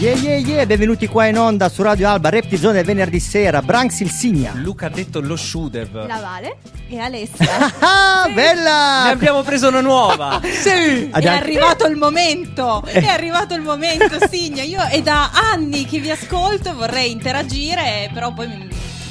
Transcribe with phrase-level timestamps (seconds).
[0.00, 4.10] Yeah yeah yeah, benvenuti qua in onda su Radio Alba, Reptizone venerdì sera, Branks il
[4.10, 4.52] Signa.
[4.54, 6.06] Luca ha detto lo Shudev.
[6.06, 6.56] La Vale
[6.88, 7.68] e Alessia.
[7.80, 9.04] Ah, bella!
[9.04, 10.40] Ne abbiamo preso una nuova.
[10.50, 11.10] Sì!
[11.10, 14.62] È arrivato il momento, è arrivato il momento, Signa.
[14.62, 18.68] Io è da anni che vi ascolto, vorrei interagire, però poi mi-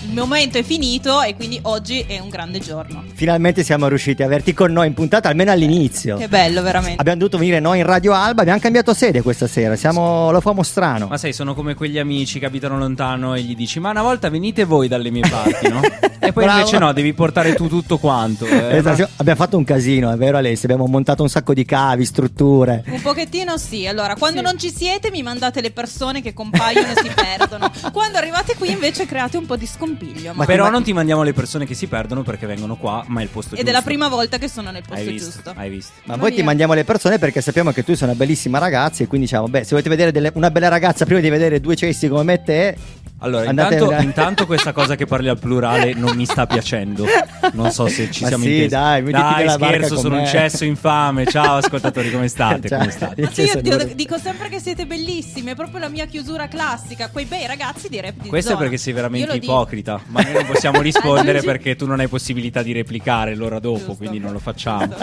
[0.09, 3.03] il momento è finito e quindi oggi è un grande giorno.
[3.13, 6.17] Finalmente siamo riusciti a averti con noi in puntata, almeno all'inizio.
[6.17, 6.99] Che bello, veramente.
[6.99, 10.63] Abbiamo dovuto venire noi in Radio Alba, abbiamo cambiato sede questa sera, siamo lo famo
[10.63, 11.07] strano.
[11.07, 14.29] Ma sai, sono come quegli amici che abitano lontano e gli dici: Ma una volta
[14.29, 15.81] venite voi dalle mie parti, no?
[16.21, 16.59] E poi Bravo.
[16.59, 18.45] invece no, devi portare tu tutto quanto.
[18.45, 18.75] eh.
[18.77, 20.69] Esatto, abbiamo fatto un casino, è vero Alessia?
[20.69, 22.83] Abbiamo montato un sacco di cavi, strutture.
[22.87, 27.01] Un pochettino sì, allora quando non ci siete mi mandate le persone che compaiono e
[27.01, 27.71] si perdono.
[27.91, 29.98] Quando arrivate qui invece create un po' di scompiglio.
[30.33, 33.19] Ma Però ma- non ti mandiamo le persone che si perdono perché vengono qua, ma
[33.19, 33.69] è il posto Ed giusto.
[33.69, 35.31] è la prima volta che sono nel posto Hai visto?
[35.31, 35.53] giusto.
[35.55, 35.91] Hai visto?
[36.05, 39.07] Ma poi ti mandiamo le persone perché sappiamo che tu sei una bellissima ragazza e
[39.07, 42.07] quindi diciamo, beh, se volete vedere delle- una bella ragazza prima di vedere due cessi
[42.07, 42.77] come me e te,
[43.21, 47.05] Allora, intanto, a- intanto questa cosa che parli al plurale non mi sta piacendo.
[47.53, 48.67] Non so se ci Ma siamo sì, intesi.
[48.69, 50.21] dai, mettiti dai scherzo, sono me.
[50.21, 51.25] un cesso infame.
[51.25, 52.67] Ciao ascoltatori, come state?
[52.69, 52.79] Ciao.
[52.79, 53.21] Come state?
[53.21, 57.09] Ma sì, io Cesso dico, sempre che siete bellissimi, è proprio la mia chiusura classica.
[57.09, 59.99] Quei bei ragazzi di rap di Questo è perché sei veramente ipocrita.
[60.07, 63.95] Ma noi non possiamo rispondere perché tu non hai possibilità di replicare l'ora dopo, Giusto.
[63.95, 64.95] quindi non lo facciamo.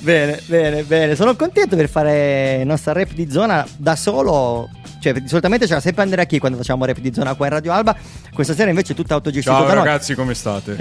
[0.00, 1.14] Bene, bene, bene.
[1.14, 4.68] Sono contento per fare il nostro rap di zona da solo.
[5.00, 7.96] Cioè, solitamente c'era sempre Andrea Chi quando facciamo rap di zona qua in Radio Alba.
[8.32, 9.84] Questa sera invece è tutta autogestita Ciao da noi.
[9.84, 10.76] ragazzi, come state?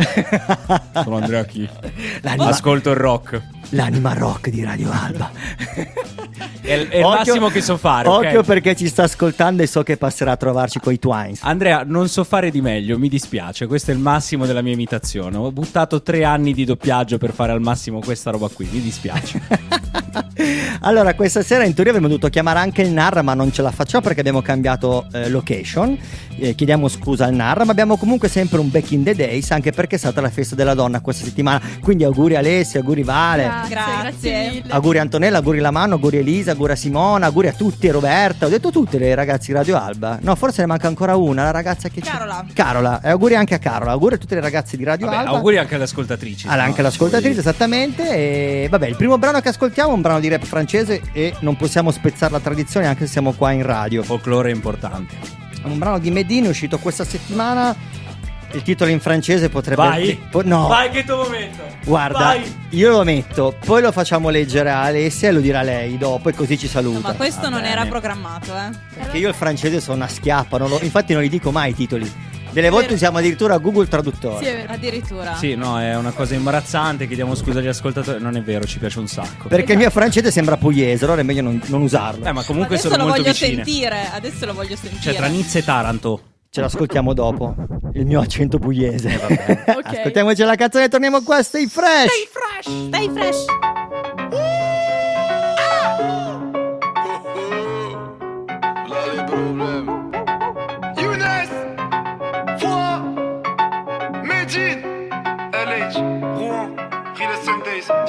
[1.04, 1.68] Sono Andrea Chi.
[2.22, 3.42] L'anima, Ascolto il rock.
[3.70, 5.30] l'anima rock di Radio Alba.
[6.62, 8.08] È, il- è il massimo che so fare.
[8.08, 11.40] Occhio perché ci sta ascoltando e so che passerà a trovarci coi Twines.
[11.44, 13.68] Andrea, non so fare di meglio, mi dispiace.
[13.68, 15.38] Questo è il massimo della mia imitazione.
[15.38, 18.68] Ho buttato tre anni di doppiaggio per fare al massimo questa roba qui.
[18.72, 19.42] Mi dispiace.
[20.82, 23.72] allora, questa sera in teoria avremmo dovuto chiamare anche il Narra, ma non ce la
[23.72, 25.98] facciamo perché abbiamo cambiato eh, location.
[26.40, 29.72] Eh, chiediamo scusa al Narra, ma abbiamo comunque sempre un back in the days, anche
[29.72, 31.60] perché è stata la festa della donna questa settimana.
[31.82, 33.50] Quindi auguri Alessia, auguri Vale.
[33.68, 34.50] Grazie.
[34.50, 34.64] mille.
[34.70, 38.46] Auguri Antonella, auguri Lamano, auguri Elisa, auguri a Simona, auguri a tutti, Roberta.
[38.46, 40.20] Ho detto tutte le ragazze di Radio Alba.
[40.22, 42.12] No, forse ne manca ancora una, la ragazza che c'è.
[42.12, 42.46] Carola.
[42.54, 43.02] Carola.
[43.02, 43.92] E auguri anche a Carola.
[43.92, 45.32] Auguri a tutte le ragazze di Radio Vabbè, Alba.
[45.32, 46.48] auguri anche alle ascoltatrici.
[46.48, 48.10] Ah, se no, anche l'ascoltatrice, poi- esattamente.
[48.16, 51.56] E vabbè, il primo brano che ascoltiamo è un brano di rap francese e non
[51.56, 53.97] possiamo spezzare la tradizione anche se siamo qua in radio.
[54.04, 55.16] Folklore è importante.
[55.64, 57.76] Un brano di Medina uscito questa settimana.
[58.54, 60.20] Il titolo in francese potrebbe Vai.
[60.32, 60.68] po- no.
[60.68, 61.64] Vai che tuo momento.
[61.84, 62.56] Guarda, Vai.
[62.70, 66.34] io lo metto, poi lo facciamo leggere a Alessia e lo dirà lei dopo e
[66.34, 67.10] così ci No, saluta.
[67.10, 67.72] ma questo Va non bene.
[67.74, 68.70] era programmato, eh.
[68.96, 71.76] Perché io il francese sono una schiappa, non lo- infatti non li dico mai i
[71.76, 72.10] titoli.
[72.52, 74.44] Delle volte usiamo addirittura Google Traduttore.
[74.44, 74.74] Sì, è vero.
[74.74, 75.36] Addirittura.
[75.36, 77.08] Sì, no, è una cosa imbarazzante.
[77.08, 78.22] Chiediamo scusa agli ascoltatori.
[78.22, 79.48] Non è vero, ci piace un sacco.
[79.48, 82.26] Perché il mio francese sembra pugliese, allora è meglio non, non usarlo.
[82.26, 83.64] Eh, ma comunque adesso sono lo molto voglio vicine.
[83.64, 84.10] sentire.
[84.12, 85.02] Adesso lo voglio sentire.
[85.02, 86.22] Cioè, tra Nizza e Taranto.
[86.50, 87.56] Ce l'ascoltiamo dopo.
[87.94, 89.20] Il mio accento pugliese.
[89.78, 89.98] Ok.
[89.98, 91.44] Ascoltiamoci la canzone e torniamo qua.
[91.44, 92.10] Stay fresh.
[92.88, 93.46] Stai fresh.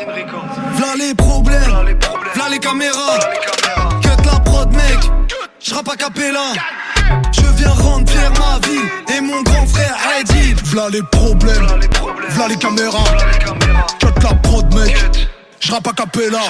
[0.06, 0.46] Records.
[0.76, 2.32] V'là les problèmes, Là les problèmes.
[2.34, 3.18] v'là les caméras,
[4.02, 4.98] cut la prod mec,
[5.60, 6.52] j'rappe à capella.
[7.32, 10.54] Je viens rendre fier ma ville et mon grand frère Eddie.
[10.64, 12.30] V'là les problèmes, Là les problèmes.
[12.30, 13.86] v'là les caméras, Là les caméras.
[13.98, 15.28] cut la prod mec, Cut.
[15.60, 16.40] J'rappe à capella.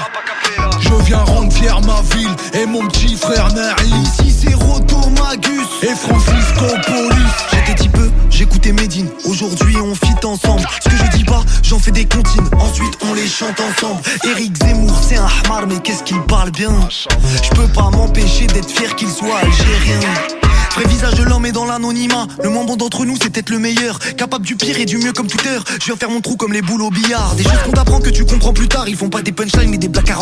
[0.81, 3.91] Je viens rendre fier ma ville et mon petit frère Nari.
[4.03, 7.33] Ici c'est Roto Magus et Francisco Polis.
[7.53, 9.09] J'étais petit peu, j'écoutais Medine.
[9.25, 10.67] Aujourd'hui on fit ensemble.
[10.83, 12.49] Ce que je dis pas, j'en fais des comptines.
[12.59, 14.01] Ensuite on les chante ensemble.
[14.25, 16.73] Eric Zemmour c'est un hamar mais qu'est-ce qu'il parle bien?
[16.91, 20.38] Je peux pas m'empêcher d'être fier qu'il soit algérien.
[20.75, 22.27] Vrai visage de l'homme est dans l'anonymat.
[22.43, 23.99] Le moins bon d'entre nous, c'est peut-être le meilleur.
[24.17, 25.65] Capable du pire et du mieux comme tout heure.
[25.81, 27.35] Je viens faire mon trou comme les boules au billard.
[27.35, 28.89] Des choses qu'on t'apprend que tu comprends plus tard.
[28.89, 30.19] Ils font pas des punchlines mais des blagues à.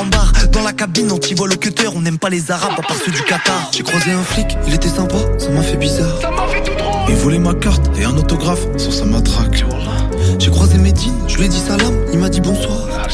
[0.52, 1.88] Dans la cabine, anti-vol au cutter.
[1.94, 3.70] On n'aime pas les arabes à part ceux du Qatar.
[3.72, 6.20] J'ai croisé un flic, il était sympa, ça m'a fait bizarre.
[6.20, 7.04] Ça m'a fait tout drôle.
[7.08, 9.64] Il voulait ma carte et un autographe sur sa matraque.
[10.38, 12.88] J'ai croisé Medine, je lui ai dit salam, il m'a dit bonsoir.
[12.92, 13.06] Ah.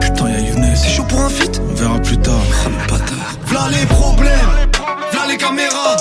[0.00, 0.76] Putain, y'a Younes.
[0.76, 2.34] C'est chaud pour un feat On verra plus tard.
[2.64, 3.36] Oh, le bâtard.
[3.46, 4.30] V'là les problèmes,
[5.12, 5.96] v'là les caméras.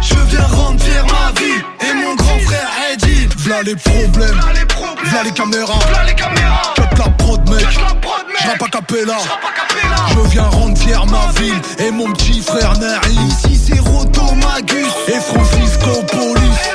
[0.00, 3.28] Je viens rendre fier ma vie et mon grand frère Eddie.
[3.38, 4.40] V'là les problèmes,
[5.04, 5.78] V'là les caméras.
[5.88, 6.72] V'là les caméras.
[6.76, 7.60] Cut la prod, mec.
[7.70, 9.18] J'rappe à capella.
[10.14, 13.28] Je viens rendre fier ma ville et mon petit frère Naïm.
[13.28, 16.70] Ici c'est Roto Magus et Francisco Police.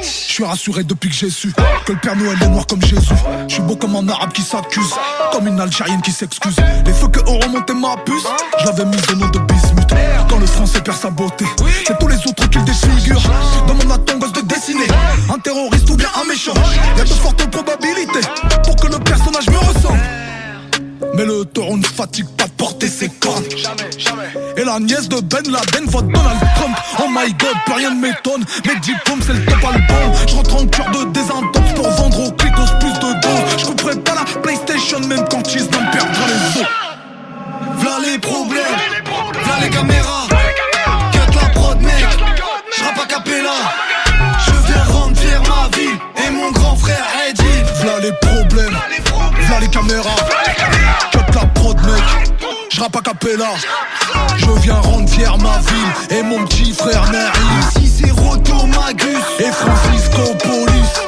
[0.00, 1.52] Je suis rassuré depuis que j'ai su
[1.84, 3.12] que le Père Noël est noir comme Jésus.
[3.48, 4.94] Je suis beau comme un arabe qui s'accuse,
[5.30, 6.56] comme une algérienne qui s'excuse.
[6.86, 8.24] Les feux que ont remonté ma puce,
[8.60, 9.71] je l'avais mise au nom de bismuth.
[10.28, 11.44] Quand le français perd sa beauté,
[11.86, 13.22] c'est tous les autres qui le défigurent.
[13.66, 14.86] Dans mon attendance de dessiner
[15.32, 16.54] un terroriste ou bien un méchant.
[16.96, 18.26] Y'a de fortes probabilités
[18.64, 20.00] pour que le personnage me ressemble.
[21.14, 23.44] Mais le taureau ne fatigue pas de porter ses cornes.
[23.50, 24.32] Jamais, jamais.
[24.56, 26.76] Et la nièce de Ben Laden vote Donald Trump.
[27.00, 28.44] Oh my god, plus rien ne m'étonne.
[28.66, 30.12] Mes diplômes, c'est le top album.
[30.28, 33.58] Je rentre en cœur de désintox pour vendre aux clicos plus de doses.
[33.58, 36.66] Je couperai pas la PlayStation même quand Cheese n'en perdra les os.
[37.82, 38.62] V'là les problèmes,
[39.44, 40.28] v'là les caméras.
[41.10, 42.06] Cut la prod, mec.
[42.78, 43.50] J'rappe à capella.
[44.38, 47.42] Je viens rendre fier ma vie et mon grand frère Eddie.
[47.80, 48.78] V'là les problèmes,
[49.40, 50.14] v'là les caméras.
[51.10, 52.04] Cut la prod, mec.
[52.70, 53.50] J'rappe à capella.
[54.36, 57.32] Je viens rendre fier ma ville et mon petit frère Naïm.
[57.60, 61.02] Ici c'est Roto Magus et Francisco Police.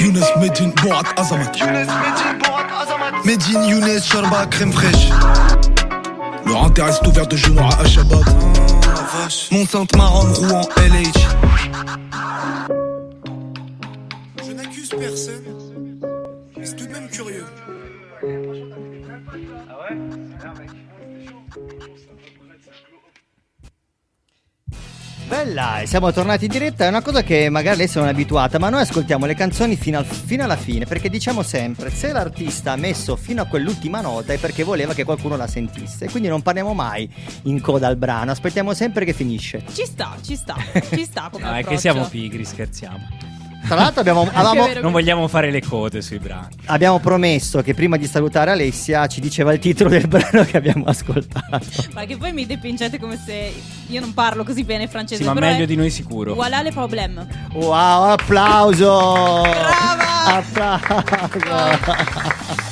[0.00, 1.52] Younes Medine, Borat Azamat.
[1.58, 2.97] Younes, Medine, Borat, Azamat.
[3.24, 5.08] Medine, Younes, Sharba, crème fraîche.
[6.46, 8.24] Leur intérêt est ouvert de genoux à Shabbat.
[9.50, 11.28] Mon Sainte Maron, Rouen, LH.
[14.46, 15.42] Je n'accuse personne.
[16.56, 17.44] mais C'est tout de même curieux.
[25.28, 26.86] Bella, e siamo tornati in diretta.
[26.86, 29.98] È una cosa che magari lei non è abituata, ma noi ascoltiamo le canzoni fino,
[29.98, 30.86] al- fino alla fine.
[30.86, 35.04] Perché diciamo sempre: se l'artista ha messo fino a quell'ultima nota è perché voleva che
[35.04, 36.08] qualcuno la sentisse.
[36.08, 37.08] Quindi non parliamo mai
[37.42, 39.62] in coda al brano, aspettiamo sempre che finisce.
[39.70, 40.56] Ci sta, ci sta,
[40.94, 41.80] ci sta come No, è che approccio.
[41.80, 43.37] siamo pigri, scherziamo.
[43.68, 44.80] Tra l'altro, abbiamo, avevamo, vero.
[44.80, 46.48] Non vogliamo fare le code sui brani.
[46.66, 50.86] abbiamo promesso che prima di salutare Alessia ci diceva il titolo del brano che abbiamo
[50.86, 51.66] ascoltato.
[51.92, 53.52] Ma che poi mi dipingete come se
[53.86, 55.22] io non parlo così bene francese.
[55.22, 56.34] Sì, ma meglio è- di noi sicuro.
[56.34, 57.26] Voilà le problème.
[57.52, 59.42] Wow, applauso!
[59.42, 60.34] Brava!
[61.28, 62.67] Applauso!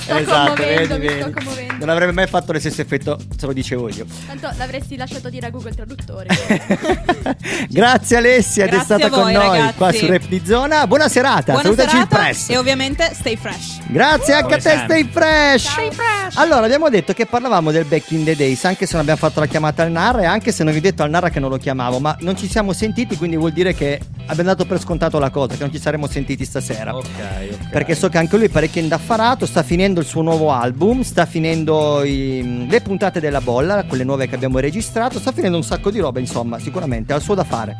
[0.00, 1.74] Sto commuovendo, mi sto commuovendo.
[1.78, 4.06] Non avrebbe mai fatto lo stesso effetto se lo dicevo io.
[4.26, 6.26] Tanto l'avresti lasciato dire a Google Traduttore.
[7.68, 9.76] Grazie Alessia di essere stata voi, con noi ragazzi.
[9.76, 10.86] qua su Rap di Zona.
[10.86, 12.48] Buona serata, Buona salutaci il serata press.
[12.48, 13.78] e ovviamente stay fresh.
[13.86, 14.86] Grazie anche a te, sempre.
[14.98, 15.68] Stay Fresh.
[15.70, 16.36] Stay fresh.
[16.36, 19.40] Allora, abbiamo detto che parlavamo del back in the days, anche se non abbiamo fatto
[19.40, 21.50] la chiamata al Narra e anche se non vi ho detto al Narra che non
[21.50, 25.18] lo chiamavo, ma non ci siamo sentiti, quindi vuol dire che abbiamo dato per scontato
[25.18, 26.94] la cosa, che non ci saremmo sentiti stasera.
[26.96, 27.06] Ok,
[27.50, 27.68] ok.
[27.70, 31.26] Perché so che anche lui è parecchio indaffarato, sta finendo il suo nuovo album, sta
[31.26, 35.90] finendo i- le puntate della bolla, quelle nuove che abbiamo registrato, sta finendo un sacco
[35.90, 37.76] di roba, insomma, sicuramente ha il suo da fare.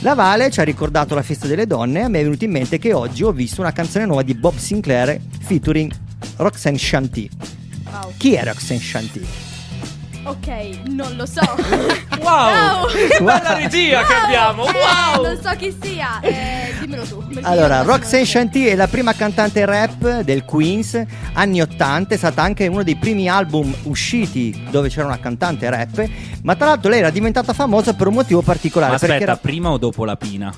[0.00, 2.52] La Vale ci ha ricordato la festa delle donne e a me è venuto in
[2.52, 5.92] mente che oggi ho visto una canzone nuova di Bob Sinclair featuring
[6.36, 7.28] Roxanne Shanty.
[7.84, 8.12] Wow.
[8.16, 9.26] Chi è Roxanne Shanty?
[10.24, 11.40] Ok, non lo so.
[12.20, 12.86] Wow!
[12.88, 14.24] Che bella regia che Wow!
[14.24, 14.66] abbiamo!
[14.66, 15.24] Eh, Wow!
[15.24, 16.20] Non so chi sia.
[16.20, 17.24] Eh, dimmelo tu.
[17.42, 18.26] Allora, Roxanne.
[18.26, 21.02] Shanty è la prima cantante rap del Queens,
[21.32, 26.06] anni 80, è stata anche uno dei primi album usciti dove c'era una cantante rap,
[26.42, 29.40] ma tra l'altro lei era diventata famosa per un motivo particolare, Ma perché aspetta, era
[29.40, 30.52] prima o dopo la pina?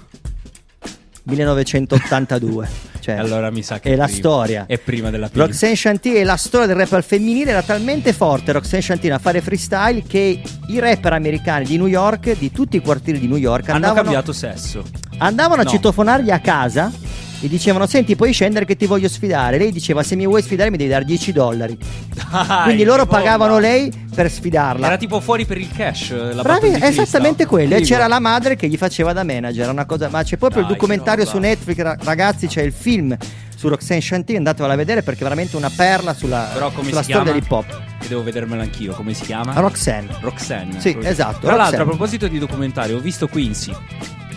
[1.24, 2.68] 1982,
[3.00, 4.18] cioè Allora mi sa che è la prima.
[4.18, 4.64] storia.
[4.66, 5.44] È prima della pina.
[5.44, 9.18] Roxanne Shanty e la storia del rap al femminile era talmente forte Roxanne Shanty a
[9.18, 13.36] fare freestyle che i rapper americani di New York, di tutti i quartieri di New
[13.36, 14.82] York, Hanno andavano, cambiato sesso.
[15.18, 15.70] andavano a No.
[15.70, 16.90] citofonargli a casa
[17.42, 20.70] e dicevano senti puoi scendere che ti voglio sfidare lei diceva se mi vuoi sfidare
[20.70, 21.76] mi devi dare 10 dollari
[22.14, 26.34] Dai, quindi loro pagavano lei per sfidarla Era tipo fuori per il cash.
[26.34, 27.74] La Bravi, esattamente quello.
[27.74, 29.70] E c'era la madre che gli faceva da manager.
[29.70, 31.38] Una cosa, ma c'è proprio Dai, il documentario su.
[31.38, 32.46] Netflix, ra- ragazzi.
[32.46, 33.16] C'è il film
[33.56, 34.36] su Roxanne Shanty.
[34.36, 36.46] Andatevelo a vedere perché è veramente una perla sulla,
[36.82, 37.80] sulla storia dell'hip hop.
[38.00, 38.92] Che devo vedermelo anch'io.
[38.92, 39.54] Come si chiama?
[39.54, 40.14] Roxanne.
[40.20, 40.78] Roxanne.
[40.78, 41.10] Sì, Proprio.
[41.10, 41.82] esatto, Tra l'altro, Roxanne.
[41.82, 43.74] a proposito di documentario, ho visto Quincy.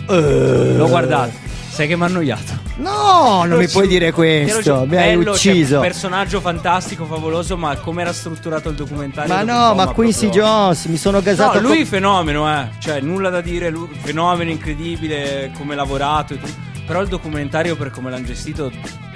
[0.06, 1.32] L'ho guardato.
[1.76, 2.52] Sai che mi ha annoiato.
[2.76, 4.86] No, non mi puoi dire questo.
[4.88, 5.80] Mi hai Bello, cioè, ucciso.
[5.80, 9.34] personaggio fantastico, favoloso, ma come era strutturato il documentario?
[9.34, 11.60] ma no, ma Quincy proprio- Jones mi sono gasato.
[11.60, 12.68] No, lui con- fenomeno, eh.
[12.78, 16.52] Cioè, nulla da dire, lui- fenomeno incredibile, come lavorato e tutto.
[16.86, 18.70] Però il documentario, per come l'hanno gestito,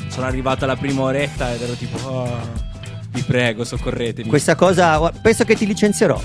[0.08, 2.38] sono arrivato alla prima oretta ed ero tipo, "Oh,
[3.12, 4.28] vi prego, soccorretemi.
[4.28, 6.20] Questa cosa, penso che ti licenzierò.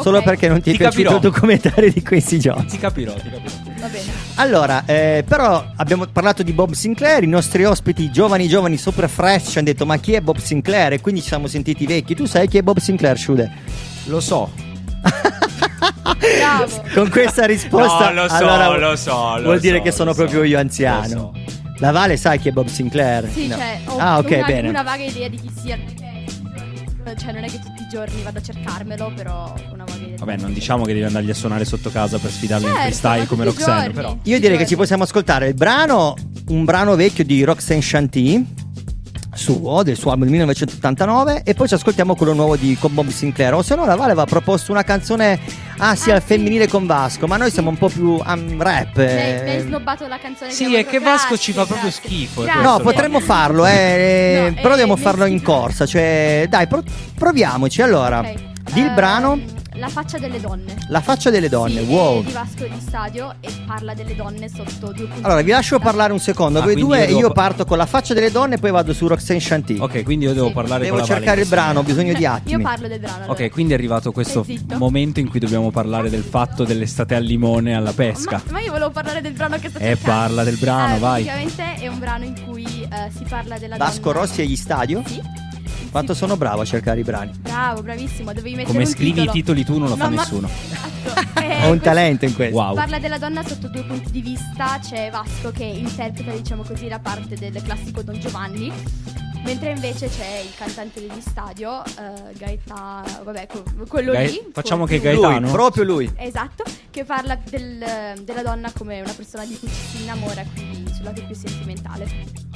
[0.00, 0.24] Solo Ok.
[0.24, 1.14] perché non ti è Ti piaciuto capirò.
[1.28, 2.70] il documentario di Quincy Jones.
[2.72, 3.54] Ti capirò, ti capirò.
[3.80, 4.21] Va bene.
[4.36, 9.50] Allora, eh, però abbiamo parlato di Bob Sinclair, i nostri ospiti giovani giovani super fresh
[9.50, 10.94] ci hanno detto ma chi è Bob Sinclair?
[10.94, 12.14] E quindi ci siamo sentiti vecchi.
[12.14, 13.50] Tu sai chi è Bob Sinclair, Shude?
[14.06, 14.50] Lo so.
[16.18, 16.82] Bravo.
[16.94, 20.12] Con questa risposta No, lo so, allora, lo so, lo vuol dire so, che sono
[20.12, 21.08] so, proprio io lo anziano.
[21.08, 21.32] so.
[21.78, 23.28] La Vale sai chi è Bob Sinclair?
[23.28, 23.56] Sì, No.
[23.56, 24.68] cioè, ho ah, ok, una, bene.
[24.68, 25.76] una vaga idea di chi sia.
[25.76, 27.58] perché, Cioè, non è che
[27.92, 30.16] giorni vado a cercarmelo, però una idea.
[30.16, 33.18] Vabbè, non diciamo che devi andargli a suonare sotto casa per sfidarli in Certo, freestyle
[33.20, 33.92] ma come Roxanne, giorni.
[33.94, 34.16] però.
[34.22, 36.14] Io direi che ci possiamo ascoltare il brano,
[36.48, 38.44] un brano vecchio di Roxanne Shanty
[39.34, 43.08] suo, del suo album del 1989 e poi ci ascoltiamo quello nuovo di con Bob
[43.08, 45.38] Sinclair o se no la Vale aveva proposto una canzone
[45.78, 46.26] ah sì Ah, al sì.
[46.26, 49.56] femminile con Vasco ma noi siamo un po' più um, rap Mi hai, mi hai
[49.56, 49.60] eh.
[49.60, 52.08] snobbato la canzone Sì, che è che Vasco ci fa proprio grazie.
[52.08, 52.62] schifo, Grazie.
[52.62, 55.86] No, potremmo farlo, eh, No, però eh, dobbiamo mi farlo in corsa.
[55.86, 56.82] Cioè, dai, pro-
[57.16, 57.80] proviamoci.
[57.82, 58.34] Allora, Ok.
[58.72, 59.38] di il Ehm, brano
[59.82, 60.76] La faccia delle donne.
[60.90, 61.80] La faccia delle donne.
[61.84, 62.20] Sì, wow.
[62.20, 65.80] è di Vasco di Stadio e parla delle donne sotto due punti Allora, vi lascio
[65.80, 66.60] parlare un secondo.
[66.60, 68.70] Ah, Voi due, io devo io pa- parto con la faccia delle donne e poi
[68.70, 69.78] vado su Roxanne Shanty.
[69.80, 70.52] Ok, quindi io devo Sì.
[70.52, 72.52] parlare Devo con la Vale cercare il brano, ho bisogno di attimi.
[72.52, 73.24] Io parlo del brano.
[73.24, 73.32] allora.
[73.32, 74.46] Ok, quindi è arrivato questo
[74.76, 78.40] momento in cui dobbiamo parlare del fatto dell'estate al limone alla Ma, pesca.
[78.50, 80.04] ma io volevo parlare del brano che sto Eh, cercando.
[80.20, 81.24] parla del brano, Eh, vai.
[81.24, 84.20] Praticamente è un brano in cui eh, si parla della Vasco donna.
[84.20, 85.02] Rossi agli stadio?
[85.06, 85.20] Sì.
[85.92, 86.18] Quanto Sì.
[86.20, 87.32] sono bravo a cercare i brani.
[87.38, 88.32] Bravo, bravissimo.
[88.32, 89.30] Dovevi mettere Come un scrivi titolo.
[89.30, 90.48] i titoli tu non lo fa No, ma- nessuno.
[90.48, 90.90] Esatto.
[91.42, 92.56] Eh, Ho un talento in questo.
[92.56, 92.74] Wow.
[92.74, 96.98] Parla della donna sotto due punti di vista, c'è Vasco che interpreta diciamo così la
[97.00, 98.72] parte del classico Don Giovanni,
[99.44, 103.48] mentre invece c'è il cantante degli stadio, eh, Gaeta, vabbè,
[103.88, 104.40] quello Gai- lì.
[104.52, 105.40] facciamo che Gaetano?
[105.40, 106.10] Lui, proprio lui.
[106.16, 110.92] Esatto, che parla del- della donna come una persona di cui ci si innamora, quindi
[110.94, 112.06] sul lato più sentimentale.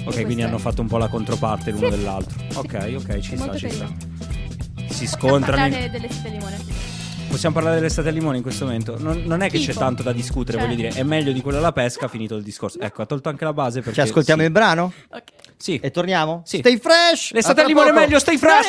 [0.06, 1.96] Ok, quindi hanno fatto un po' la controparte l'uno Sì.
[1.96, 2.38] dell'altro.
[2.54, 3.86] Ok, ok, ci sta, ci sta.
[3.86, 5.64] Si Possiamo scontrano.
[5.66, 6.58] in- parlare delle sette limone.
[7.28, 8.96] Possiamo parlare dell'estate al limone in questo momento?
[8.98, 9.80] Non, non è che c'è Schifo.
[9.80, 12.78] tanto da discutere, Cioè- voglio dire, è meglio di quello alla pesca, finito il discorso.
[12.78, 14.46] Ecco, ha tolto anche la base perché Ci ascoltiamo sì.
[14.46, 14.92] il brano?
[15.10, 15.22] Ok.
[15.56, 15.78] Sì.
[15.82, 16.42] E torniamo?
[16.44, 16.58] Sì.
[16.58, 17.32] Stay fresh!
[17.32, 18.66] L'estate al limone è meglio, stai fresh!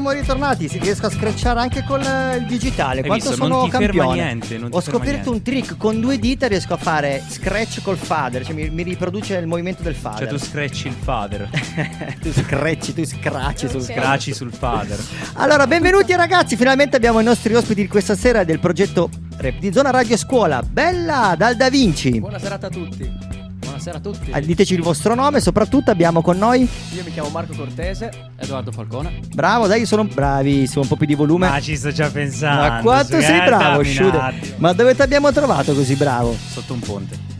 [0.00, 0.68] Siamo ritornati.
[0.68, 3.00] Si riesco a screcciare anche con eh, il digitale.
[3.00, 3.42] Hai Quanto visto?
[3.42, 4.14] sono Non ti ferma campione.
[4.14, 7.82] niente, non ti Ho ferma scoperto un trick con due dita riesco a fare scratch
[7.82, 10.28] col fader, cioè mi, mi riproduce il movimento del fader.
[10.28, 11.48] Cioè tu screcci il fader.
[12.20, 13.92] tu screcci, tu scratchi sul Ok.
[13.92, 14.98] Scraci sul fader.
[15.34, 19.72] Allora, benvenuti ragazzi, finalmente abbiamo i nostri ospiti di questa sera del progetto Rap di
[19.72, 20.62] Zona Radio Scuola.
[20.62, 22.18] Bella dal Da Vinci.
[22.20, 23.38] Buona serata a tutti.
[23.58, 24.30] Buonasera a tutti.
[24.32, 26.68] Ah, Diteci il vostro nome, soprattutto abbiamo con noi.
[26.94, 28.29] Io mi chiamo Marco Cortese.
[28.50, 29.20] Edoardo Falcone.
[29.32, 31.48] Bravo, dai, sono bravissimo, un po' più di volume.
[31.48, 32.68] Ma ci sto già pensando.
[32.68, 34.54] Ma quanto sei carta bravo, Shude.
[34.56, 36.36] Ma dove ti abbiamo trovato così bravo?
[36.48, 37.38] Sotto un ponte.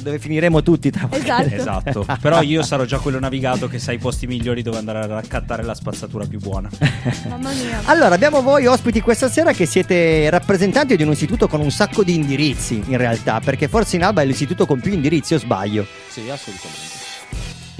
[0.00, 1.22] Dove finiremo tutti tra poco.
[1.22, 1.54] Esatto.
[1.54, 2.06] Esatto.
[2.22, 5.62] Però io sarò già quello navigato che sa i posti migliori dove andare a raccattare
[5.62, 6.70] la spazzatura più buona.
[7.28, 7.82] Mamma mia.
[7.84, 12.02] Allora, abbiamo voi ospiti questa sera che siete rappresentanti di un istituto con un sacco
[12.02, 15.86] di indirizzi, in realtà, perché forse in Alba è l'istituto con più indirizzi, o sbaglio?
[16.08, 16.99] Sì, assolutamente.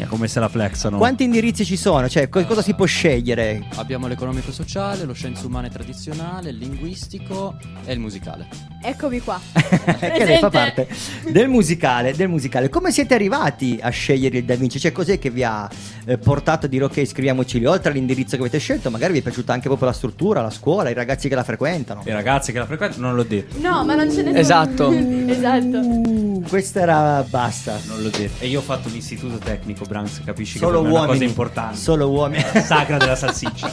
[0.06, 0.98] Come se la flexano.
[0.98, 2.08] Quanti indirizzi ci sono?
[2.08, 3.66] Cioè, co- cosa si può scegliere?
[3.76, 8.48] Abbiamo l'economico-sociale, lo scienze umane tradizionale, il linguistico e il musicale.
[8.82, 9.38] Eccomi qua.
[9.52, 10.88] che lei fa parte
[11.30, 12.68] del musicale, del musicale.
[12.68, 14.78] Come siete arrivati a scegliere il Da Vinci?
[14.80, 15.68] Cioè, cos'è che vi ha
[16.06, 17.66] eh, portato a dire ok, iscriviamoci lì?
[17.66, 20.88] Oltre all'indirizzo che avete scelto, magari vi è piaciuta anche proprio la struttura, la scuola,
[20.88, 22.02] i ragazzi che la frequentano.
[22.06, 23.58] I ragazzi che la frequentano non l'ho detto.
[23.60, 24.38] No, ma non ce ne sono.
[24.38, 24.90] Esatto.
[25.30, 25.78] esatto.
[25.78, 27.78] Uh, questa era basta.
[27.86, 28.42] Non l'ho detto.
[28.42, 31.18] E io ho fatto l'istituto tecnico, Branks, capisci Solo che per me è una uomini.
[31.18, 31.76] cosa importante.
[31.76, 32.44] Solo uomini.
[32.62, 33.70] Sacra della salsiccia.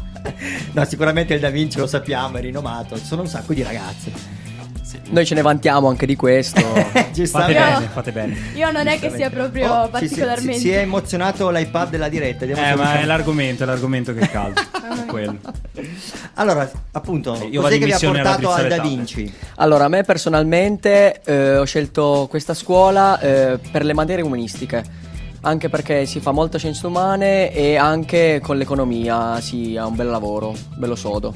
[0.72, 2.96] no, sicuramente il Da Vinci lo sappiamo, è rinomato.
[2.98, 4.38] Ci sono un sacco di ragazze.
[5.10, 6.60] Noi ce ne vantiamo anche di questo.
[6.62, 8.36] Fate bene, fate bene.
[8.54, 10.54] Io non è che sia proprio Oh, particolarmente.
[10.54, 12.44] Si, si è emozionato l'iPad della diretta.
[12.44, 14.60] Eh, ma è l'argomento, è l'argomento che è caldo.
[14.60, 15.36] È quello.
[16.34, 18.80] Allora, appunto, Eh, io cos'è che vi ha portato al Da.
[18.80, 19.32] Vinci?
[19.56, 24.99] Allora, a me personalmente eh, ho scelto questa scuola eh, per le materie umanistiche.
[25.42, 30.08] Anche perché si fa molta scienze umane e anche con l'economia si ha un bel
[30.08, 31.32] lavoro, bello sodo.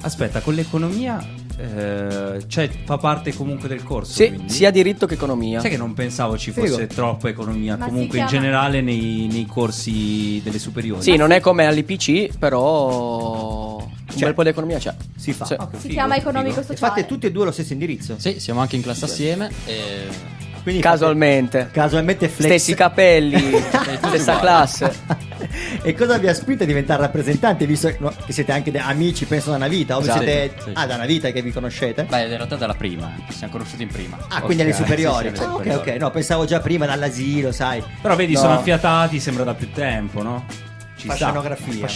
[0.00, 1.22] Aspetta, con l'economia,
[1.58, 4.12] eh, cioè fa parte comunque del corso.
[4.12, 4.50] Sì, quindi?
[4.52, 5.60] sia diritto che economia.
[5.60, 6.66] Sai che non pensavo ci Figo.
[6.66, 11.02] fosse troppa economia, Ma comunque in generale nei, nei corsi delle superiori.
[11.02, 14.24] Sì, non è come all'IPC, però un C'è.
[14.24, 14.94] bel po' di economia c'è.
[15.14, 15.44] Si fa.
[15.44, 15.54] Sì.
[15.58, 16.28] Ah, che Si figo, chiama figo.
[16.30, 16.76] economico sociale.
[16.78, 18.14] fate tutti e due lo stesso indirizzo?
[18.16, 20.06] Sì, siamo anche in classe assieme e
[20.66, 21.58] Quindi Casualmente.
[21.60, 22.46] fate- casualmente flex.
[22.48, 23.38] Stessi capelli,
[24.02, 24.92] stessa classe.
[25.80, 29.50] e cosa vi ha spinto a diventare rappresentanti, visto che siete anche de- amici, penso,
[29.50, 29.96] da una vita?
[29.96, 30.22] O Esatto.
[30.24, 30.54] siete...
[30.56, 30.70] Sì, sì.
[30.74, 32.02] Ah, da una vita che vi conoscete?
[32.02, 34.18] beh, in realtà dalla prima, ci siamo conosciuti in prima.
[34.28, 35.30] Ah, quindi alle superiori.
[35.34, 35.86] sì, Ah, ok, ok.
[36.00, 37.80] No, pensavo già prima dall'asilo, sai.
[38.02, 38.40] Però vedi, No.
[38.40, 40.46] sono affiatati, sembra da più tempo, no?
[40.96, 41.86] Ci scenografia.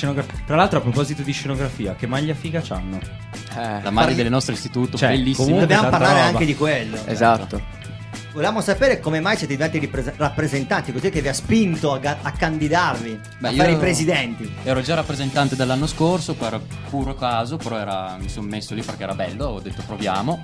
[0.47, 3.01] Tra l'altro, a proposito di scenografia, che maglia figa c'hanno?
[3.01, 5.47] Eh, La maglia del nostro istituto, Cioè, bellissima.
[5.47, 6.27] comunque- Dobbiamo parlare roba.
[6.29, 6.99] anche di quello.
[7.07, 7.79] esatto.
[8.33, 12.19] Volevamo sapere come mai siete diventati ripres- rappresentanti, cos'è che vi ha spinto a, ga-
[12.23, 14.49] a candidarvi, Beh, a fare i presidenti.
[14.62, 19.03] Ero già rappresentante dell'anno scorso per puro caso, però era- mi sono messo lì perché
[19.03, 20.40] era bello, ho detto proviamo.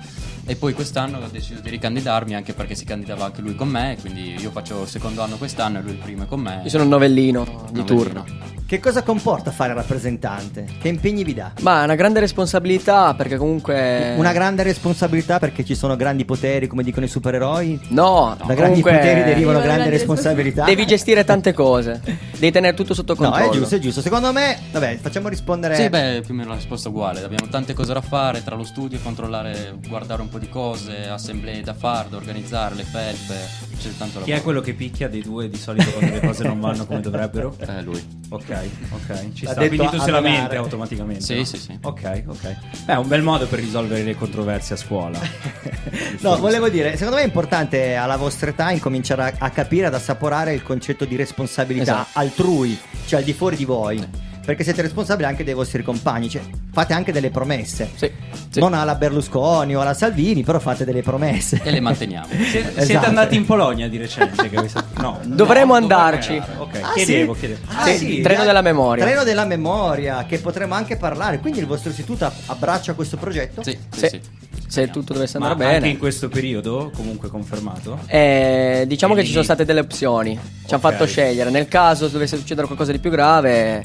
[0.49, 3.97] E poi quest'anno ho deciso di ricandidarmi anche perché si candidava anche lui con me,
[3.99, 6.61] quindi io faccio il secondo anno quest'anno e lui il primo è con me.
[6.63, 7.83] Io sono un novellino di Novellino.
[7.85, 8.25] turno.
[8.65, 10.65] Che cosa comporta fare rappresentante?
[10.81, 11.53] Che impegni vi dà?
[11.61, 14.13] Ma è una grande responsabilità perché comunque.
[14.17, 17.76] Una grande responsabilità perché ci sono grandi poteri, come dicono i supereroi.
[17.89, 20.63] No, Da grandi comunque poteri derivano Derivano grandi responsabilità.
[20.65, 22.01] Devi gestire tante cose.
[22.03, 23.51] Devi tenere tutto sotto No, controllo.
[23.51, 24.01] è giusto, è giusto.
[24.01, 25.75] Secondo me, vabbè, facciamo rispondere.
[25.75, 27.23] Sì, beh, più o meno la risposta è uguale.
[27.23, 31.61] Abbiamo tante cose da fare tra lo studio, controllare, guardare un po' di cose, assemblee
[31.61, 33.35] da fare, da organizzare, le felpe.
[33.77, 34.37] C'è tanto Chi lavoro.
[34.37, 37.55] è quello che picchia dei due di solito quando le cose non vanno come dovrebbero?
[37.67, 38.01] Eh, lui.
[38.29, 38.43] Ok,
[38.91, 39.59] ok, ci L'ha sta.
[39.61, 41.21] detto Quindi tu se la mente automaticamente.
[41.23, 41.43] Sì, no?
[41.45, 41.77] sì, sì.
[41.81, 42.55] Ok, ok.
[42.85, 45.19] Beh, è un bel modo per risolvere le controversie a scuola.
[46.19, 49.93] No, volevo dire, secondo me è importante alla vostra età incominciare a, a capire, ad
[49.93, 52.19] assaporare il concetto di responsabilità Esatto.
[52.19, 54.25] altrui, cioè al di fuori di voi.
[54.47, 57.89] Perché siete responsabili anche dei vostri compagni, cioè fate anche delle promesse.
[57.95, 58.09] Sì,
[58.49, 58.61] sì.
[58.61, 61.59] Non alla Berlusconi o alla Salvini, però fate delle promesse.
[61.61, 62.27] E le manteniamo.
[62.31, 62.85] Siete, Esatto.
[62.85, 64.49] siete andati in Polonia di recente?
[65.01, 66.35] No, Dovremmo no, andarci.
[66.39, 66.79] dovremmo andare.
[66.79, 67.39] Ok, Ah, chiedevo, sì?
[67.39, 67.59] chiedevo.
[67.67, 69.03] Ah, Sì, sì, treno della memoria.
[69.03, 71.39] Treno della memoria, che potremmo anche parlare.
[71.39, 73.61] Quindi il vostro istituto abbraccia questo progetto?
[73.63, 74.21] Sì, sì, Sì.
[74.67, 74.73] Sì.
[74.73, 75.91] Se tutto dovesse Ma andare anche bene.
[75.93, 77.99] in questo periodo, comunque confermato?
[78.07, 80.33] Eh, diciamo che ci sono state delle opzioni.
[80.65, 80.91] Ci hanno Ok.
[80.91, 81.49] fatto scegliere.
[81.49, 83.83] Nel caso dovesse succedere qualcosa di più grave,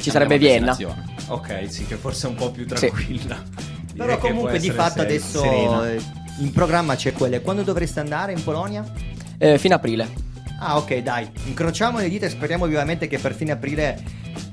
[0.00, 1.02] ci sarebbe Cambiamo Vienna.
[1.28, 2.74] Ok, sì, che forse è un po' più Sì.
[2.74, 3.42] tranquilla.
[3.92, 5.90] Direi Però comunque di fatto se- adesso serena.
[5.90, 6.00] eh,
[6.38, 7.40] in programma c'è quelle.
[7.42, 8.84] Quando dovreste andare in Polonia?
[9.38, 10.08] Eh, fino aprile.
[10.58, 11.28] Ah, ok, dai.
[11.46, 14.00] Incrociamo le dita e speriamo vivamente che per fine aprile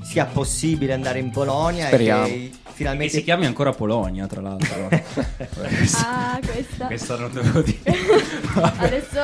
[0.10, 2.26] sia possibile andare in Polonia Speriamo.
[2.26, 4.90] e finalmente si chiami ancora Polonia, tra l'altro.
[6.02, 6.86] Ah, questa.
[6.88, 7.80] Questa non devo dire.
[8.78, 9.20] Adesso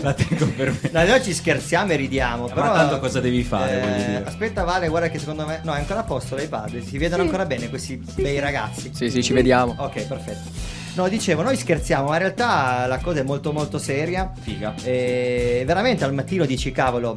[0.00, 0.90] La tengo per me.
[0.90, 2.46] No, noi ci scherziamo e ridiamo.
[2.48, 4.24] Ma però, tanto cosa devi fare, Eh, dire?
[4.24, 5.60] aspetta, Vale, guarda che secondo me.
[5.64, 6.80] No, è ancora a posto l'iPad.
[6.82, 7.28] Si vedono Sì.
[7.28, 8.90] ancora bene questi bei ragazzi.
[8.94, 9.74] Sì, sì, ci vediamo.
[9.78, 10.50] Ok, perfetto.
[10.94, 14.32] No, dicevo, noi scherziamo, ma in realtà la cosa è molto molto seria.
[14.40, 14.74] Figa.
[14.82, 17.14] E veramente al mattino dici, cavolo,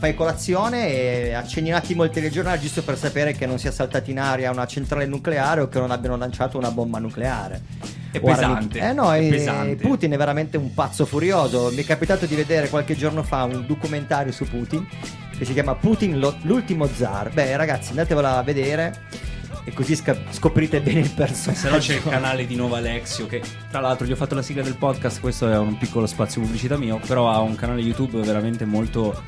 [0.00, 4.10] fai colazione e accendi un attimo il telegiornale giusto per sapere che non sia saltata
[4.10, 7.60] in aria una centrale nucleare o che non abbiano lanciato una bomba nucleare.
[8.10, 8.34] È O armi-
[8.68, 9.76] pesante, Eh no, è e- pesante.
[9.76, 11.68] Putin è veramente un pazzo furioso.
[11.72, 14.86] Mi è capitato di vedere qualche giorno fa un documentario su Putin
[15.36, 17.30] che si chiama Putin l'ultimo zar.
[17.30, 19.02] Beh, ragazzi, andatevela a vedere
[19.64, 21.60] e così scoprite bene il personaggio.
[21.60, 24.40] Se no c'è il canale di Nova Alexio che tra l'altro gli ho fatto la
[24.40, 28.18] sigla del podcast, questo è un piccolo spazio pubblicità mio, però ha un canale YouTube
[28.22, 29.22] veramente molto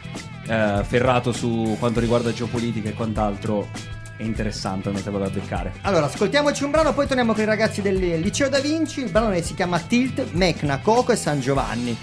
[0.53, 3.69] eh, ferrato su quanto riguarda geopolitica e quant'altro.
[4.15, 5.73] È interessante, andatevelo a beccare.
[5.81, 9.01] Allora, ascoltiamoci un brano, poi torniamo con i ragazzi del Liceo da Vinci.
[9.01, 11.97] Il brano si chiama Tilt, Mecna, Coco e San Giovanni.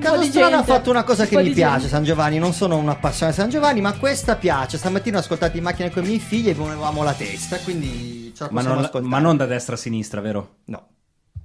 [0.00, 1.88] Caso di strano ha fatto una cosa Un che mi piace, gente.
[1.88, 2.38] San Giovanni.
[2.38, 4.78] Non sono un appassionato di San Giovanni, ma questa piace.
[4.78, 8.44] Stamattina ho ascoltato in macchina con i miei figli e volevamo la testa, quindi ce
[8.44, 9.04] la Ma non, ascoltare.
[9.04, 10.56] ma non da destra a sinistra, vero?
[10.64, 10.86] No.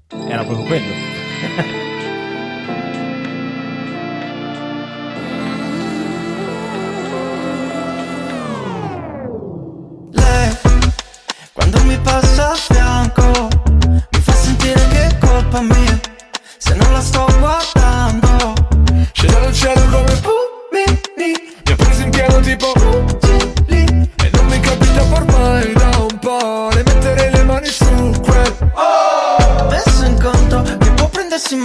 [0.08, 1.84] Era proprio quello.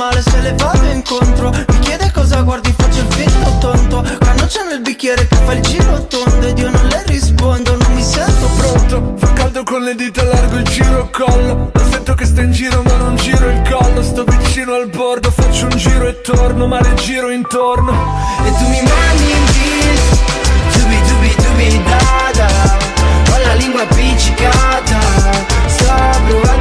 [0.00, 1.50] male se le vado incontro.
[1.50, 4.02] Mi chiede cosa guardi, faccio il finto tonto.
[4.18, 7.92] Quando c'è nel bicchiere che fa il giro tondo Ed io non le rispondo, non
[7.92, 12.24] mi sento Pronto, fa caldo con le dita largo il giro collo Lo sento che
[12.24, 14.02] sta in giro ma non giro il collo.
[14.02, 17.92] Sto vicino al bordo, faccio un giro e torno Ma le giro intorno.
[18.44, 20.18] E tu mi mandi in tilt
[20.78, 24.98] Dubi dubi dubi da da Ho la lingua appiccicata
[25.66, 25.92] Sto
[26.26, 26.59] provando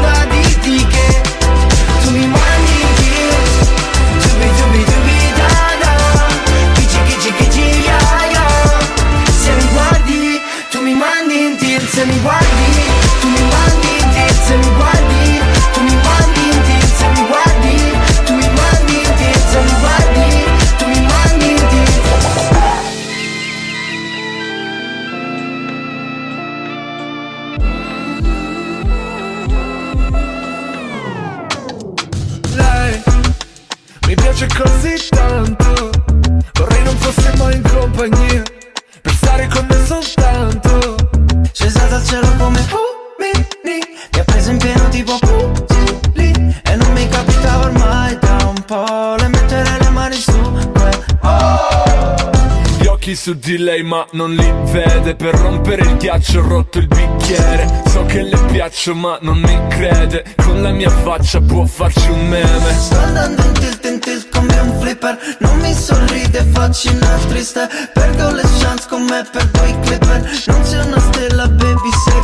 [53.89, 55.15] ma non li vede.
[55.15, 57.81] Per rompere il ghiaccio ho rotto il bicchiere.
[57.87, 60.23] So che le piaccio ma non mi crede.
[60.37, 62.73] Con la mia faccia può farci un meme.
[62.77, 65.17] Sto andando in tilt in tilt come un flipper.
[65.39, 70.21] Non mi sorride, faccio una triste Perdo le chance con me, perdo i clipper.
[70.45, 72.21] Non sei una stella, baby, sei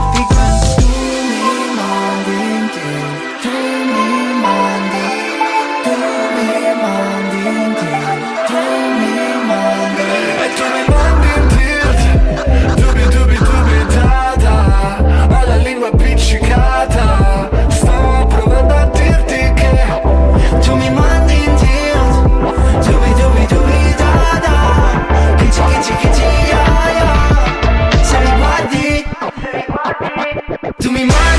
[30.96, 31.35] me mine.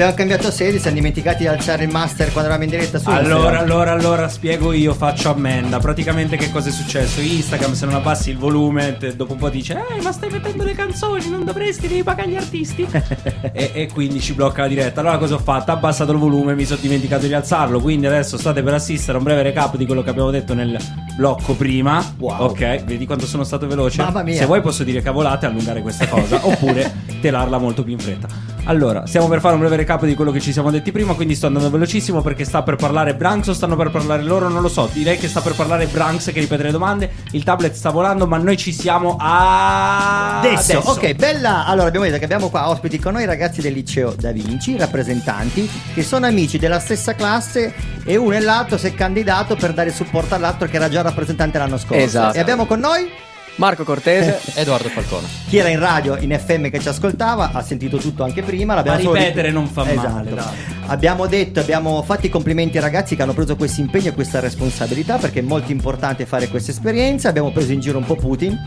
[0.00, 3.34] Abbiamo cambiato sede, siamo dimenticati di alzare il master quando eravamo in diretta su Allora,
[3.34, 3.62] Instagram.
[3.62, 5.78] allora, allora, spiego io, faccio ammenda.
[5.78, 7.20] Praticamente che cosa è successo?
[7.20, 10.64] Instagram, se non abbassi il volume, te- dopo un po' dice, eh, ma stai mettendo
[10.64, 12.86] le canzoni, non dovresti, devi pagare gli artisti.
[13.52, 15.00] e, e quindi ci blocca la diretta.
[15.00, 15.70] Allora cosa ho fatto?
[15.70, 17.78] Abbassato il volume, mi sono dimenticato di alzarlo.
[17.78, 20.78] Quindi adesso state per assistere a un breve recap di quello che abbiamo detto nel
[21.14, 22.02] blocco prima.
[22.16, 22.44] Wow.
[22.44, 24.00] Ok, vedi quanto sono stato veloce?
[24.00, 24.36] Mamma mia.
[24.38, 28.28] Se vuoi posso dire cavolate e allungare questa cosa, oppure telarla molto più in fretta.
[28.64, 31.34] Allora, stiamo per fare un breve recap di quello che ci siamo detti prima, quindi
[31.34, 34.68] sto andando velocissimo perché sta per parlare Branks o stanno per parlare loro, non lo
[34.68, 34.88] so.
[34.92, 37.10] Direi che sta per parlare Branks che ripete le domande.
[37.32, 40.40] Il tablet sta volando, ma noi ci siamo a...
[40.40, 41.66] Adesso, ok, bella.
[41.66, 44.76] Allora, abbiamo detto che abbiamo qua ospiti con noi i ragazzi del liceo Da Vinci,
[44.76, 47.72] rappresentanti, che sono amici della stessa classe
[48.04, 51.58] e uno e l'altro si è candidato per dare supporto all'altro che era già rappresentante
[51.58, 52.02] l'anno scorso.
[52.02, 52.36] Esatto.
[52.36, 53.08] E abbiamo con noi
[53.56, 54.40] Marco Cortese.
[54.58, 55.26] Edoardo Falcone.
[55.48, 58.74] chi era in radio, in FM che ci ascoltava, ha sentito tutto anche prima.
[58.74, 60.08] l'abbiamo Ma solo- ripetere non fa Esatto.
[60.08, 60.44] male, dai.
[60.86, 64.40] Abbiamo detto, abbiamo fatto i complimenti ai ragazzi che hanno preso questo impegno e questa
[64.40, 67.28] responsabilità perché è molto importante fare questa esperienza.
[67.28, 68.58] Abbiamo preso in giro un po' Putin,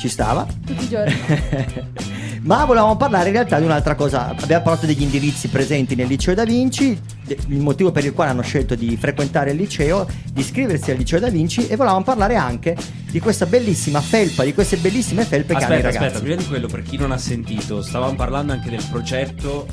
[0.00, 0.46] ci stava.
[0.66, 1.18] Tutti i giorni.
[2.42, 4.28] Ma volevamo parlare in realtà di un'altra cosa.
[4.28, 8.42] Abbiamo parlato degli indirizzi presenti nel liceo Da Vinci, il motivo per il quale hanno
[8.42, 12.76] scelto di frequentare il liceo, di iscriversi al liceo Da Vinci e volevamo parlare anche
[13.10, 16.04] di questa bellissima felpa, di queste bellissime felpe che hanno i Aspetta, ragazzi.
[16.06, 19.66] aspetta, prima di quello, per chi non ha sentito, stavamo parlando anche del progetto.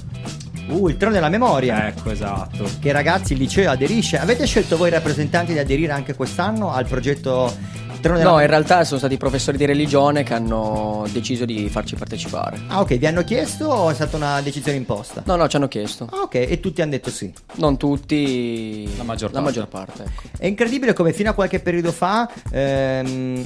[0.68, 1.88] Uh, il treno della memoria.
[1.88, 2.70] Ecco, esatto.
[2.82, 4.20] Che ragazzi il liceo aderisce.
[4.20, 7.56] Avete scelto voi rappresentanti di aderire anche quest'anno al progetto
[8.00, 11.68] Treno della No, in realtà sono stati i professori di religione che hanno deciso di
[11.70, 12.60] farci partecipare.
[12.68, 15.24] Ah, ok, vi hanno chiesto o è stata una decisione imposta?
[15.26, 16.08] No, no, ci hanno chiesto.
[16.12, 17.32] Ah, ok, e tutti hanno detto sì.
[17.56, 19.60] Non tutti, La maggior la parte.
[19.60, 20.04] maggior parte.
[20.04, 20.22] ecco.
[20.38, 23.46] È incredibile come fino a qualche periodo fa ehm,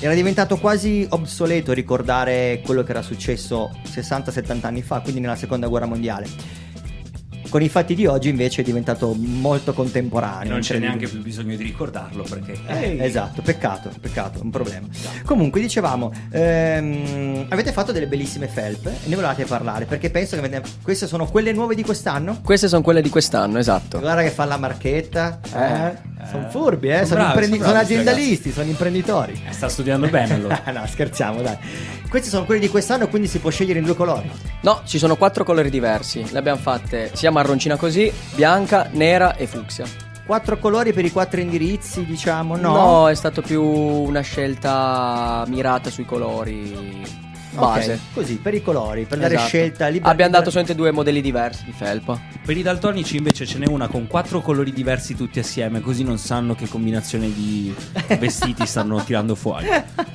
[0.00, 5.68] era diventato quasi obsoleto ricordare quello che era successo 60-70 anni fa, quindi nella seconda
[5.68, 6.28] guerra mondiale.
[7.56, 10.52] Con i fatti di oggi invece è diventato molto contemporaneo.
[10.52, 12.54] non c'è neanche più bisogno di ricordarlo perché.
[12.66, 14.86] Eh, esatto, peccato, peccato, un problema.
[15.24, 20.44] Comunque, dicevamo, ehm, avete fatto delle bellissime felpe e ne volevate parlare perché penso che
[20.44, 22.40] avete- queste sono quelle nuove di quest'anno.
[22.44, 24.00] Queste sono quelle di quest'anno, esatto.
[24.00, 25.96] Guarda che fa la marchetta, eh,
[26.30, 29.42] sono furbi, eh, Sono sono, bravi, imprendi- sono sono bravi, aziendalisti, sono imprenditori.
[29.48, 30.60] Eh, Sta studiando bene allora.
[30.74, 31.56] no, scherziamo, dai.
[32.08, 34.30] Questi sono quelli di quest'anno, quindi si può scegliere in due colori.
[34.60, 36.24] No, ci sono quattro colori diversi.
[36.30, 39.86] Le abbiamo fatte sia marroncina così, bianca, nera e fucsia.
[40.26, 42.72] Quattro colori per i quattro indirizzi, diciamo, no?
[42.72, 47.92] No, è stato più una scelta mirata sui colori base.
[47.92, 49.48] Ok, così, per i colori, per dare Esatto.
[49.48, 50.10] scelta libera.
[50.10, 52.20] Abbiamo dato solamente due modelli diversi di felpa.
[52.44, 56.18] Per i daltonici invece ce n'è una con quattro colori diversi tutti assieme, così non
[56.18, 57.72] sanno che combinazione di
[58.18, 59.66] vestiti stanno tirando fuori.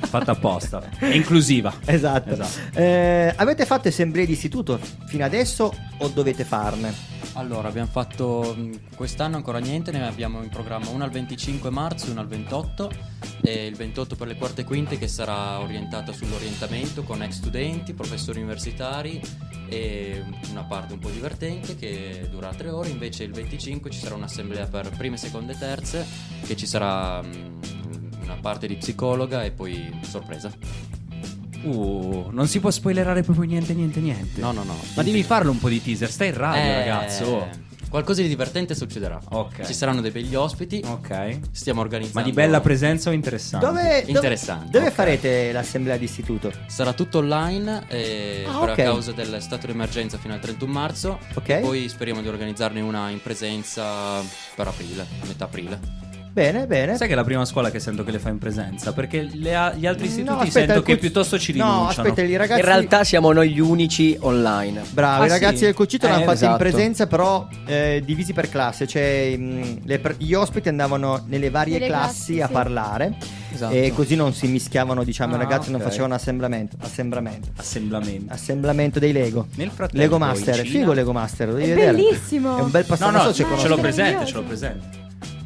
[0.01, 0.83] Fatta apposta.
[0.99, 1.73] È inclusiva.
[1.85, 2.33] Esatto.
[2.33, 2.77] Esatto.
[2.77, 6.93] Eh, avete fatto assemblee di istituto fino adesso o dovete farne?
[7.41, 12.05] Allora, abbiamo fatto mh, quest'anno ancora niente, ne abbiamo in programma una al 25 marzo
[12.05, 12.91] e una al 28
[13.41, 17.95] e il 28 per le quarte e quinte che sarà orientata sull'orientamento con ex studenti,
[17.95, 19.19] professori universitari
[19.67, 24.13] e una parte un po' divertente che dura tre ore, invece il 25 ci sarà
[24.13, 26.05] un'assemblea per prime, seconde e terze
[26.45, 31.00] che ci sarà mh, una parte di psicologa e poi sorpresa.
[31.63, 34.39] Uh, non si può spoilerare proprio niente, niente, niente.
[34.41, 34.75] No, no, no.
[34.95, 37.25] Ma devi farlo un po' di teaser, stai in radio, Eh, ragazzo.
[37.25, 37.49] oh.
[37.91, 39.19] Qualcosa di divertente succederà.
[39.31, 39.65] Ok.
[39.65, 40.81] Ci saranno dei begli ospiti.
[40.85, 41.39] Ok.
[41.51, 42.19] Stiamo organizzando.
[42.21, 43.65] Ma di bella presenza o interessante?
[43.65, 44.93] Dove, dove- Interessante, Dove ok.
[44.93, 46.53] farete l'assemblea di istituto?
[46.67, 48.79] Sarà tutto online eh, Ah, per ok.
[48.79, 51.19] a causa del stato di emergenza fino al 31 marzo.
[51.35, 51.59] Ok.
[51.59, 54.21] Poi speriamo di organizzarne una in presenza
[54.55, 55.79] per aprile, metà aprile.
[56.33, 56.95] Bene, bene.
[56.95, 58.93] Sai che è la prima scuola che sento che le fa in presenza?
[58.93, 62.07] Perché le a- gli altri istituti No, aspetta, sento che Cuc- piuttosto ci No, rinunciano.
[62.07, 64.81] aspetta, i ragazzi In realtà siamo noi gli unici online.
[64.91, 65.63] Bravi, Ah, i ragazzi sì?
[65.65, 66.57] del Cucito l'hanno Eh, fatto in esatto.
[66.57, 68.87] presenza, però eh, divisi per classe.
[68.87, 72.53] Cioè, mh, le per- gli ospiti andavano nelle varie Nelle classi classi, a sì.
[72.53, 73.13] parlare.
[73.53, 73.73] Esatto.
[73.73, 75.87] E così non si mischiavano, diciamo, Ah, i ragazzi non ok.
[75.87, 76.77] facevano assemblamento.
[76.79, 77.49] Assemblamento.
[77.57, 78.31] Assemblamento.
[78.33, 79.47] Assemblamento dei Lego.
[79.55, 81.91] Nel frattempo, Lego in Master, figo Lego Master, lo devi È vedere.
[81.91, 82.57] bellissimo.
[82.57, 83.11] È un bel No, passaggio.
[83.11, 85.00] no, non so se ce l'ho presente, ce l'ho presente.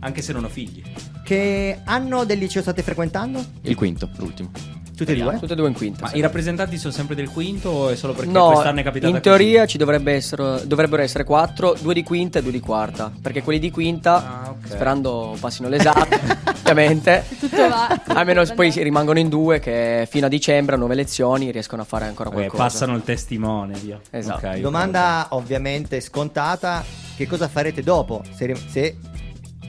[0.06, 0.84] Anche se non ho figli.
[1.24, 3.44] Che anno del liceo state frequentando?
[3.62, 4.52] Il quinto, l'ultimo.
[4.96, 5.39] Tutti e due?
[5.39, 6.04] Tutte e due in quinta.
[6.04, 6.18] Ma sì.
[6.18, 9.20] i rappresentanti sono sempre del quinto o è solo perché No, quest'anno è capitata in
[9.20, 13.12] teoria ci dovrebbe essere, dovrebbero essere quattro, due di quinta e due di quarta.
[13.20, 14.68] Perché quelli di quinta, Ah, ok.
[14.68, 16.08] sperando passino l'esame,
[16.62, 17.26] ovviamente.
[17.39, 18.00] Tutto va.
[18.06, 21.86] Almeno poi si rimangono in due che fino a dicembre a nuove lezioni riescono a
[21.86, 22.44] fare ancora così?
[22.44, 22.63] Eh, qualcosa.
[22.78, 24.00] passano il testimone, via.
[24.12, 24.46] Esatto.
[24.48, 26.84] Ok, Domanda ovviamente scontata,
[27.18, 28.22] che cosa farete dopo?
[28.34, 28.96] Se, se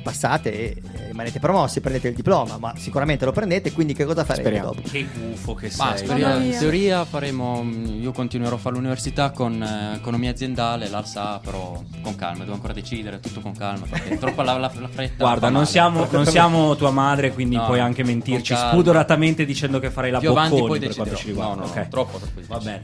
[0.07, 4.45] passate e, rimanete promossi, prendete il diploma, ma sicuramente lo prendete, quindi che cosa farete
[4.49, 4.73] Speriamo.
[4.75, 4.89] dopo?
[4.89, 6.07] Che gufo che Ma sei.
[6.07, 7.65] speriamo- in teoria faremo.
[7.99, 12.73] Io continuerò a fare l'università con eh, economia aziendale, l'ALSA, però con calma, devo ancora
[12.73, 13.87] decidere tutto con calma.
[13.89, 15.25] Perché troppo la, la- la fretta.
[15.25, 19.91] Guarda, non siamo, non siamo tua madre, quindi No, puoi anche mentirci spudoratamente dicendo che
[19.91, 21.55] farai la Più avanti bocconi poi per quanto ci riguarda.
[21.55, 21.89] No, no, ok.
[21.89, 22.81] troppo, troppo Va bene.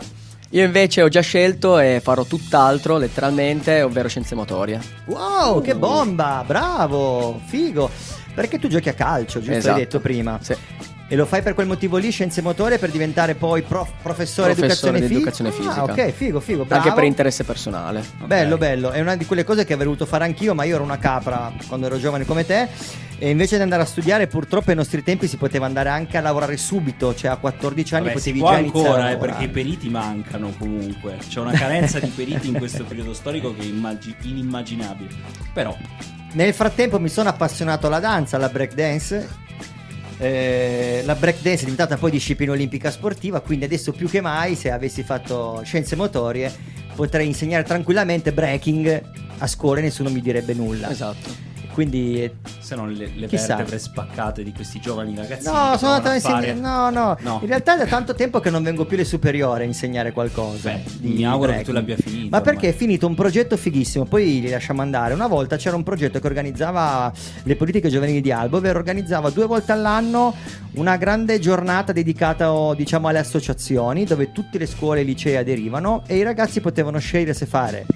[0.53, 4.79] Io invece ho già scelto e farò tutt'altro, letteralmente, ovvero scienze motorie.
[5.07, 6.45] Wow, che bomba!
[6.47, 7.91] Bravo, figo.
[8.35, 9.57] Perché tu giochi a calcio, giusto?
[9.57, 9.77] Esatto.
[9.77, 10.39] Hai detto prima.
[10.43, 10.55] Sì.
[11.09, 14.97] E lo fai per quel motivo lì, scienze motorie, per diventare poi prof- professore, Professore
[14.97, 15.83] educazione, di fi- educazione Ah, fisica.
[15.83, 16.65] ok, figo, figo.
[16.65, 16.83] Bravo.
[16.83, 18.03] Anche per interesse personale.
[18.25, 18.91] Bello, bello.
[18.93, 21.53] È una di quelle cose che avrei voluto fare anch'io, ma io ero una capra
[21.69, 22.67] quando ero giovane come te.
[23.19, 26.21] E invece di andare a studiare, purtroppo ai nostri tempi si poteva andare anche a
[26.23, 29.45] lavorare subito, cioè a 14 anni Vabbè, si potevi può già iniziare ancora, eh, perché
[29.45, 31.19] i periti mancano comunque.
[31.29, 35.11] C'è una carenza di periti in questo periodo storico che è immagi- inimmaginabile.
[35.53, 35.77] Però,
[36.33, 39.29] Nel frattempo mi sono appassionato alla danza, alla breakdance.
[40.23, 44.71] Eh, la breakdance è diventata poi disciplina olimpica sportiva, quindi adesso più che mai, se
[44.71, 46.53] avessi fatto scienze motorie,
[46.95, 49.03] potrei insegnare tranquillamente breaking
[49.39, 50.91] a scuola e nessuno mi direbbe nulla.
[50.91, 51.52] Esatto.
[51.73, 53.57] Quindi se non le, le Chissà.
[53.57, 55.47] vertebre spaccate di questi giovani ragazzi.
[55.47, 56.55] No, sono andato a insegnare.
[56.55, 57.39] No, no, No.
[57.43, 60.71] In realtà è da tanto tempo che non vengo più alle superiori a insegnare qualcosa.
[60.71, 62.29] Beh, di mi auguro che tu l'abbia finito.
[62.31, 62.79] Ma perché è ormai.
[62.79, 65.15] finito un progetto fighissimo, poi li lasciamo andare.
[65.15, 69.47] Una volta c'era un progetto che organizzava le politiche giovanili di Albo, ovvero organizzava due
[69.47, 70.35] volte all'anno
[70.75, 75.37] una grande giornata dedicata oh, diciamo alle associazioni dove tutte le scuole e i licei
[75.37, 77.87] aderivano e i ragazzi potevano scegliere se fare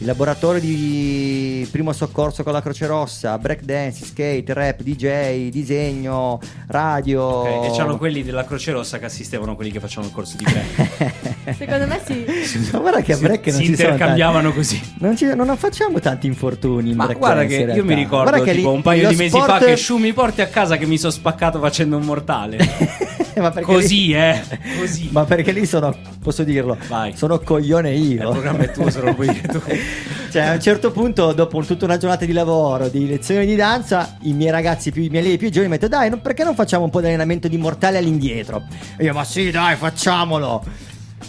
[0.00, 7.22] il laboratorio di primo soccorso con la Croce Rossa, breakdance, skate, rap, DJ, disegno, radio.
[7.22, 10.36] Ok, E c'erano quelli della Croce Rossa che assistevano a quelli che facevano il corso
[10.36, 11.54] di break.
[11.58, 12.24] Secondo me sì.
[12.72, 14.80] Ma guarda che a Si- break non si sono intercambiavano così.
[15.00, 17.94] Non, ci- non facciamo tanti infortuni in Ma break guarda dance, che in io mi
[17.94, 20.76] ricordo tipo lì- un paio di mesi fa sport- che Shu mi porti a casa
[20.76, 22.58] che mi sono spaccato facendo un mortale.
[23.40, 24.40] Ma perché Così, lì- eh.
[24.78, 25.08] Così.
[25.12, 27.16] Ma perché lì sono, posso dirlo, Vai.
[27.16, 28.22] sono coglione io.
[28.24, 29.60] Il programma è tuo, se lo puoi dire tu.
[30.30, 34.18] Cioè, a un certo punto, dopo tutta una giornata di lavoro, di lezioni di danza,
[34.24, 36.44] i miei ragazzi più, i miei allievi più giovani mi hanno detto: Dai, non- perché
[36.44, 38.64] non facciamo un po' di allenamento di mortale all'indietro?
[38.98, 40.62] E io, ma sì, dai, facciamolo.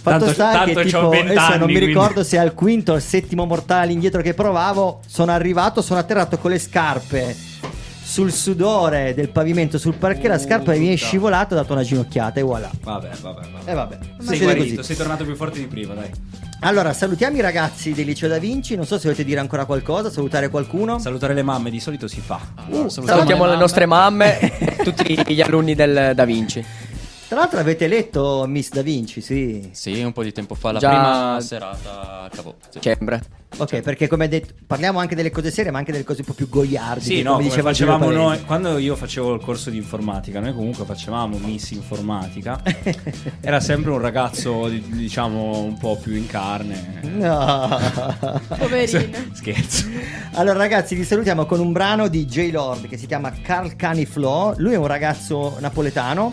[0.01, 1.85] Fatto Tanto- sta che tanto c'ho tipo, 20 adesso non anni, mi quindi.
[1.85, 6.37] ricordo se al quinto o al settimo mortale all'indietro che provavo, sono arrivato, sono atterrato
[6.37, 7.35] con le scarpe
[8.09, 11.83] sul sudore del pavimento sul parquet, la Uh, scarpa mi è scivolata, ho dato una
[11.83, 12.69] ginocchiata e voilà.
[12.81, 13.69] Vabbè, vabbè, vabbè.
[13.69, 14.83] E vabbè, Sei guarito, così.
[14.83, 16.09] sei tornato più forte di prima, dai.
[16.61, 18.75] Allora, salutiamo i ragazzi del liceo Da Vinci.
[18.75, 20.97] Non so se volete dire ancora qualcosa, salutare qualcuno.
[20.97, 22.39] Salutare le mamme di solito si fa.
[22.67, 26.65] Uh, Salutiamo le nostre mamme e tutti gli alunni del Da Vinci.
[27.27, 29.69] Tra l'altro avete letto Miss Da Vinci, sì.
[29.71, 32.55] Sì, un po' di tempo fa, la Già- prima serata a Cavo.
[32.69, 32.79] Sì.
[32.79, 33.21] Dicembre.
[33.57, 36.33] Ok, perché come detto, parliamo anche delle cose serie, ma anche delle cose un po'
[36.33, 37.03] più goiardi.
[37.03, 40.85] Sì, no, come come facevamo noi, quando io facevo il corso di informatica, noi comunque
[40.85, 42.61] facevamo Miss Informatica.
[43.41, 46.99] Era sempre un ragazzo, di- diciamo, un po' più in carne.
[47.01, 47.79] No.
[48.57, 49.03] Poverino.
[49.33, 49.85] Scherzo.
[50.33, 54.53] Allora ragazzi, vi salutiamo con un brano di J Lord che si chiama Carl Caniflo.
[54.57, 56.31] Lui è un ragazzo napoletano.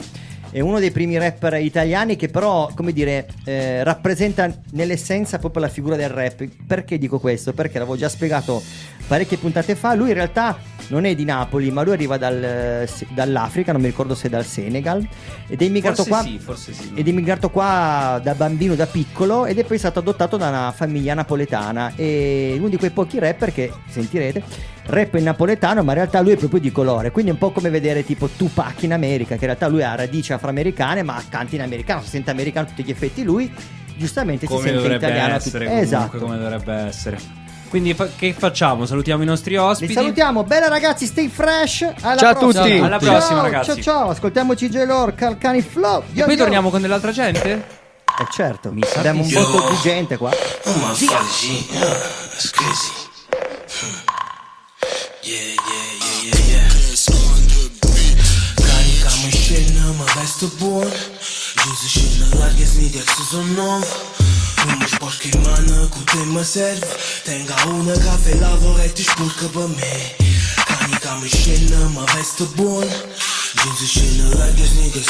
[0.56, 5.68] È uno dei primi rapper italiani che però, come dire, eh, rappresenta nell'essenza proprio la
[5.68, 6.48] figura del rap.
[6.66, 7.52] Perché dico questo?
[7.52, 8.62] Perché l'avevo già spiegato
[9.06, 9.92] parecchie puntate fa.
[9.92, 13.88] Lui in realtà non è di Napoli, ma lui arriva dal, eh, dall'Africa, non mi
[13.88, 15.06] ricordo se dal Senegal.
[15.46, 16.22] Ed è immigrato Forse qua.
[16.22, 16.90] sì, forse sì.
[16.94, 20.72] Ed è immigrato qua da bambino, da piccolo, ed è poi stato adottato da una
[20.72, 21.92] famiglia napoletana.
[21.96, 26.32] E uno di quei pochi rapper che sentirete rap in napoletano, ma in realtà lui
[26.32, 27.10] è proprio di colore.
[27.10, 29.94] Quindi è un po' come vedere tipo Tupac in America, che in realtà lui ha
[29.94, 33.22] radici afroamericane, ma canta in americano, si sente americano a tutti gli effetti.
[33.24, 33.52] Lui
[33.96, 35.34] giustamente come si sente dovrebbe italiano.
[35.36, 36.18] tutti- essere, comunque, Esatto.
[36.18, 37.18] come dovrebbe essere.
[37.68, 38.86] Quindi fa- che facciamo?
[38.86, 39.88] Salutiamo i nostri ospiti.
[39.92, 41.82] Vi salutiamo, bella ragazzi, stay fresh.
[42.00, 42.78] Alla Ciao a tutti.
[42.78, 43.66] Alla Ciao, prossima, ragazzi.
[43.66, 46.04] Ciao ciao, ascoltiamoci J-Lore, Calcani Flow.
[46.14, 47.52] E poi torniamo con dell'altra gente?
[48.18, 50.30] Eh certo, Mi sa abbiamo un botto di gente qua.
[50.30, 51.66] Oh my father, G.
[51.72, 54.14] That's crazy.
[55.26, 56.70] Yeah, yeah, yeah, yeah, yeah
[58.66, 60.92] Care cam în scenă, mă vei stăpân
[61.60, 63.82] Juzi scenă, larghez nidec sezonom
[64.66, 65.98] Umas pós queimana, cu
[67.24, 69.94] Tenga una café lavorete spurca ba me
[70.68, 72.88] Cani cam în scenă, mă vei stăpân
[73.60, 75.06] Juzi scenă, larghez nidec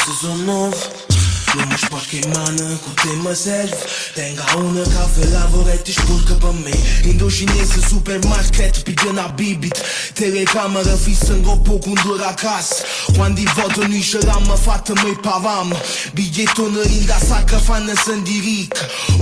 [1.56, 3.74] Lume spackemane gute immerself
[4.14, 6.74] Denk aune Kaffee lavoretisch pulke bei me
[7.10, 9.82] Indo chinese supermarket piggen a bibit.
[10.14, 12.74] Telecameră fi sângă o pocundură acasă.
[13.16, 15.76] Quando voto nu și ramă fată măi pavam.
[16.14, 18.74] Bigetonă rinda saca fana să diric.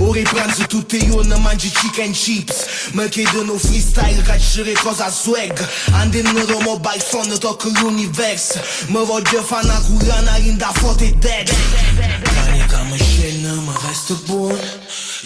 [0.07, 2.55] Ore pranză tu te ionă mangi chicken chips.
[2.91, 5.53] Mă cred în o freestyle ca și recoza swag.
[5.99, 8.47] Ande în romo bai sonă tot l'univers
[8.87, 11.47] Mă roge fana cu rana rinda fote dead.
[12.25, 14.57] Питание там мужчина, мавай с тобой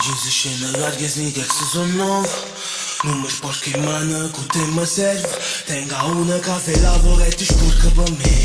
[0.04, 2.30] Жизнь шина, яргезни, как сезон нов
[3.04, 5.30] Nu mă sport că mană cu te mă serv
[5.66, 8.38] Tenga una cafe la vorete și curcă pe me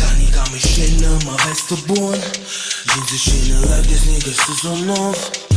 [0.00, 2.18] Canica ca mișenă, mă vezi tu bun?
[2.88, 5.47] Din zișină, răgăs nigă, sezon nov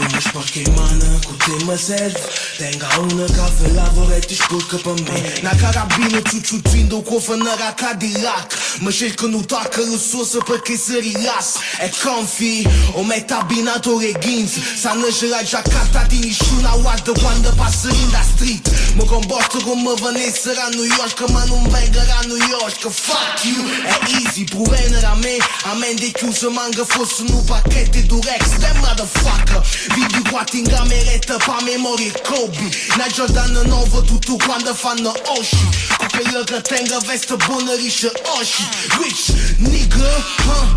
[0.00, 2.16] Nu mă șpoșcă în mană, cu te mă serv
[2.58, 8.46] Tenga una cafe, lavoretti spurcă pe me Na carabină, ciuciucindo cu o fânăra Cadillac
[8.78, 11.48] Mă cerco nu toacă rusosa perché si rilas
[11.86, 12.56] È comfy,
[12.98, 18.10] o metà abbinato le jeans Sanno c'è la giaccarta di nessuna guarda quando passo in
[18.14, 18.64] da street
[18.96, 23.60] Mi comporto come venissero a New York ma non vengono a New York Fuck you,
[23.92, 25.36] è easy, provene a me
[25.70, 29.60] A mente chiusa manca fosse un pacchetto di Durex That motherfucker,
[29.94, 32.68] Biggie Wattingham eretă pa memorie Kobe.
[32.98, 35.60] Na Jordan în ovă, tutu coandă fană oși
[35.98, 38.60] Cu pelăcă tengă, vestă bună, rișă oși
[39.00, 39.26] Rich,
[39.56, 40.12] nigga,
[40.46, 40.68] huh,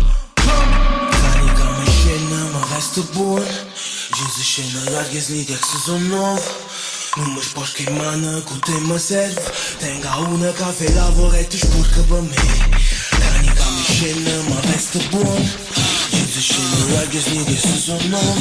[0.44, 0.64] huh.
[1.22, 3.46] Carica mă șenă, mă vestă bun.
[4.16, 6.42] Jeans șenă, dar ghez lidex zonov
[7.16, 9.38] nu mă șpoș că mană, cu te mă serv.
[9.78, 12.56] Tenga una cafe la vorete și purcă pe mine
[13.22, 15.42] Canica mi șenă, mă vestă bun.
[16.10, 18.38] Jeans șenă, dar ghez lidex zonov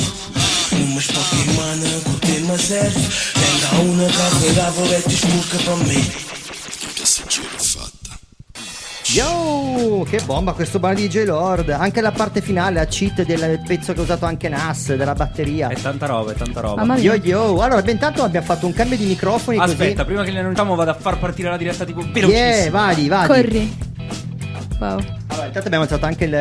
[0.74, 2.96] se son nov Nu mă șpoșcă în mană, cu te mă serv
[3.40, 6.00] Tenga una cafe, lavoretti spurcă pe me
[7.74, 8.04] fatta
[9.14, 11.70] Yo, che bomba questo brano di J-Lord.
[11.70, 15.68] Anche la parte finale, a cheat del pezzo che ha usato anche Nas, della batteria.
[15.68, 16.76] È tanta roba, è tanta roba.
[16.84, 17.14] Mamma mia.
[17.14, 20.74] Yo yo, allora intanto abbiamo fatto un cambio di microfoni Aspetta, prima che li annunciamo
[20.74, 22.12] vado a far partire la diretta tipo così.
[22.12, 22.72] Yeah, velocissimo.
[22.72, 23.28] vadi, vadi.
[23.28, 23.78] Corri.
[24.80, 25.22] Wow.
[25.34, 26.34] Allora, intanto abbiamo alzato anche il,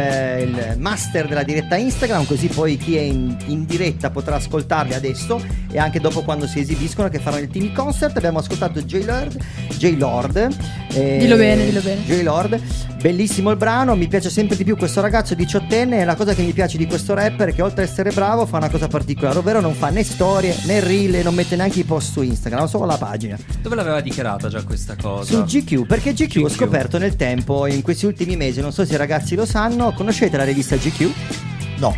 [0.49, 5.43] il master della diretta Instagram, così poi chi è in, in diretta potrà ascoltarli adesso
[5.71, 8.15] e anche dopo quando si esibiscono che faranno il team concert.
[8.19, 9.43] Abbiamo ascoltato J-Lord,
[9.79, 10.51] J-Lord
[10.95, 12.03] eh, Dillo bene, dillo bene.
[12.05, 12.61] J-Lord,
[13.01, 16.43] bellissimo il brano, mi piace sempre di più questo ragazzo diciottenne e la cosa che
[16.43, 19.39] mi piace di questo rapper è che oltre ad essere bravo fa una cosa particolare,
[19.39, 22.67] ovvero non fa né storie né reel e non mette neanche i post su Instagram,
[22.67, 23.39] solo la pagina.
[23.63, 25.33] Dove l'aveva dichiarata già questa cosa?
[25.33, 26.51] Su GQ, perché GQ, ho GQ.
[26.51, 30.37] scoperto nel tempo, in questi ultimi mesi, non so se i ragazzi lo sanno, conoscete
[30.37, 31.11] la rivista GQ?
[31.79, 31.95] No.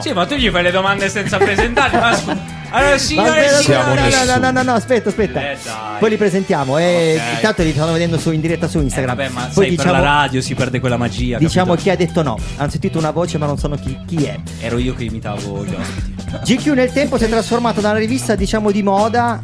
[0.00, 1.96] Sì, ma tu gli fai le domande senza presentarti.
[1.96, 2.36] ma scu-
[2.72, 4.00] Allora, signore e signori.
[4.00, 5.40] no, no, no, no, no, no, aspetta, aspetta.
[5.50, 5.58] Eh.
[5.98, 7.34] Poi li presentiamo e Ok.
[7.34, 9.16] intanto li stanno vedendo su, in diretta su Eh, Instagram.
[9.16, 11.38] vabbè, ma Poi sai, per la radio si perde quella magia.
[11.38, 11.82] diciamo capito?
[11.82, 12.38] chi ha detto no.
[12.58, 14.38] Hanno sentito una voce ma non sanno chi, chi è.
[14.60, 16.18] Ero io che imitavo gli ospiti.
[16.56, 19.42] GQ nel tempo si è trasformato da una rivista diciamo di moda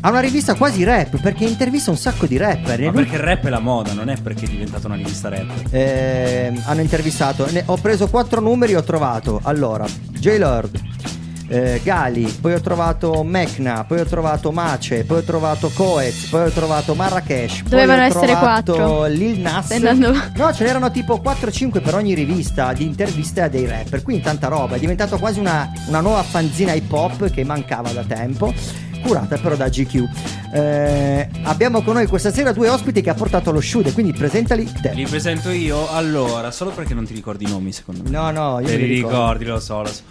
[0.00, 2.80] a una rivista quasi rap perché intervista un sacco di rapper.
[2.80, 5.46] Ma perché il rap è la moda, non è perché è diventata una rivista rap.
[5.70, 7.46] Eh, hanno intervistato.
[7.50, 8.74] Ne- ho preso quattro numeri.
[8.74, 10.80] Ho trovato allora J-Lord,
[11.48, 16.46] eh, Gali, poi ho trovato Mecna, poi ho trovato Mace, poi ho trovato Coez, poi
[16.46, 17.60] ho trovato Marrakesh.
[17.62, 19.06] poi Dovevano ho essere trovato quattro.
[19.06, 19.70] Lil Nas.
[19.72, 24.02] Andando- No, ce n'erano tipo 4-5 per ogni rivista di interviste a dei rapper.
[24.02, 24.76] Quindi tanta roba.
[24.76, 28.52] È diventato quasi una, una nuova fanzina hip hop che mancava da tempo.
[29.02, 30.04] Curata però da GQ.
[30.52, 34.70] Eh, abbiamo con noi questa sera due ospiti che ha portato lo shoot, quindi presentali
[34.80, 34.92] te.
[34.94, 38.10] Li presento io allora, solo perché non ti ricordi i nomi, secondo me.
[38.10, 40.02] No, no, io Te me li ricordi, lo so, lo so.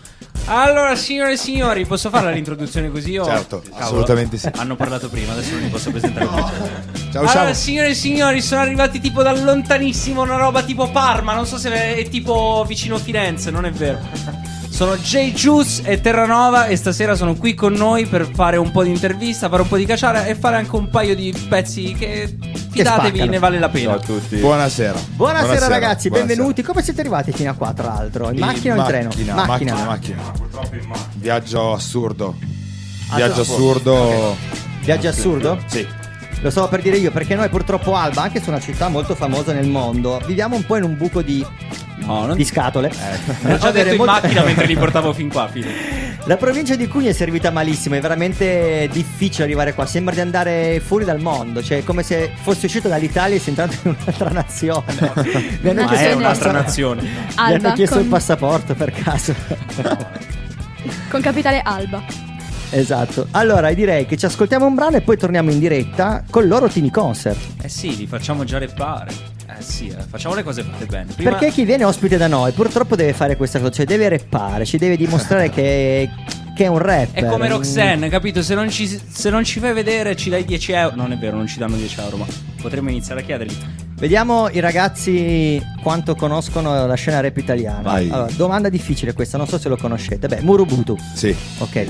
[0.49, 3.17] Allora, signore e signori, posso fare l'introduzione così?
[3.17, 3.25] O...
[3.25, 4.49] Certo, assolutamente sì.
[4.55, 6.35] Hanno parlato prima, adesso non li posso presentare più.
[7.11, 7.53] Ciao, allora, ciao.
[7.53, 11.95] signore e signori, sono arrivati tipo da lontanissimo, una roba tipo Parma, non so se
[11.95, 13.99] è tipo vicino Firenze, non è vero.
[14.77, 18.83] Sono J Juice e Terranova e stasera sono qui con noi per fare un po'
[18.83, 22.37] di intervista, fare un po' di cacciare e fare anche un paio di pezzi che
[22.69, 23.31] fidatevi, spaccano.
[23.31, 23.93] ne vale la pena.
[23.93, 24.35] Ciao a tutti.
[24.35, 24.99] Buonasera.
[25.15, 26.35] Buonasera, ragazzi, buonasera.
[26.35, 26.61] benvenuti.
[26.61, 28.29] Come siete arrivati fino a qua, tra l'altro?
[28.29, 29.07] In, macchina o in treno?
[29.07, 30.21] Macchina, macchina, macchina.
[31.15, 32.35] Viaggio assurdo.
[33.09, 34.37] Ah, Viaggio assurdo.
[34.81, 35.59] Viaggio assurdo?
[35.65, 35.87] Sì.
[36.41, 39.15] Lo stavo per dire io, perché noi purtroppo Alba, anche se è una città molto
[39.15, 41.45] famosa nel mondo, viviamo un po' in un buco di,
[41.97, 42.89] No, non di scatole.
[43.41, 46.05] L'ho già Avere detto in molto- macchina mentre li portavo fin qua, fine.
[46.25, 50.79] La provincia di Cugna è servita malissimo, è veramente difficile arrivare qua, sembra di andare
[50.79, 54.29] fuori dal mondo, cioè è come se fosse uscito dall'Italia e sia entrato in un'altra
[54.29, 54.83] nazione.
[55.61, 57.01] Mi hanno Ma chiesto è un'altra passa- nazione.
[57.01, 59.33] Mi hanno chiesto con, il passaporto per caso.
[61.09, 62.26] con capitale Alba.
[62.71, 63.27] Esatto.
[63.31, 66.89] Allora direi che ci ascoltiamo un brano e poi torniamo in diretta con loro Tini
[66.91, 67.37] Concert.
[67.63, 69.11] Eh sì, li facciamo già reppare.
[69.49, 69.61] Eh.
[69.61, 71.13] Sì, eh, facciamo le cose fatte bene.
[71.13, 74.65] Prima- Perché chi viene ospite da noi purtroppo deve fare questa cosa, cioè deve reppare,
[74.65, 76.09] ci deve dimostrare che,
[76.55, 77.23] che è un rapper.
[77.23, 78.41] È come Roxanne, capito?
[78.41, 80.95] Se non, ci, se non ci fai vedere ci dai 10 euro.
[80.95, 82.25] Non è vero, non ci danno 10 euro, ma
[82.61, 83.85] potremmo iniziare a chiederli.
[83.97, 87.81] Vediamo i ragazzi quanto conoscono la scena rap italiana.
[87.81, 88.09] Vai.
[88.11, 90.27] Allora, domanda difficile questa, non so se lo conoscete.
[90.27, 90.95] Beh, Murubutu.
[91.15, 91.35] Sì.
[91.59, 91.87] Ok.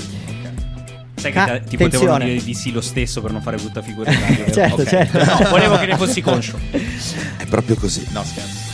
[1.20, 2.26] Sai che te- ti potevano attenzione.
[2.26, 4.46] dire di sì lo stesso per non fare brutta figura in radio?
[4.54, 4.88] Certo, Ok.
[4.88, 5.24] certo.
[5.24, 6.58] No, volevo che ne fossi conscio.
[6.72, 8.06] È proprio così.
[8.12, 8.66] No, scherzo.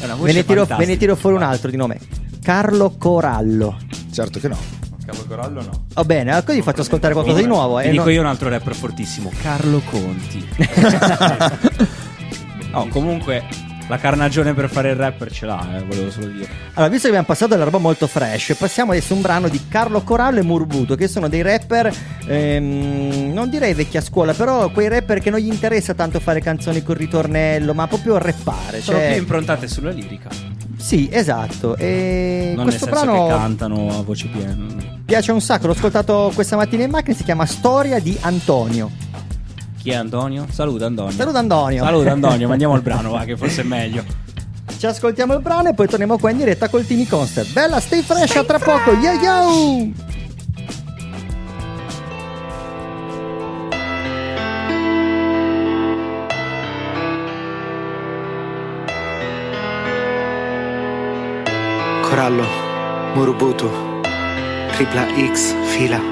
[0.00, 1.98] È una Ve ne, tiro, ve ne tiro fuori un altro di nome.
[2.42, 3.78] Carlo Corallo.
[4.12, 4.56] Certo che no.
[5.04, 5.84] Capo Corallo no.
[5.94, 7.80] Va bene, allora così faccio ascoltare qualcosa di nuovo.
[7.80, 10.46] Ti eh, dico non- io un altro rapper fortissimo, Carlo Conti.
[12.72, 13.42] no, comunque
[13.92, 16.48] la carnagione per fare il rapper ce l'ha, eh, volevo solo dire.
[16.72, 19.60] Allora, visto che abbiamo passato della roba molto fresh, passiamo adesso a un brano di
[19.68, 21.94] Carlo Corallo e Murbuto, che sono dei rapper,
[22.26, 26.82] ehm, non direi vecchia scuola, però quei rapper che non gli interessa tanto fare canzoni
[26.82, 28.80] con ritornello, ma proprio rappare.
[28.80, 30.30] Sono Cioè, più improntate sulla lirica,
[30.78, 31.76] sì, esatto.
[31.76, 34.56] E non questo brano che cantano a voce piena.
[35.04, 39.01] piace un sacco, l'ho ascoltato questa mattina in macchina, si chiama Storia di Antonio.
[39.82, 40.46] Chi è Antonio?
[40.48, 41.10] Saluta Antonio.
[41.10, 41.82] Saluta Antonio.
[41.82, 44.04] Saluta Antonio, mandiamo il brano, va, che forse è meglio.
[44.78, 47.52] Ci ascoltiamo il brano e poi torniamo qua in diretta col Tini Concert.
[47.52, 48.92] Bella, stay fresh, a tra poco.
[48.92, 49.90] Yo yo!
[62.02, 62.44] Corallo,
[63.14, 63.68] Murubutu,
[64.76, 66.11] tripla X, fila.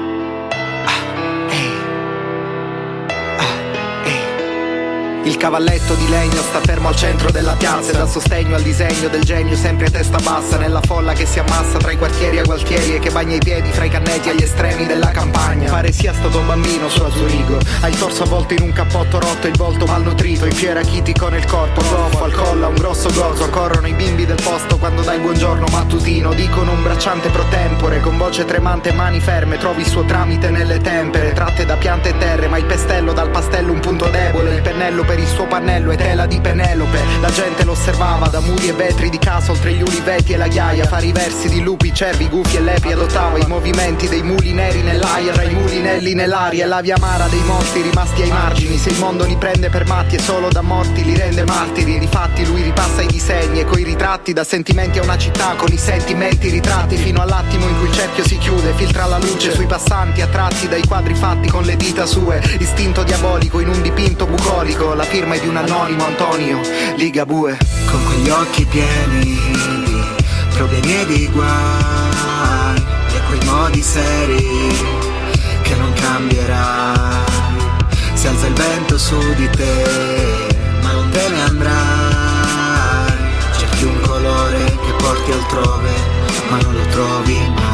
[5.23, 9.07] Il cavalletto di legno sta fermo al centro della piazza e dal sostegno al disegno
[9.07, 12.43] del genio sempre a testa bassa nella folla che si ammassa tra i quartieri a
[12.43, 15.69] Gualtieri e che bagna i piedi fra i canneti agli estremi della campagna.
[15.69, 19.19] Pare sia stato un bambino su a Zurigo, ha il torso avvolto in un cappotto
[19.19, 23.47] rotto il volto malnutrito, in fiera chitico nel corpo, goffo al collo, un grosso gozo,
[23.49, 28.17] corrono i bimbi del posto quando dai buongiorno mattutino, dicono un bracciante pro tempore, con
[28.17, 32.17] voce tremante e mani ferme, trovi il suo tramite nelle tempere, tratte da piante e
[32.17, 35.91] terre, ma il pestello dal pastello un punto debole, il pennello per il suo pannello
[35.91, 39.73] e tela di Penelope, la gente lo osservava da muri e vetri di casa oltre
[39.73, 43.37] gli uliveti e la ghiaia, fare i versi di lupi, cervi, gufi e lepi, adottava
[43.37, 46.65] i movimenti dei muli neri nell'aria, tra i mulinelli nell'aria.
[46.65, 50.15] La via amara dei morti rimasti ai margini, se il mondo li prende per matti
[50.15, 54.31] e solo da morti li rende martiri, difatti lui ripassa i disegni e coi ritratti
[54.31, 56.95] da sentimenti a una città con i sentimenti ritratti.
[56.95, 60.87] Fino all'attimo in cui il cerchio si chiude, filtra la luce sui passanti attratti dai
[60.87, 65.39] quadri fatti con le dita sue, istinto diabolico in un dipinto bucolico, la firma è
[65.39, 66.59] di un anonimo Antonio
[66.95, 67.57] Ligabue.
[67.89, 70.03] Con quegli occhi pieni di
[70.53, 74.75] problemi e di guai e quei modi seri
[75.63, 77.23] che non cambierai.
[78.13, 80.47] Si alza il vento su di te,
[80.83, 83.13] ma non te ne andrai.
[83.57, 85.91] Cerchi un colore che porti altrove,
[86.49, 87.70] ma non lo trovi mai.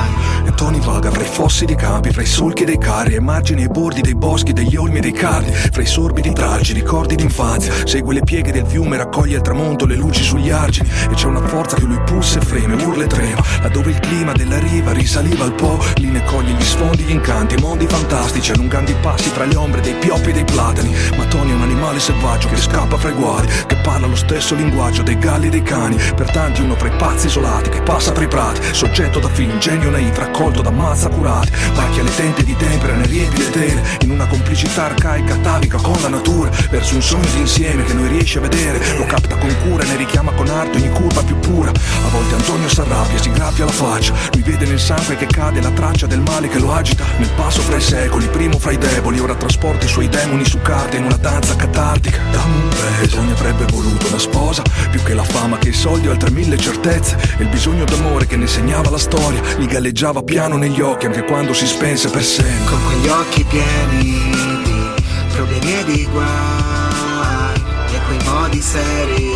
[0.58, 3.68] Tony vaga fra i fossi dei campi, fra i solchi dei carri, ai margini e
[3.68, 7.72] bordi dei boschi, degli olmi e dei cardi, fra i sorbi di tralci, ricordi d'infanzia.
[7.86, 10.90] Segue le pieghe del fiume, raccoglie il tramonto, le luci sugli argini.
[11.12, 13.40] E c'è una forza che lui pulsa e freme, urla e trema.
[13.62, 17.56] Laddove il clima della riva risaliva al po', lì ne coglie gli sfondi, gli incanti,
[17.58, 20.92] mondi fantastici, allungando i passi tra le ombre dei pioppi e dei platani.
[21.18, 24.56] Ma Tony è un animale selvaggio che scappa fra i guari, che parla lo stesso
[24.56, 25.98] linguaggio dei galli e dei cani.
[26.16, 29.60] Per tanti uno fra i pazzi isolati che passa fra i prati, soggetto da film,
[29.60, 31.52] genio naif, raccolto da mazza curati.
[31.76, 33.84] Macchia le tente di tempera, ne riempie le tele,
[34.28, 38.80] complicità arcaica atavica con la natura, verso un sogno d'insieme che non riesce a vedere.
[38.98, 41.70] Lo capta con cura e ne richiama con arte ogni curva più pura.
[41.70, 45.72] A volte Antonio s'arrabbia, si graffia la faccia, lui vede nel sangue che cade la
[45.72, 47.04] traccia del male che lo agita.
[47.18, 50.62] Nel passo fra i secoli, primo fra i deboli, ora trasporta i suoi demoni su
[50.62, 52.20] carta in una danza catartica.
[52.32, 54.62] Dammi un beso, Tony avrebbe voluto una sposa,
[54.92, 57.18] più che la fama che i soldi o altre mille certezze.
[57.38, 61.24] E il bisogno d'amore che ne segnava la storia, gli galleggiava piano negli occhi anche
[61.24, 62.66] quando si spense per sempre.
[62.66, 64.92] Con quegli occhi pieni di
[65.34, 67.62] problemi e di guai
[67.92, 69.32] e quei modi seri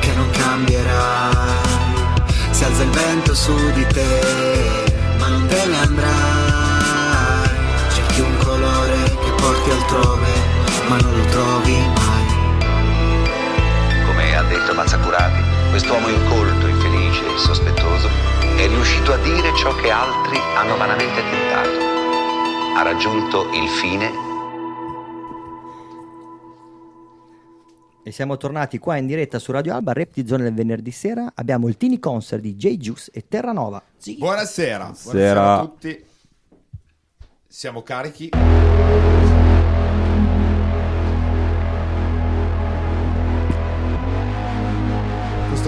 [0.00, 1.72] che non cambierai.
[2.50, 4.84] Si alza il vento su di te,
[5.18, 7.48] ma non te ne andrai.
[7.92, 10.32] Cerchi un colore che porti altrove,
[10.88, 12.12] ma non lo trovi mai.
[14.06, 18.08] Come ha detto Mazzacurati, quest'uomo incolto, infelice e sospettoso
[18.56, 21.93] è riuscito a dire ciò che altri hanno vanamente tentato.
[22.74, 24.10] Ha raggiunto il fine
[28.06, 31.32] E siamo tornati qua in diretta su Radio Alba, Rap di Zone del venerdì sera.
[31.34, 33.82] Abbiamo il Tini Concert di J Juice e Terranova.
[34.18, 34.84] Buonasera.
[34.84, 34.92] Buonasera.
[34.92, 36.04] Buonasera a tutti.
[37.48, 38.30] Siamo carichi.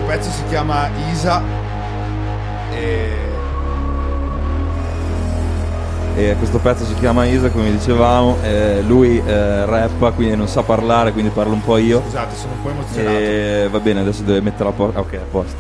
[0.07, 1.43] pezzo si chiama Isa
[2.71, 3.26] e
[6.17, 8.39] E questo pezzo si chiama Isa, come dicevamo.
[8.43, 12.01] eh, lui eh, rappa, quindi non sa parlare, quindi parlo un po' io.
[12.07, 13.17] Scusate, sono un po' emozionato.
[13.19, 14.99] E va bene, adesso deve mettere a posto.
[14.99, 15.57] Ok, a posto.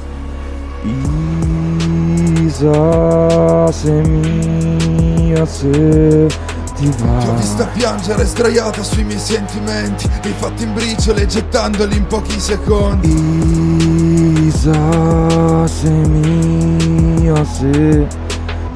[2.43, 6.27] Isa, sei mia se
[6.75, 11.97] ti Ti ho vista piangere sdraiata sui miei sentimenti Li hai fatti in briciole gettandoli
[11.97, 18.07] in pochi secondi Isa, sei mia se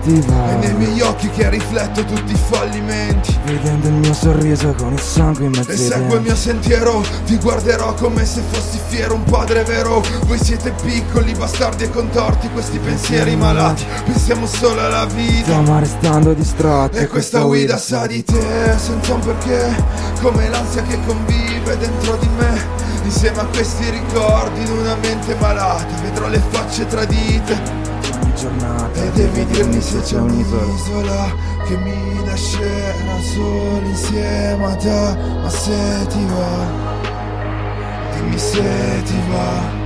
[0.03, 3.39] ti E nei miei occhi che rifletto tutti i fallimenti.
[3.45, 7.37] Vedendo il mio sorriso con il sangue in mezzo E seguo il mio sentiero Ti
[7.37, 10.03] guarderò come se fossi fiero un padre vero.
[10.27, 13.85] Voi siete piccoli, bastardi e contorti Questi pensieri malati.
[14.05, 15.45] Pensiamo solo alla vita.
[15.45, 17.77] Stiamo restando distratti E questa guida.
[17.79, 19.85] sa di te senza un perché.
[20.21, 22.79] Come l'ansia che convive dentro di me.
[23.05, 27.90] Insieme a questi ricordi in una mente malata Vedrò le facce tradite
[28.41, 29.03] giornata.
[29.03, 31.35] E devi dirmi se c'è un'isola
[31.67, 36.89] Che mi lascerà solo insieme a te Ma se ti va
[38.15, 39.79] Dimmi se ti va.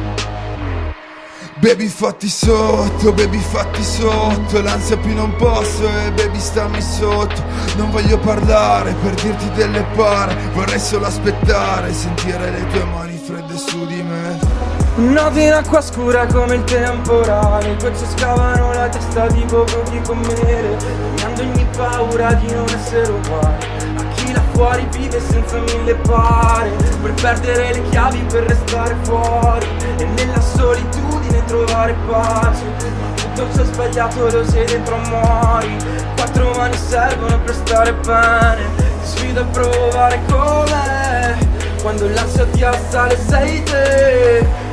[1.57, 7.43] Baby fatti sotto, baby fatti sotto L'ansia più non posso e baby stammi sotto.
[7.77, 13.57] Non voglio parlare per dirti delle pare Vorrei solo aspettare sentire le tue mani fredde
[13.57, 14.54] su di me
[14.97, 20.77] Note in acqua scura come il temporale Gocce scavano la testa tipo brogli con mele
[21.17, 23.59] Cambiando ogni paura di non essere uguale.
[23.97, 26.71] A chi là fuori vive senza mille pare
[27.03, 29.67] Per perdere le chiavi per restare fuori
[29.97, 32.63] E nella solitudine trovare pace.
[32.63, 35.77] Ma tutto ciò sbagliato lo sei dentro muori
[36.15, 38.63] Quattro mani servono per stare bene.
[38.77, 41.37] Ti sfido a provare com'è
[41.83, 44.64] Quando l'ansia ti assale sei te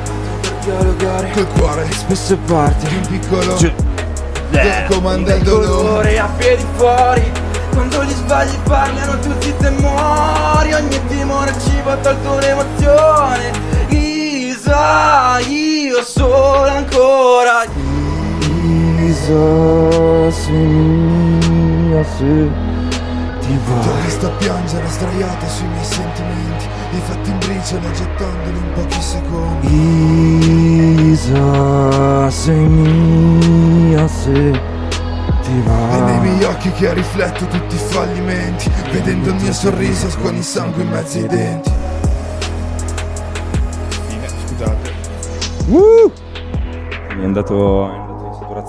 [0.64, 1.92] dialogare Col cuore.
[1.92, 2.88] Spesso parti.
[2.88, 3.74] Di un piccolo Gi-
[4.52, 6.20] che comanda il dolore.
[6.20, 7.32] a piedi fuori.
[7.72, 13.52] Quando gli sbagli parlano tutti i temori ogni timore ci va tolto un'emozione.
[13.90, 17.64] Isa io solo ancora.
[19.00, 19.34] Isa
[21.92, 22.50] mia se
[23.40, 28.58] ti Ti ho vista piangere sdraiata sui miei sentimenti Li hai fatti in briciole gettandoli
[28.58, 29.68] in pochi secondi.
[31.12, 34.52] Isa sei mia se
[35.42, 35.98] ti va.
[35.98, 40.44] E nei miei occhi che rifletto tutti i fallimenti Vedendo il mio sorriso con il
[40.44, 41.72] sangue in mezzo ai denti.
[44.08, 44.94] Fine, scusate.
[47.16, 48.11] mi è andato,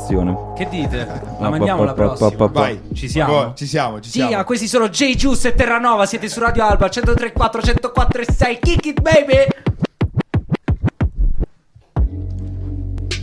[0.02, 1.06] saturazione Che dite?
[1.06, 2.46] La No, mandiamo la prossima?
[2.46, 3.52] Vai, Ci siamo?
[3.54, 4.36] Ci siamo, ci Sì, siamo.
[4.36, 6.04] ah, questi sono J Juice e Terranova.
[6.06, 8.58] Siete su Radio Alba 103.4, 104 e 6.
[8.60, 9.46] Kick it, baby!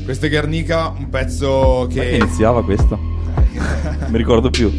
[0.03, 2.15] Questo è Guernica, un pezzo Che che...
[2.15, 2.97] iniziava questo?
[4.07, 4.77] mi ricordo più ce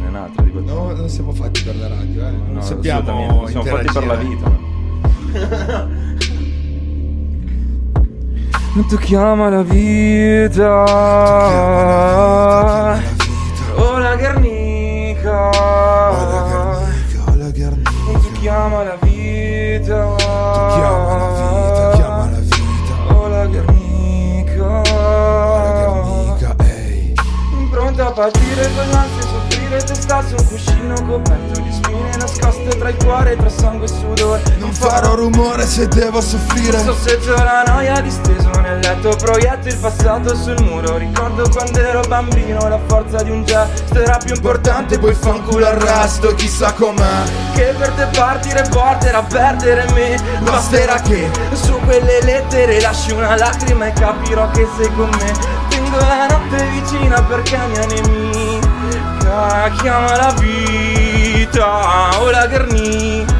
[0.00, 2.30] n'è un'altra di quelle No, non siamo fatti per la radio, eh.
[2.30, 4.72] Non No, sappiamo siamo fatti per la vita
[8.74, 10.82] Non tocchiamo la vita.
[13.76, 15.50] Oh la Guernica
[18.06, 20.16] Non tocchiamo la vita.
[20.16, 23.14] Chiama la vita, chiama la vita.
[23.14, 24.82] Oh la Guernica
[25.86, 27.14] Guernica, ehi.
[27.70, 29.23] Pronta a partire con l'ansia
[29.74, 33.86] e soffrire testa su un cuscino coperto di spine nascoste tra il cuore tra sangue
[33.86, 34.42] e sudore.
[34.58, 36.78] Non farò rumore se devo soffrire.
[36.78, 40.96] Sosseggio la noia disteso nel letto Proietto il passato sul muro.
[40.96, 45.76] Ricordo quando ero bambino La forza di un gesto era più importante Poi fanculo al
[45.76, 47.22] resto, chissà com'è.
[47.54, 50.16] Che per te partire porterà a perdere me.
[50.42, 55.32] Basterà che Su quelle lettere lasci una lacrima E capirò che sei con me.
[55.68, 58.23] Tengo la notte vicina perché è mia nemica
[59.78, 61.66] Chiama la vita
[62.20, 63.34] O la Guernica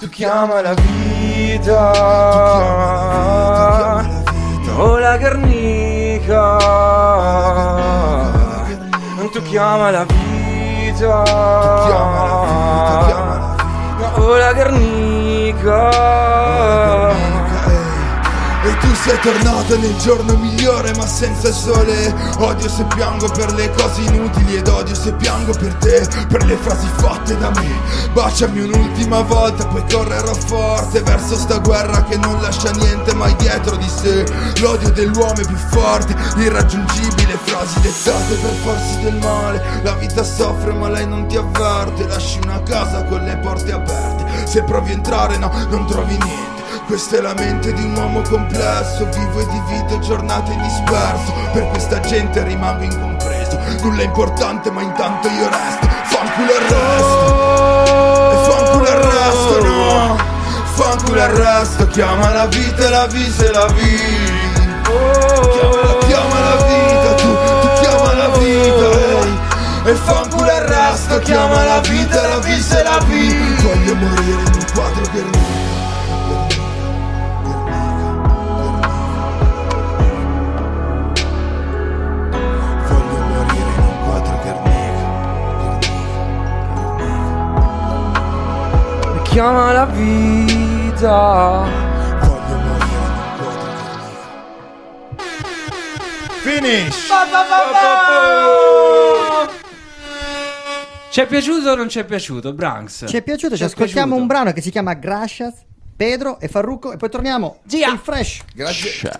[0.00, 1.92] Tu chiama la vita.
[4.78, 6.58] O la Guernica
[9.30, 11.22] Tu chiama la vita.
[14.16, 16.29] O la Guernica E
[18.80, 22.14] tu sei tornato nel giorno migliore ma senza il sole.
[22.38, 26.56] Odio se piango per le cose inutili ed odio se piango per te Per le
[26.56, 27.68] frasi fatte da me.
[28.12, 33.76] Baciami un'ultima volta poi correrò forte Verso sta guerra che non lascia niente mai dietro
[33.76, 34.24] di sé.
[34.60, 39.62] L'odio dell'uomo è più forte, irraggiungibile Frasi dettate per farsi del male.
[39.82, 42.06] La vita soffre ma lei non ti avverte.
[42.06, 44.46] Lasci una casa con le porte aperte.
[44.46, 46.59] Se provi a entrare no, non trovi niente
[46.90, 52.00] Questa è la mente di un uomo complesso Vivo e divido giornate disperso Per questa
[52.00, 53.60] gente rimango incompreso.
[53.80, 55.86] Nulla è importante ma intanto io resto.
[55.86, 56.62] Fanculo il
[58.42, 58.98] fanculo il
[59.62, 60.18] no.
[60.74, 64.90] Fanculo il Chiama la vita e la vita e la vita.
[65.52, 69.38] Chiama, chiama la vita tu, tu chiama la vita ehi.
[69.84, 73.62] E fanculo il Chiama la vita e la vita e la vita.
[73.62, 75.59] Voglio morire in un quadro Guernica
[89.30, 91.64] chiama la vita.
[96.42, 97.08] Finish!
[101.10, 103.04] Ci è piaciuto o non ci è piaciuto, Branks?
[103.06, 104.20] Ci è piaciuto, ci è ascoltiamo piaciuto?
[104.20, 105.54] un brano che si chiama Gracias,
[105.96, 107.60] Pedro e Farrucco e poi torniamo.
[107.64, 107.90] Gia!
[107.92, 108.42] Il fresh.
[108.54, 109.10] Grazie.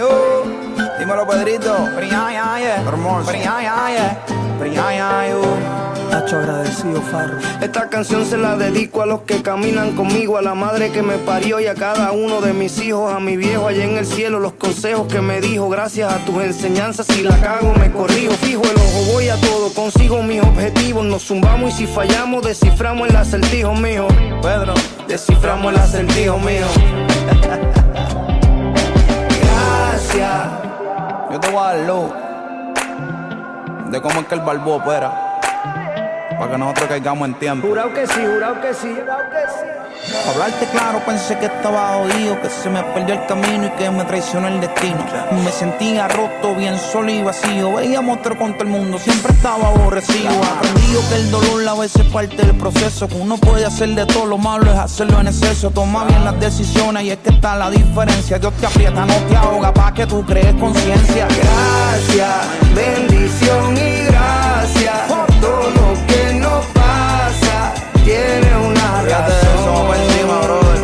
[0.00, 0.67] Oh.
[0.98, 1.74] Dímelo, Pedrito.
[2.86, 3.30] Hermoso.
[6.10, 7.38] Tacho agradecido, Farro.
[7.60, 11.18] Esta canción se la dedico a los que caminan conmigo, a la madre que me
[11.18, 14.40] parió y a cada uno de mis hijos, a mi viejo allá en el cielo,
[14.40, 18.62] los consejos que me dijo, gracias a tus enseñanzas, si la cago me corrijo, fijo
[18.64, 23.16] el ojo, voy a todo, consigo mis objetivos, nos zumbamos y si fallamos, desciframos el
[23.16, 24.08] acertijo mío.
[24.40, 24.72] Pedro,
[25.06, 26.66] desciframos el acertijo mío.
[29.42, 30.67] Gracias.
[31.30, 32.10] Yo te voy a dar luz
[33.90, 35.27] de cómo es que el barbo opera.
[36.38, 37.66] Para que nosotros caigamos en tiempo.
[37.66, 40.12] Jurado que sí, jurado que sí, jurado que sí.
[40.24, 43.90] Para hablarte claro, pensé que estaba jodido, que se me perdió el camino y que
[43.90, 45.04] me traicionó el destino.
[45.44, 47.74] Me sentía roto, bien solo y vacío.
[47.74, 50.30] Veía monstruo con todo el mundo, siempre estaba aborrecido.
[50.30, 53.08] Aprendí que el dolor a veces es parte del proceso.
[53.08, 55.70] Que uno puede hacer de todo, lo malo es hacerlo en exceso.
[55.70, 58.38] Toma bien las decisiones y es que está la diferencia.
[58.38, 61.26] Dios te aprieta, no te ahoga, pa' que tú crees conciencia.
[61.26, 65.87] Gracias, bendición y gracias por todo
[68.08, 70.02] Tiene una Fíjate de eso, vamos razón.
[70.02, 70.80] encima, brother.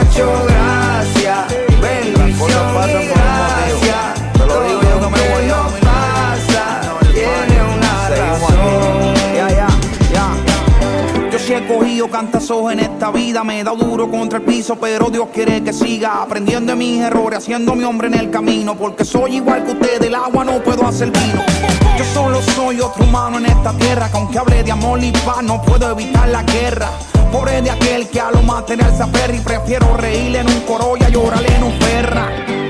[0.00, 1.38] Hacho, gracias,
[1.82, 2.50] bendición
[2.88, 4.32] y gracias.
[4.32, 6.80] Te lo digo yo que me voy nos pasa
[7.12, 9.14] tiene una razón.
[9.34, 9.68] Ya, ya,
[10.10, 11.30] ya.
[11.30, 14.76] Yo sí he cogido cantazos en esta vida, me he dado duro contra el piso,
[14.76, 18.74] pero Dios quiere que siga aprendiendo de mis errores, haciendo mi hombre en el camino,
[18.74, 21.87] porque soy igual que usted, del agua no puedo hacer vino.
[21.98, 25.42] Yo solo soy otro humano en esta tierra, que aunque hable de amor y paz,
[25.42, 26.90] no puedo evitar la guerra.
[27.32, 30.96] Pobre de aquel que a lo material se aferra y prefiero reírle en un coro
[30.96, 32.28] y llorarle en un perra.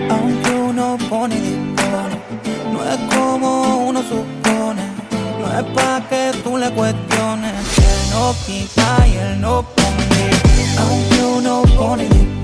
[0.09, 2.17] Aunque uno pone dispone,
[2.73, 4.83] no es como uno supone.
[5.39, 7.53] No es pa' que tú le cuestiones.
[7.77, 10.31] Él no quita y él no pone.
[10.79, 12.38] Aunque uno pone dispone,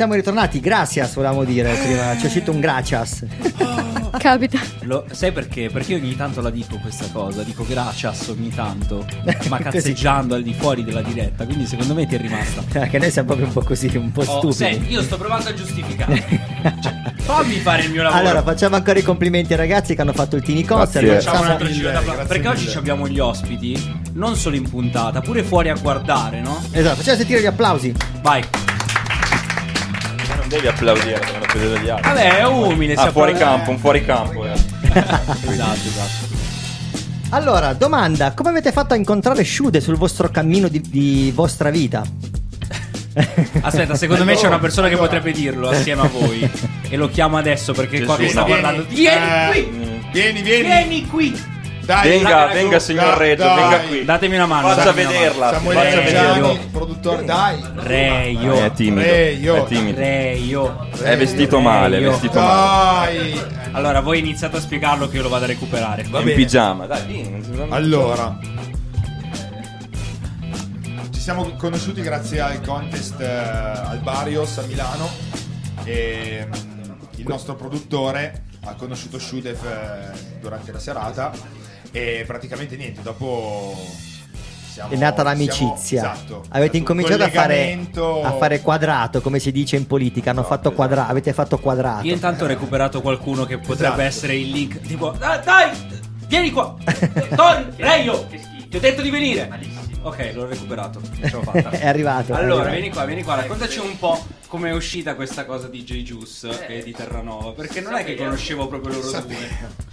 [0.00, 3.22] siamo ritornati, gracias volevamo dire prima, c'è uscito un gracias.
[4.16, 4.58] Capita.
[4.80, 5.68] Lo- sai perché?
[5.70, 9.04] Perché io ogni tanto la dico questa cosa, dico gracias ogni tanto,
[9.48, 12.86] ma cazzeggiando al di fuori della diretta, quindi secondo me ti è rimasta.
[12.86, 14.52] Che noi siamo proprio un po' così, un po' Oh, stupidi.
[14.54, 16.24] senti, io sto provando a giustificare.
[16.82, 18.20] Cioè, fammi fare il mio lavoro.
[18.20, 21.06] Allora, facciamo ancora i complimenti ai ragazzi che hanno fatto il Tini Concert.
[21.22, 22.24] Facciamo un altro giro d'applauso.
[22.26, 26.58] Perché oggi ci abbiamo gli ospiti, non solo in puntata, pure fuori a guardare, no?
[26.72, 27.94] Esatto, facciamo sentire gli applausi.
[28.22, 28.42] Vai.
[30.50, 32.08] Devi applaudire, devono applaudire gli altri.
[32.08, 33.38] Vabbè, è umile, Ah, fuori applaude.
[33.56, 34.44] campo, un fuori campo.
[34.44, 34.52] eh.
[34.92, 36.28] esatto, esatto.
[37.30, 42.02] Allora, domanda, come avete fatto a incontrare Shude sul vostro cammino di, di vostra vita?
[43.62, 46.50] Aspetta, secondo me c'è una persona che potrebbe dirlo assieme a voi.
[46.90, 48.46] E lo chiamo adesso perché qua mi sta no.
[48.46, 48.84] guardando.
[48.88, 50.10] Vieni, Vieni eh, qui!
[50.10, 50.62] Vieni, vieni.
[50.66, 51.42] Vieni qui!
[51.84, 53.56] Dai, venga, Raga, venga, signor dai, Reggio, dai.
[53.56, 54.04] venga qui.
[54.04, 54.68] Datemi una mano.
[54.68, 55.46] Faccia vederla.
[55.46, 55.56] mano.
[55.58, 56.58] Samuele faccia vederla.
[56.70, 57.64] produttore, dai.
[57.76, 58.54] Reio.
[58.54, 59.00] Eh, È timido.
[59.08, 59.54] Reio.
[59.56, 59.98] È timido.
[59.98, 60.88] Reio.
[61.02, 62.10] È vestito male, è Reio.
[62.12, 63.12] vestito male.
[63.12, 63.42] Dai.
[63.72, 66.02] Allora, voi iniziate a spiegarlo che io lo vado a recuperare.
[66.02, 68.38] È in pigiama, dai, Allora,
[71.12, 75.08] ci siamo conosciuti grazie al contest eh, al Barrios a Milano
[75.84, 81.30] e mm, il nostro produttore ha conosciuto Shudev eh, durante la serata
[81.92, 83.74] e praticamente niente, dopo
[84.72, 86.12] siamo- È nata siamo- l'amicizia.
[86.12, 87.88] esatto, avete incominciato a fare,
[88.22, 90.30] a fare quadrato, come si dice in politica.
[90.30, 92.06] Hanno fatto quadrato, avete fatto quadrato.
[92.06, 94.00] Io intanto ho recuperato qualcuno che potrebbe Esatto.
[94.02, 94.80] essere il link.
[94.80, 95.70] Tipo, "Ah, dai,
[96.26, 96.74] vieni qua.
[97.34, 98.26] Tori, Reio.
[98.70, 99.48] Ti ho detto di venire.
[100.02, 101.00] Ok, l'ho recuperato.
[101.20, 101.70] Ce l'ho fatta.
[101.70, 102.32] È arrivato.
[102.32, 102.70] è Allora, arrivato.
[102.70, 106.66] vieni qua, vieni qua, raccontaci un po' come è uscita questa cosa di J Juice
[106.66, 107.52] e di Terranova.
[107.52, 109.48] Perché non è che conoscevo proprio loro due.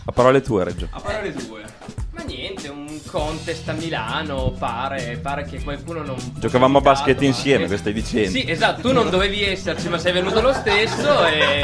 [0.06, 0.88] A parole tue, Reggio.
[0.92, 1.62] A parole due.
[2.12, 6.16] Ma niente, un contest a Milano, pare, pare che qualcuno non...
[6.40, 8.32] Giocavamo a basket ma- insieme, che stai dicendo?
[8.32, 11.64] Sì, esatto, tu non dovevi esserci, ma sei venuto lo stesso e...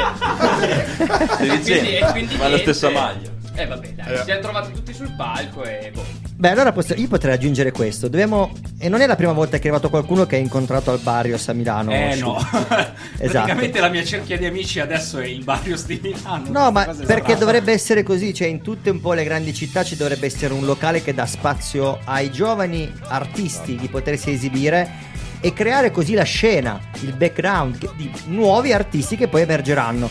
[0.94, 1.62] Stai dicendo?
[1.64, 3.32] quindi, e quindi Ma la stessa maglia.
[3.56, 4.16] Eh vabbè, dai, Eh.
[4.18, 6.23] ci siamo trovati tutti sul palco e boh.
[6.36, 8.08] Beh, allora posso- io potrei aggiungere questo.
[8.08, 8.50] Dobbiamo.
[8.78, 11.48] E non è la prima volta che è arrivato qualcuno che ha incontrato al Barrios
[11.48, 11.92] a Milano.
[11.92, 12.36] Eh no.
[13.16, 13.44] Esatto.
[13.44, 16.50] Praticamente la mia cerchia di amici adesso è il Barrio di Milano.
[16.50, 18.34] No, ma perché dovrebbe essere così?
[18.34, 21.24] Cioè, in tutte un po' le grandi città ci dovrebbe essere un locale che dà
[21.24, 25.12] spazio ai giovani artisti di potersi esibire
[25.44, 30.08] e creare così la scena, il background di nuovi artisti che poi emergeranno.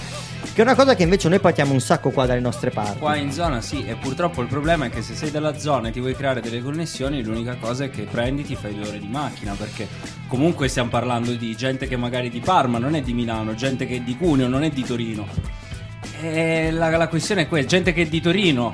[0.53, 2.99] Che è una cosa che invece noi partiamo un sacco qua dalle nostre parti.
[2.99, 5.91] Qua in zona sì, e purtroppo il problema è che se sei dalla zona e
[5.91, 9.07] ti vuoi creare delle connessioni, l'unica cosa è che prendi ti fai due ore di
[9.07, 9.87] macchina, perché
[10.27, 13.87] comunque stiamo parlando di gente che magari è di Parma, non è di Milano, gente
[13.87, 15.25] che è di Cuneo, non è di Torino.
[16.21, 18.71] E la, la questione è quella, gente che è di Torino,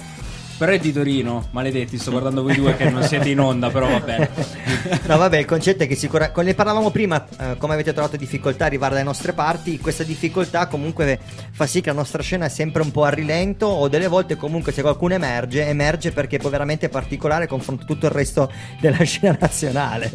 [0.59, 3.87] però è di Torino, maledetti, sto guardando voi due che non siete in onda, però
[3.87, 4.29] va bene.
[5.07, 8.17] No, vabbè, il concetto è che sicuramente, come ne parlavamo prima, eh, come avete trovato
[8.17, 11.17] difficoltà a arrivare dalle nostre parti, questa difficoltà comunque
[11.51, 14.35] fa sì che la nostra scena è sempre un po' a rilento o delle volte
[14.35, 18.51] comunque se qualcuno emerge, emerge perché è poi veramente particolare confronto tutto il resto
[18.81, 20.11] della scena nazionale,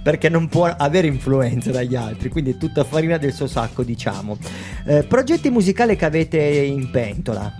[0.00, 4.38] perché non può avere influenza dagli altri, quindi è tutta farina del suo sacco, diciamo.
[4.86, 7.52] Eh, progetti musicali che avete in pentola?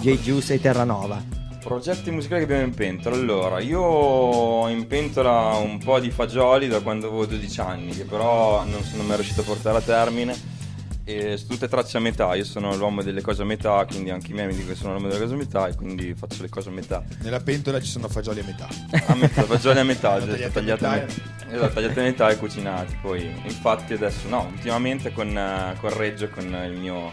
[0.00, 0.18] J.
[0.20, 1.39] Juice e Terranova.
[1.60, 3.14] Progetti musicali che abbiamo in pentola.
[3.16, 8.04] Allora, io ho in pentola un po' di fagioli da quando avevo 12 anni, che
[8.04, 10.58] però non sono mai riuscito a portare a termine.
[11.04, 14.30] E su tutte tracce a metà, io sono l'uomo delle cose a metà, quindi anche
[14.30, 16.48] i miei mi dicono che sono l'uomo delle cose a metà e quindi faccio le
[16.48, 17.02] cose a metà.
[17.22, 18.68] Nella pentola ci sono fagioli a metà.
[19.06, 21.56] A metà, fagioli a metà, già tagliati tagliate a metà metà.
[21.56, 22.98] Esatto, tagliate a metà e cucinati.
[23.02, 27.12] Poi, infatti, adesso no, ultimamente con, eh, con Reggio, con il mio,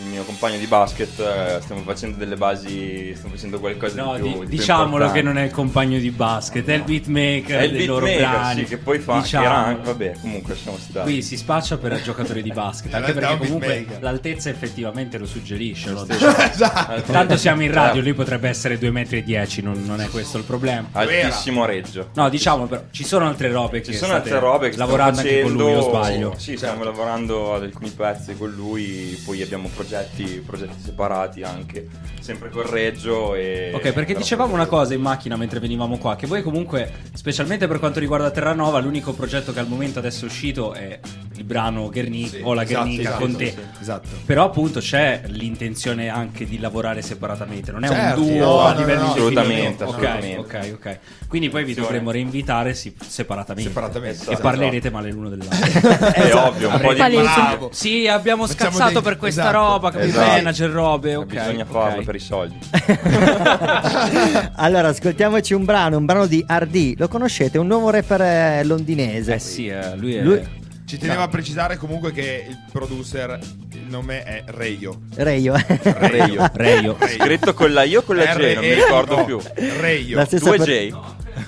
[0.00, 4.22] il mio compagno di basket, eh, stiamo facendo delle basi, stiamo facendo qualcosa No, di
[4.22, 4.38] di- più.
[4.40, 5.18] di più diciamolo importante.
[5.20, 8.38] che non è il compagno di basket, è il beatmaker È il dei loro beatmaker,
[8.38, 8.60] brani.
[8.60, 9.46] sì, che poi fa Diciamo.
[9.48, 11.10] anche- vabbè, comunque siamo stati.
[11.10, 14.02] Qui si spaccia per giocatore di basket, anche perché comunque beatmaker.
[14.02, 15.90] l'altezza effettivamente lo suggerisce.
[15.90, 16.06] lo.
[16.08, 17.12] Esatto.
[17.12, 20.88] Tanto siamo in radio, lui potrebbe essere 2,10 metri, non, non è questo il problema.
[20.92, 22.10] Altissimo Reggio.
[22.14, 25.42] No, diciamo però, ci sono altre robe che Ci sono altre robe che lavorando anche
[25.42, 25.98] con lui, o facendo.
[25.98, 26.34] sbaglio?
[26.38, 31.88] Sì, stiamo lavorando ad alcuni pezzi con lui, poi abbiamo progetti, progetti separati anche,
[32.20, 33.70] sempre con Reggio e...
[33.74, 37.78] Ok, perché dicevamo una cosa in macchina mentre venivamo qua, che voi comunque, specialmente per
[37.78, 41.00] quanto riguarda Terranova, l'unico progetto che al momento adesso è uscito è
[41.36, 43.50] il brano Guernica Sì, o la esatto, Guernica esatto, con te.
[43.50, 44.08] sì, esatto.
[44.26, 48.74] Però appunto c'è l'intenzione anche di lavorare separatamente, non è Certo, un duo no, a
[48.74, 50.36] livello no, no, assolutamente, Ok, assolutamente.
[50.38, 50.98] ok, ok.
[51.28, 53.70] Quindi poi vi dovremo reinvitare sì, separatamente.
[53.70, 54.40] Separatamente, E esatto.
[54.40, 55.88] parlerete male l'uno dell'altro.
[56.12, 56.96] È ovvio, un po' di.
[57.18, 57.70] Bravo.
[57.72, 59.56] Sì, abbiamo Facciamo scazzato dei- per questa esatto.
[59.78, 60.10] Roba, capito?
[60.10, 60.32] Esatto.
[60.32, 61.26] Manager, robe, ok.
[61.26, 61.70] Bisogna ok.
[61.70, 62.58] farlo per i soldi.
[64.56, 66.94] allora, ascoltiamoci un brano, un brano di RD.
[66.98, 67.58] Lo conoscete?
[67.58, 69.34] Un nuovo rapper eh, londinese.
[69.34, 70.22] Eh sì, eh, lui è...
[70.22, 70.56] Lui-
[70.88, 73.38] Ci tenevo a precisare comunque che il producer,
[73.72, 75.00] il nome è Reio.
[75.16, 75.52] Reio.
[75.82, 76.48] Reio.
[76.54, 76.96] Reio.
[76.98, 79.38] Scritto con la I o con la J, non mi ricordo più.
[79.80, 80.16] Reio.
[80.16, 80.96] La stessa Due per- J.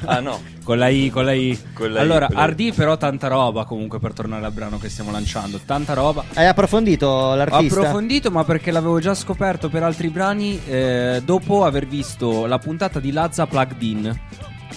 [0.04, 0.42] Ah no.
[0.62, 1.58] Con la I, con la I.
[1.72, 2.34] Con la I, allora, I.
[2.50, 5.58] RD però tanta roba comunque per tornare al brano che stiamo lanciando.
[5.64, 6.22] Tanta roba.
[6.34, 7.78] Hai approfondito Ho l'artista?
[7.80, 13.00] approfondito, ma perché l'avevo già scoperto per altri brani eh, dopo aver visto la puntata
[13.00, 14.20] di Lazza Plugged In.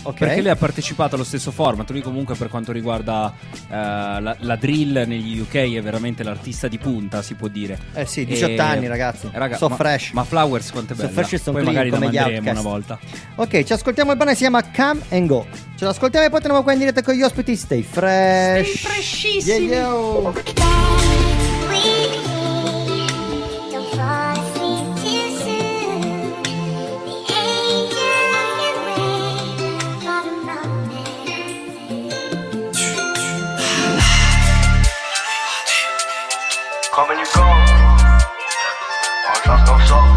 [0.01, 0.17] Ok.
[0.17, 1.89] Perché lui ha partecipato allo stesso format.
[1.91, 3.33] Lui, comunque, per quanto riguarda
[3.69, 7.77] eh, la, la drill negli UK, è veramente l'artista di punta, si può dire.
[7.93, 9.29] Eh sì, 18 anni, ragazzi.
[9.31, 10.11] Raga, So ma, fresh.
[10.11, 11.13] Ma Flowers, quanto è So bella.
[11.23, 12.99] fresh e Poi clean, magari la manderemo una volta.
[13.35, 15.45] Ok, ci ascoltiamo il brano, si chiama Come and Go.
[15.75, 17.55] Ce l'ascoltiamo e poi torniamo qua in diretta con gli ospiti.
[17.55, 18.67] Stay fresh.
[18.67, 19.65] Stay freshissimi.
[19.67, 21.32] Yeah, yo.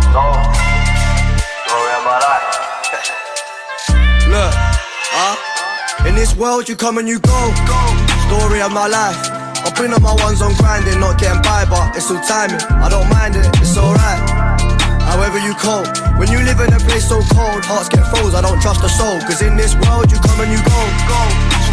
[0.06, 2.46] Story of my life.
[4.30, 4.52] Look,
[5.10, 5.34] huh?
[6.06, 7.40] In this world, you come and you go.
[8.30, 9.18] Story of my life.
[9.66, 12.62] I've been on my ones on grinding, not getting by, but it's all timing.
[12.78, 14.22] I don't mind it, it's alright.
[15.02, 18.34] However you cope, when you live in a place so cold, hearts get froze.
[18.34, 20.80] I don't trust a soul, cause in this world, you come and you go.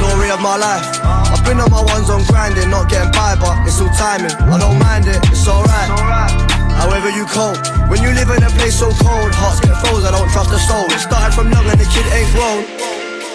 [0.02, 0.86] Story of my life.
[1.06, 4.34] I've been on my ones on grinding, not getting by, but it's all timing.
[4.50, 6.53] I don't mind it, it's alright.
[6.82, 7.58] However you cope,
[7.90, 10.06] when you live in a place so cold, hearts get froze.
[10.06, 10.86] I don't trust a soul.
[10.92, 12.64] It started from young and the kid ain't grown.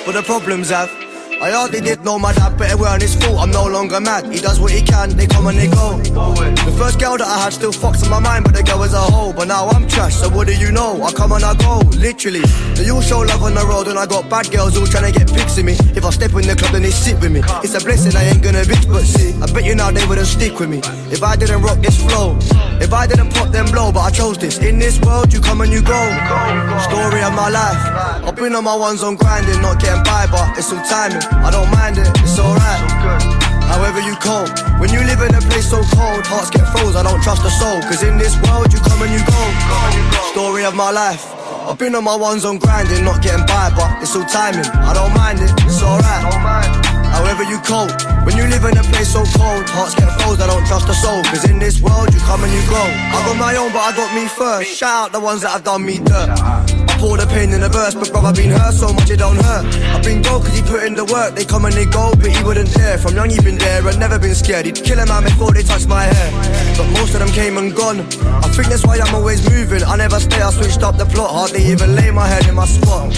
[0.04, 1.07] But the problems have.
[1.40, 3.38] I hardly did know my dad better wear on his fault.
[3.38, 4.26] I'm no longer mad.
[4.32, 5.96] He does what he can, they come and they go.
[5.96, 8.92] The first girl that I had still fucks in my mind, but the girl was
[8.92, 9.32] a hoe.
[9.32, 11.00] But now I'm trash, so what do you know?
[11.00, 12.42] I come and I go, literally.
[12.74, 15.16] They all show love on the road, and I got bad girls all trying to
[15.16, 15.76] get pics of me.
[15.94, 17.40] If I step in the club, then they sit with me.
[17.62, 20.26] It's a blessing, I ain't gonna bitch, but see, I bet you now they wouldn't
[20.26, 20.82] stick with me.
[21.14, 22.36] If I didn't rock this flow,
[22.82, 24.58] if I didn't pop them blow, but I chose this.
[24.58, 26.02] In this world, you come and you go.
[26.90, 28.26] Story of my life.
[28.26, 31.22] I've been on my ones on grinding, not getting by, but it's all timing.
[31.44, 32.82] I don't mind it, it's alright.
[33.68, 34.48] However you cope,
[34.80, 36.96] when you live in a place so cold, hearts get froze.
[36.96, 39.42] I don't trust a soul, cause in this world you come and you go.
[40.32, 41.24] Story of my life.
[41.68, 44.64] I've been on my ones on grinding, not getting by, but it's all timing.
[44.88, 46.24] I don't mind it, it's alright.
[47.12, 47.92] However you cope,
[48.24, 50.40] when you live in a place so cold, hearts get froze.
[50.40, 52.80] I don't trust a soul, cause in this world you come and you go.
[52.80, 54.70] I got my own, but I got me first.
[54.70, 56.87] Shout out the ones that have done me dirt.
[56.98, 59.64] Pour the pain in the verse, but brother been hurt so much it don't hurt.
[59.94, 62.26] I've been gold cause he put in the work, they come and they go, but
[62.26, 62.98] he wouldn't dare.
[62.98, 64.66] From young he been there and never been scared.
[64.66, 66.28] He'd kill a man before they touch my hair.
[66.76, 68.00] But most of them came and gone.
[68.42, 69.84] I think that's why I'm always moving.
[69.84, 72.66] I never stay, I switched up the plot, hardly even lay my head in my
[72.66, 73.14] spot.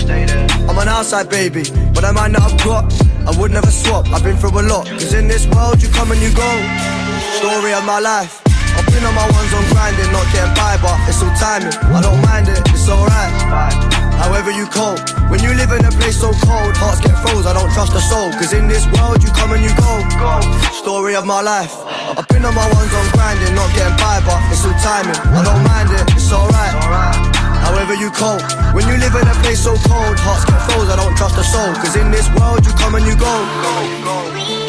[0.69, 1.65] I'm an outside baby,
[1.95, 2.85] but I might not have got.
[3.25, 4.87] I would never swap, I've been through a lot.
[4.89, 6.51] Cause in this world you come and you go.
[7.41, 8.50] Story of my life.
[8.77, 11.75] I've been on my ones on grinding, not getting by, but it's all timing.
[11.91, 13.33] I don't mind it, it's alright.
[14.21, 15.01] However you cope,
[15.33, 17.47] when you live in a place so cold, hearts get froze.
[17.47, 19.93] I don't trust a soul, cause in this world you come and you go.
[20.77, 21.73] Story of my life.
[21.89, 25.17] I've been on my ones on grinding, not getting by, but it's all timing.
[25.33, 26.75] I don't mind it, it's alright.
[27.65, 28.45] However you cope,
[28.75, 30.91] when you live in a place so cold, hearts get froze.
[30.91, 34.60] I don't trust a soul, cause in this world you come and you go.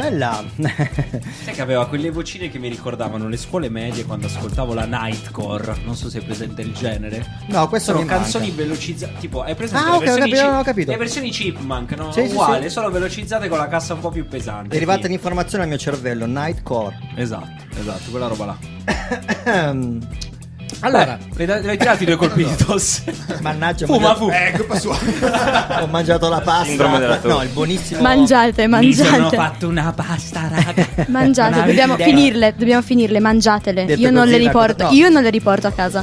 [0.00, 0.44] Bella.
[1.44, 5.76] Sai che aveva quelle vocine che mi ricordavano le scuole medie quando ascoltavo la Nightcore.
[5.84, 7.24] Non so se è presente il genere.
[7.48, 9.14] No, questo Sono canzoni velocizzate.
[9.20, 10.90] Tipo, hai presente Ah, le ok, ho versioni capito, chip- capito.
[10.92, 12.12] Le versioni chipmunk, no?
[12.12, 12.70] Sì, sì, Uguale, sì.
[12.70, 14.72] solo velocizzate con la cassa un po' più pesante.
[14.74, 15.08] È arrivata Sì.
[15.08, 16.98] l'informazione al mio cervello, Nightcore.
[17.16, 18.58] Esatto, esatto, quella roba là.
[20.82, 23.02] Allora, le le hai tirati due colpi di tosse.
[23.40, 24.30] Mannaggia, Fuma, ho fu.
[24.30, 24.98] Eh, colpa sua.
[25.80, 27.18] Ho mangiato la pasta.
[27.22, 28.00] No, il buonissimo.
[28.00, 29.36] Mangiate, Mi sono mangiate.
[29.36, 30.86] fatto una pasta, raga.
[31.08, 33.84] Mangiate, dobbiamo finirle, dobbiamo finirle, mangiatele.
[33.84, 34.90] Detto Io non le riporto, no.
[34.92, 36.02] io non le riporto a casa.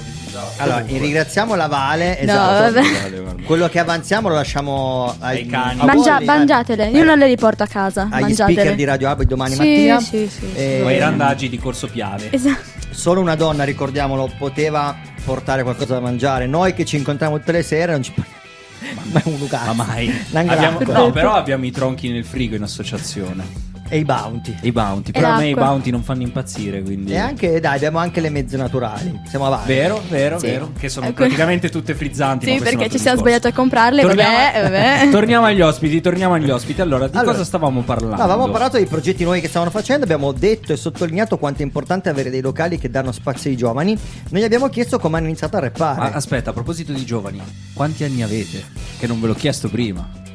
[0.57, 2.19] Allora, ringraziamo la Vale.
[2.21, 2.73] No, Esatto.
[2.73, 3.43] vabbè.
[3.43, 5.82] Quello che avanziamo lo lasciamo ai, cani.
[5.82, 8.07] a Mangia- mangiatele, io non le riporto a casa.
[8.11, 8.51] agli mangiatele.
[8.53, 9.99] speaker di Radio Alba domani Sì, mattina.
[9.99, 12.28] sì, sì, Eh, O ai randaggi di Corso Piave.
[12.32, 12.76] Esatto.
[12.97, 16.47] Solo una donna, ricordiamolo, poteva portare qualcosa da mangiare.
[16.47, 18.11] Noi che ci incontriamo tutte le sere non ci
[19.11, 19.71] Ma è un lucato.
[19.73, 20.11] Ma mai.
[20.33, 23.45] Abbiamo- no, però abbiamo i tronchi nel frigo in associazione.
[23.89, 24.55] E i bounty.
[24.61, 25.11] I bounty.
[25.11, 25.67] Però a me i l'acqua.
[25.69, 27.11] bounty non fanno impazzire, quindi.
[27.13, 29.21] E anche, dai, abbiamo anche le mezze naturali.
[29.27, 29.67] Siamo avanti.
[29.67, 30.47] Vero, vero, Sì.
[30.47, 30.71] vero.
[30.77, 31.15] Che sono Ecco.
[31.15, 32.45] praticamente tutte frizzanti.
[32.45, 33.39] ma Sì, questo è un perché altro ci siamo discorso.
[33.39, 34.03] sbagliati a comprarle.
[34.03, 35.09] Vabbè, vabbè.
[35.11, 36.81] Torniamo agli ospiti, torniamo agli ospiti.
[36.81, 38.15] Allora, di Allora, cosa stavamo parlando?
[38.17, 41.65] No, avevamo parlato dei progetti nuovi che stavano facendo, abbiamo detto e sottolineato quanto è
[41.65, 43.97] importante avere dei locali che danno spazio ai giovani.
[44.29, 45.99] Noi abbiamo chiesto come hanno iniziato a rappare.
[45.99, 47.41] Ma aspetta, a proposito di giovani,
[47.73, 48.63] quanti anni avete?
[48.99, 50.25] Che non ve l'ho chiesto prima.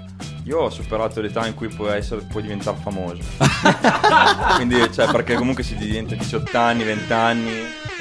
[0.45, 3.21] Io ho superato l'età in cui puoi, essere, puoi diventare famoso.
[4.57, 7.51] Quindi, cioè, perché comunque si diventa 18 anni, 20 anni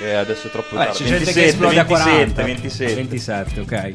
[0.01, 1.03] e adesso è troppo Vabbè, tardi.
[1.03, 2.43] c'è gente 27, che esplode a 27, 40.
[2.43, 2.95] 27.
[2.95, 3.91] 27, ok.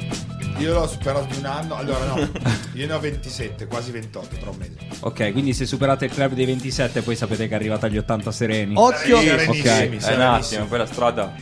[0.58, 1.74] Io l'ho superato di un anno.
[1.74, 2.30] Allora, no,
[2.74, 4.76] io ne ho 27, quasi 28 tra un mese.
[5.00, 8.74] Ok, quindi se superate il club dei 27, poi sapete che arrivate agli 80 sereni.
[8.76, 9.66] Occhio- Sì, Serenissimi, ok.
[9.66, 10.22] È un serenissimi.
[10.22, 11.34] attimo, poi la strada.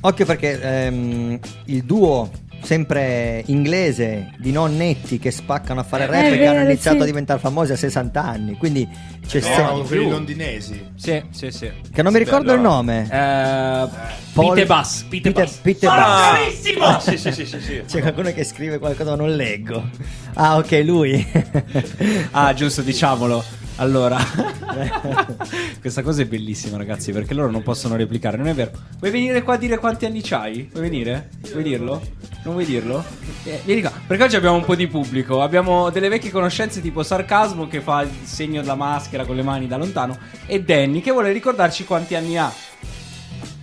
[0.00, 2.30] Occhio perché ehm, il duo
[2.62, 7.02] sempre inglese di nonnetti che spaccano a fare rap È e che hanno iniziato sì.
[7.02, 8.56] a diventare famosi a 60 anni.
[8.56, 8.86] Quindi
[9.26, 10.86] c'è No, sempre- quelli londinesi.
[10.96, 11.70] Sì, sì, sì.
[11.92, 13.04] Che non mi ricordo il nome.
[13.04, 13.88] Eh,
[14.32, 15.56] Paul- Pete Bass, Pete Peter, Bass.
[15.56, 16.30] Peter Ah, Bass.
[16.38, 16.84] bravissimo!
[16.84, 17.82] Ah, sì, sì, sì, sì, sì.
[17.86, 19.88] C'è qualcuno che scrive qualcosa ma non leggo.
[20.34, 21.26] Ah, ok, lui.
[22.32, 23.42] Ah, giusto, diciamolo.
[23.76, 24.18] Allora,
[25.80, 28.36] questa cosa è bellissima, ragazzi, perché loro non possono replicare.
[28.36, 28.70] Non è vero.
[28.98, 30.68] Vuoi venire qua a dire quanti anni c'hai?
[30.72, 31.28] Vuoi venire?
[31.52, 32.02] Vuoi dirlo?
[32.44, 33.04] Non vuoi dirlo?
[33.44, 33.92] Eh, vieni qua.
[34.06, 35.42] Perché oggi abbiamo un po' di pubblico.
[35.42, 39.66] Abbiamo delle vecchie conoscenze tipo Sarcasmo che fa il segno della maschera con le mani
[39.66, 40.16] da lontano.
[40.46, 42.52] E Danny che vuole ricordarci quanti anni ha.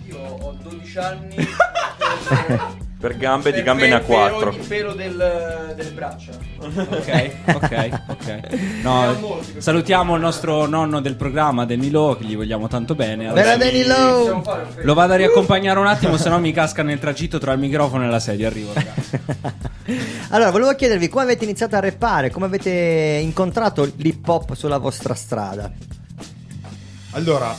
[0.06, 1.36] Io ho 12 anni.
[2.98, 4.48] Per gambe di gambe ne ha 4.
[4.48, 6.32] ogni pelo del- delle braccia.
[6.58, 8.48] Ok, ok, ok.
[8.82, 13.30] No, salutiamo il nostro nonno del programma, Danny Lowe, che gli vogliamo tanto bene.
[13.30, 14.42] Bella Adesso- Danny Lowe!
[14.82, 18.04] Lo vado a riaccompagnare un attimo, se no mi casca nel tragitto tra il microfono
[18.04, 18.46] e la sedia.
[18.48, 19.20] Arrivo, ragazzi.
[20.30, 25.14] Allora, volevo chiedervi come avete iniziato a rappare, come avete incontrato l'hip hop sulla vostra
[25.14, 25.70] strada.
[27.12, 27.54] Allora,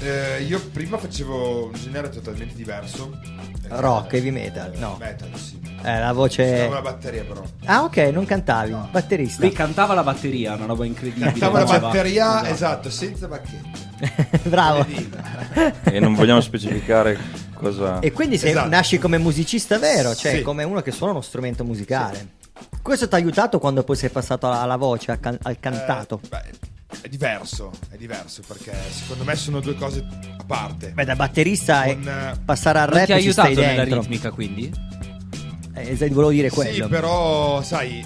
[0.00, 3.18] eh, io prima facevo un genere totalmente diverso.
[3.68, 4.96] Rock, heavy metal, no.
[4.98, 5.58] Metal, sì.
[5.82, 6.44] Eh, la voce.
[6.46, 7.42] Suonavo la batteria però.
[7.64, 8.74] Ah, ok, non cantavi.
[8.90, 9.42] Batterista.
[9.42, 11.30] Lui cantava la batteria, una roba incredibile.
[11.30, 12.48] Cantavo la batteria, Esatto.
[12.52, 13.88] esatto, senza bacchette.
[14.48, 14.86] Bravo.
[15.84, 17.18] E non vogliamo specificare
[17.54, 18.00] cosa.
[18.00, 18.68] E quindi sei- Esatto.
[18.68, 20.42] nasci come musicista vero, cioè Sì.
[20.42, 22.38] come uno che suona uno strumento musicale.
[22.82, 26.20] Questo ti ha aiutato quando poi sei passato alla, alla voce, al, can- al cantato?
[26.24, 26.42] Eh, beh,
[27.02, 30.04] è diverso, è diverso perché secondo me sono due cose
[30.38, 30.90] a parte.
[30.90, 34.00] Beh, da batterista Con, e eh, passare al Non rap ti ha aiutato nella dentro.
[34.00, 34.72] ritmica, quindi?
[35.74, 36.84] Eh, volevo dire quello.
[36.84, 38.04] Sì, però sai,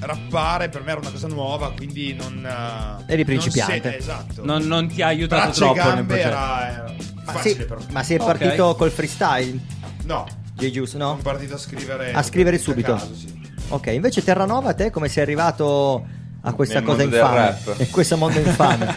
[0.00, 2.44] rappare per me era una cosa nuova, quindi non...
[2.44, 3.90] eh, Eri non principiante.
[3.90, 4.44] se- esatto.
[4.44, 6.28] Non, non ti ha aiutato Braccia troppo nel gambe progetto.
[6.28, 6.94] era, era
[7.24, 7.80] Ma, facile sì, però.
[7.90, 8.24] ma sei Ok.
[8.24, 9.58] partito col freestyle?
[10.04, 11.10] No, Juice, no?
[11.10, 12.12] sono partito a scrivere...
[12.12, 12.92] A scrivere subito.
[12.94, 13.38] caso, sì.
[13.68, 16.04] Ok, invece Terranova, te come sei arrivato
[16.42, 17.58] a questa Nel cosa infame?
[17.78, 18.94] In questo mondo infame.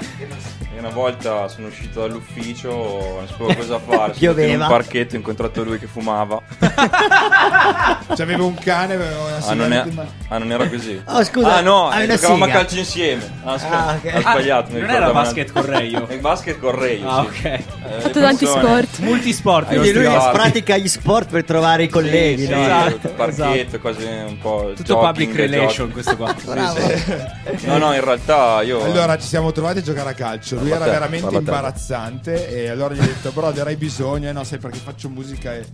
[0.83, 4.13] Una volta sono uscito dall'ufficio, non sapevo cosa fare.
[4.15, 6.41] Sono in un parchetto, ho incontrato lui che fumava.
[8.13, 10.11] C'avevo un cane, avevo una Ah non, è- mano.
[10.27, 11.01] ah, non era così.
[11.05, 13.23] Oh, scusa, Ah, no, eh, giocavamo a calcio insieme.
[13.45, 14.11] Ah, aspetta, Ah, ok.
[14.13, 14.71] ho sbagliato.
[14.71, 16.07] non ricordo, era ma- basket con Reio.
[16.09, 17.07] Il basket con Reio.
[17.07, 17.37] Ah, sì.
[17.39, 17.45] ok.
[17.45, 17.63] Eh,
[17.99, 18.97] Fatto le tanti sport.
[18.99, 19.67] Multisport.
[19.67, 20.03] Quindi lui
[20.33, 22.61] pratica gli sport per trovare i colleghi, Sì, no?
[22.61, 24.73] esatto, Esatto, parchetto, cose un po'.
[24.75, 26.35] Tutto jogging, public relation questo qua.
[26.37, 27.65] Sì, sì.
[27.67, 28.83] No, no, in realtà io.
[28.83, 30.57] Allora ci siamo trovati a giocare a calcio.
[30.59, 32.49] Lui era te, veramente imbarazzante.
[32.49, 34.29] E allora gli ho detto: Brother, hai bisogno.
[34.29, 35.65] E no, sai perché faccio musica e.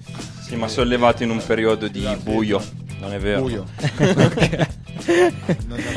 [0.41, 2.19] Sì, ma sollevato in un periodo di Esatto.
[2.31, 2.61] buio.
[2.99, 3.41] Non è vero.
[3.41, 3.65] Buio.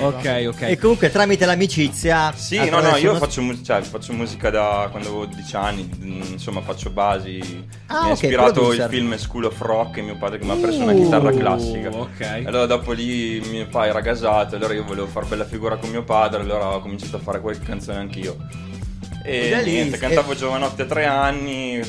[0.01, 0.63] Ok, ok.
[0.63, 2.33] E comunque tramite l'amicizia.
[2.35, 5.91] Sì, no, no, io uno- faccio, mu- cioè, faccio musica da quando avevo 10 anni,
[6.03, 7.41] mm, insomma faccio basi.
[7.87, 8.85] Ah, mi ha ok, ispirato producer.
[8.85, 11.89] il film School of Rock e mio padre che mi ha preso una chitarra classica.
[11.91, 12.21] ok.
[12.21, 15.91] E Allora dopo lì mio padre era gasato, allora io volevo fare bella figura con
[15.91, 18.37] mio padre, allora ho cominciato a fare qualche canzone anch'io.
[19.25, 21.81] E Da lì- niente, cantavo giovanotte a tre anni,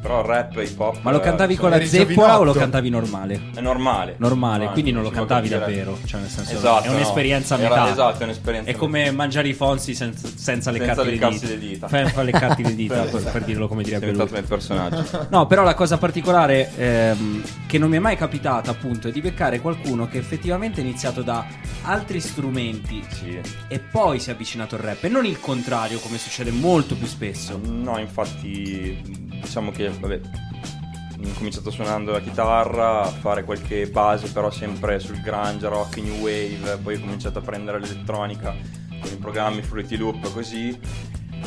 [0.00, 0.98] però rap e hip hop.
[1.02, 3.40] Ma lo eh, cantavi sono- con la zeppola o lo cantavi normale?
[3.54, 4.14] È normale.
[4.18, 5.98] Normale, quindi non lo cantavi davvero.
[6.04, 7.64] Cioè, nel senso, Esatto, è un'esperienza a no.
[7.64, 7.90] Era- metà.
[7.92, 11.02] esatto, è un'esperienza È a come mangiare i fonzi senza, senza le dita.
[11.02, 11.88] le dita.
[11.88, 13.28] Fa, fa leccarti le dita, per, sì.
[13.32, 14.40] per dirlo come direbbe diventato lui.
[14.40, 15.26] nel personaggio.
[15.30, 19.20] No, però la cosa particolare ehm, che non mi è mai capitata, appunto, è di
[19.22, 21.44] beccare qualcuno che effettivamente ha iniziato da
[21.82, 23.40] altri strumenti Sì.
[23.68, 27.06] e poi si è avvicinato al rap e non il contrario, come succede molto più
[27.06, 27.60] spesso.
[27.62, 29.00] No, infatti,
[29.40, 30.20] diciamo che, vabbè,
[31.24, 36.16] ho cominciato suonando la chitarra, a fare qualche base però sempre sul grunge, rock, new
[36.16, 38.54] wave, poi ho cominciato a prendere l'elettronica
[39.00, 40.78] con i programmi Fruity Loop così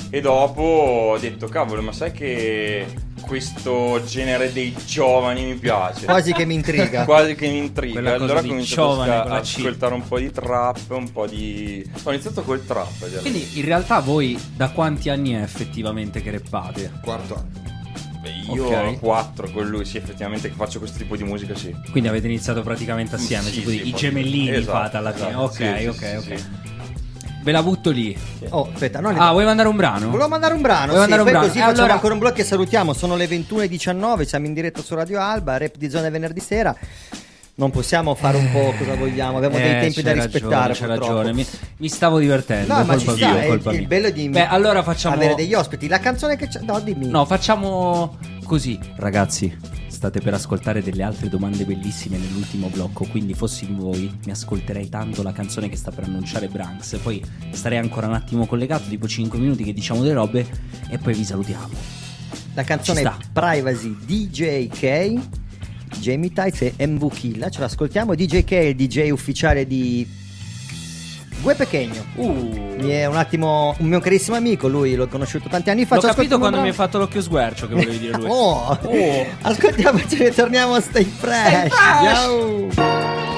[0.09, 2.85] e dopo ho detto cavolo ma sai che
[3.27, 7.03] questo genere dei giovani mi piace Quasi che mi intriga.
[7.05, 10.79] quasi che mi intriga allora ho di cominciato giovane a, ascoltare un po' di trap
[10.89, 15.41] un po' di ho iniziato col trap Quindi in realtà voi da quanti anni è
[15.41, 16.91] effettivamente che reppate?
[17.01, 17.65] Quarto anno.
[18.21, 18.71] Beh, io Ok.
[18.73, 21.75] ho quattro con lui, sì, effettivamente che faccio questo tipo di musica, sì.
[21.91, 25.27] Quindi avete iniziato praticamente assieme, Sì, tipo sì, i gemellini esatto, fate alla fine.
[25.29, 26.41] esatto, ok, sì, sì, ok, sì, ok.
[27.47, 28.13] Ve la butto lì.
[28.49, 30.09] Oh, aspetta, no, Ah, vuoi mandare un brano?
[30.09, 31.45] Volevo mandare un brano, Vuoi sì, mandare un brano?
[31.45, 32.91] così E facciamo allora- ancora un blocco e salutiamo.
[32.91, 36.75] Sono le 21.19, siamo in diretta su Radio Alba, rap di zone venerdì sera.
[37.55, 40.67] Non possiamo fare un po' cosa vogliamo, abbiamo dei Eh, tempi da rispettare.
[40.67, 41.13] ragione, purtroppo.
[41.21, 41.33] ragione.
[41.33, 41.45] Mi,
[41.77, 42.73] mi stavo divertendo.
[42.73, 43.87] No, ma colpa ci sta, mia, è colpa il mia.
[43.87, 45.87] bello di Beh, allora facciamo avere degli ospiti.
[45.87, 46.59] La canzone che c'è.
[46.63, 47.07] No, dimmi.
[47.07, 49.57] No, facciamo così, ragazzi.
[49.97, 54.89] State per ascoltare delle altre domande bellissime nell'ultimo blocco, quindi fossi in voi mi ascolterei
[54.89, 57.19] tanto la canzone che sta per annunciare Branks, poi
[57.49, 60.45] starei ancora un attimo collegato, tipo 5 minuti che diciamo delle robe
[60.87, 61.73] e poi vi salutiamo.
[62.53, 63.11] La canzone.
[63.33, 65.19] Privacy DJK,
[65.99, 67.49] Jamie Tights e MV Killa.
[67.49, 68.13] Ce l'ascoltiamo.
[68.13, 70.07] DJK è il DJ ufficiale di
[71.41, 72.05] Gue Pechegno.
[72.15, 72.75] Uh.
[72.77, 75.95] Mi è un attimo un mio carissimo amico, lui l'ho conosciuto tanti anni fa.
[75.95, 78.25] L'ho Ci capito quando mi hai fatto l'occhio sguercio che volevi dire lui.
[78.37, 78.77] Oh.
[78.83, 79.25] Oh.
[79.41, 81.69] Ascoltiamoci e torniamo a Stay Fresh.
[81.69, 81.73] Fresh.
[81.73, 83.36] Ciao.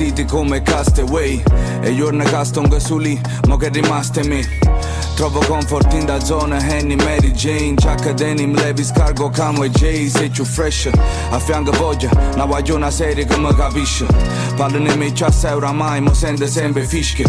[0.00, 1.42] Hanks in da city come Castaway.
[1.82, 4.89] E io ne casto un su lì, mo che rimaste me
[5.20, 10.08] Trovo comfort in da zona Henny, Mary Jane Chuck Denim, Levis, Cargo, Camo e Jay
[10.08, 10.88] Sei più fresh,
[11.28, 14.06] a fianco voglia Una voglio una serie che mi capisce.
[14.56, 17.26] Parlo nei miei chassi oramai, mo sente sempre fischie.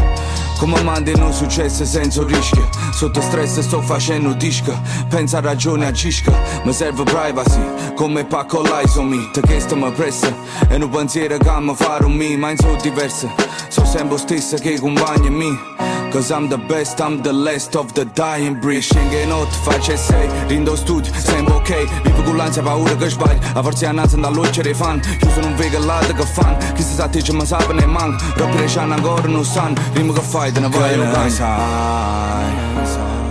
[0.57, 2.69] Come mandi non successe senza rischio.
[2.93, 4.71] Sotto stress sto facendo disco.
[5.09, 6.31] Pensa a ragione agisca
[6.63, 10.33] Mi serve privacy Come pacco l'isomit Che sto mi pressa
[10.69, 13.29] E un pensiero che mi fare un me Ma in so diverse.
[13.67, 18.05] So sempre stesso che compagni mi Cause I'm the best, I'm the last of the
[18.05, 18.83] dying breed.
[18.83, 22.01] Scenge notte, faccio sei, rindo studio, sempre ok.
[22.03, 24.99] Vivo con l'ansia, paura che sbaglio A forza annanza da luce dei fan.
[24.99, 26.57] Chiuso non vedo lato che fan.
[26.73, 30.13] Chi si sa te ci mi sa ne manca Rapire c'hanno ancora non sanno Rima
[30.13, 32.53] che fai, te ne vai o Che ne sai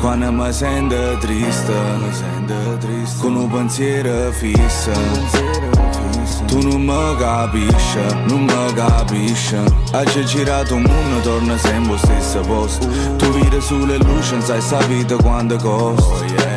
[0.00, 1.74] Quando mi sento triste
[3.18, 5.69] Con un pensiero fisso
[6.46, 9.56] tu non mi capisci, non mi capisci.
[9.92, 12.86] Hai girato un mondo, torna sempre allo stesso posto.
[13.16, 16.48] Tu vedi sulle luci, non sai sapere quanto costa.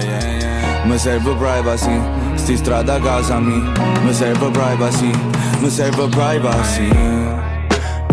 [0.85, 1.97] Mi serve privacy,
[2.35, 3.71] sti strada a casa mia
[4.03, 5.11] Mi serve privacy,
[5.59, 6.89] mi serve privacy.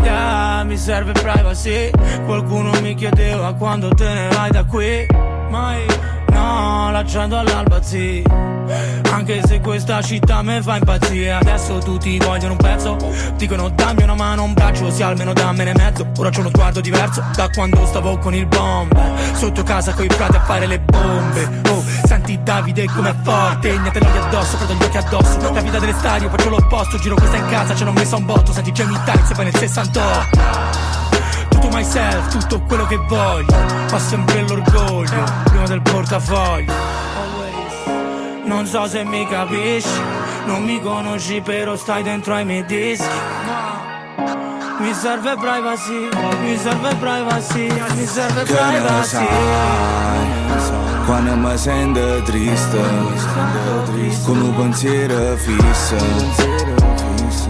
[0.02, 1.90] Yeah, mi serve privacy.
[2.26, 5.06] Qualcuno mi chiedeva quando te ne vai da qui.
[5.50, 5.84] Mai,
[6.50, 8.22] no, lasciando all'alba sì.
[9.10, 11.32] Anche se questa città mi fa impazzire.
[11.32, 12.96] Adesso tutti vogliono un pezzo.
[13.36, 16.06] Dicono dammi una mano, un braccio Sì, almeno dammene mezzo.
[16.18, 18.92] Ora c'ho uno sguardo diverso Da quando stavo con il bomb.
[19.34, 21.60] Sotto casa coi frati a fare le bombe.
[21.68, 23.72] Oh, senti Davide com'è forte.
[23.72, 25.52] L'olio addosso, prendo gli occhi addosso.
[25.52, 26.98] La vita dell'estadio, faccio l'opposto.
[26.98, 28.52] Giro questa in casa, ce l'ho messa un botto.
[28.52, 30.99] Senti Jamie Tights e poi nel 68
[31.50, 33.54] tutto myself, tutto quello che voglio.
[33.92, 36.72] Ho sempre l'orgoglio Prima del portafoglio.
[38.44, 40.00] Non so se mi capisci
[40.46, 43.06] Non mi conosci però stai dentro ai miei dischi.
[44.80, 46.08] Mi serve privacy
[46.42, 49.26] Mi serve privacy Mi serve ne privacy.
[51.04, 52.80] Quando mi sento triste
[54.24, 56.69] Con un pensiero fisso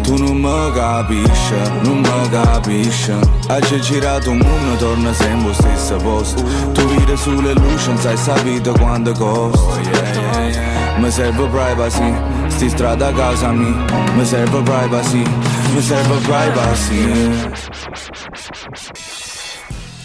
[0.02, 3.12] Tu non mi capisci, non mi capisci.
[3.48, 6.42] Hai girato un mondo, torna sempre stesso posto.
[6.72, 9.78] Tu vedi sulle luci, non sai sapere quanto costa.
[10.98, 12.12] Mi serve privacy,
[12.48, 13.84] sti strada a casa mia.
[14.14, 15.22] Mi serve privacy,
[15.74, 17.58] mi serve privacy.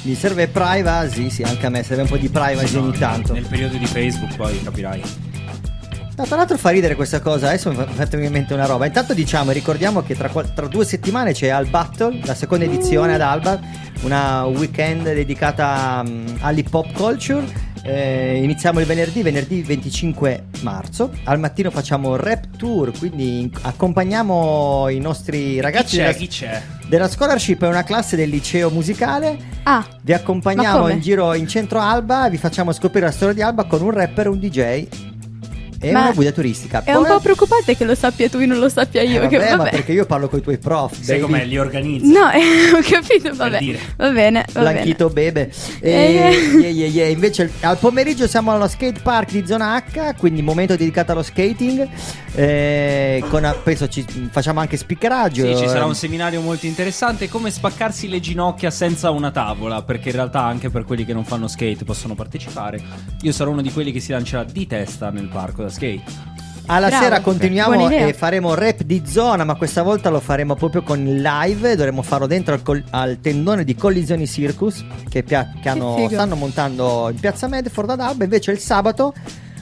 [0.03, 3.33] Mi serve privacy, sì, anche a me serve un po' di privacy ogni tanto.
[3.33, 5.01] Nel periodo di Facebook poi capirai.
[6.17, 8.85] No, tra l'altro fa ridere questa cosa, adesso mi fatto in mente una roba.
[8.85, 13.15] Intanto diciamo e ricordiamo che tra, tra due settimane c'è Al Battle, la seconda edizione
[13.15, 13.59] ad Alba,
[14.03, 17.45] una weekend dedicata mm, all'hip hop culture.
[17.83, 21.11] Eh, iniziamo il venerdì, venerdì 25 marzo.
[21.25, 26.01] Al mattino facciamo rap tour, quindi in- accompagniamo i nostri ragazzi Chi c'è?
[26.03, 26.61] della, Chi c'è?
[26.87, 29.37] della scholarship, è una classe del liceo musicale.
[29.63, 33.65] Ah, Vi accompagniamo in giro in centro Alba, vi facciamo scoprire la storia di Alba
[33.65, 34.87] con un rapper, un DJ
[35.85, 36.83] e Ma una guida turistica.
[36.83, 39.21] è un Poi- po' preoccupante che lo sappia tu e non lo sappia io.
[39.21, 39.69] Eh, che vabbè, ma vabbè.
[39.69, 40.93] perché io parlo con i tuoi prof.
[40.99, 41.31] Sai baby.
[41.31, 41.45] com'è?
[41.45, 42.11] Li organizzi.
[42.11, 43.59] No, eh, ho capito, vabbè.
[43.59, 43.79] dire.
[43.97, 44.71] Va bene, va bene.
[44.73, 45.51] Blanchito bebe.
[45.79, 46.31] Eh, E, eh.
[46.59, 47.07] yeah, yeah, yeah.
[47.07, 51.87] Invece al pomeriggio siamo allo skate park di zona H, quindi momento dedicato allo skating.
[52.37, 55.45] Eh, con, penso ci facciamo anche spicceraggio.
[55.45, 60.09] Sì, ci sarà un seminario molto interessante come spaccarsi le ginocchia senza una tavola, perché
[60.09, 62.81] in realtà anche per quelli che non fanno skate possono partecipare.
[63.21, 66.23] Io sarò uno di quelli che si lancerà di testa nel parco da skate.
[66.67, 67.03] Alla Bravo.
[67.03, 71.21] sera continuiamo e faremo rap di zona, ma questa volta lo faremo proprio con il
[71.21, 71.75] live.
[71.75, 76.35] Dovremo farlo dentro al, col- al tendone di Collisioni Circus che, pia- che hanno- stanno
[76.35, 78.23] montando in piazza Medford ad Alba.
[78.23, 79.13] Invece il sabato,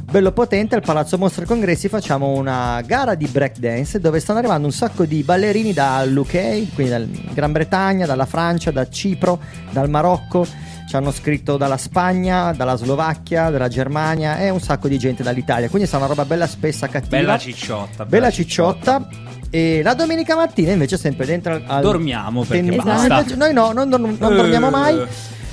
[0.10, 4.74] bello potente, al Palazzo Mostra Congressi facciamo una gara di breakdance dove stanno arrivando un
[4.74, 9.40] sacco di ballerini dall'UK, quindi dal Gran Bretagna, dalla Francia, da Cipro,
[9.72, 10.48] dal Marocco.
[10.88, 15.70] Ci hanno scritto dalla Spagna, dalla Slovacchia, dalla Germania e un sacco di gente dall'Italia.
[15.70, 17.18] Quindi sarà una roba bella spessa, cattiva.
[17.18, 18.06] Bella cicciotta.
[18.06, 19.08] Bella cicciotta.
[19.50, 21.82] E la domenica mattina invece sempre dentro al...
[21.82, 23.22] Dormiamo, perché ten- basta.
[23.22, 23.36] Esatto.
[23.36, 24.18] Noi no, non, non Eh.
[24.36, 25.00] dormiamo mai.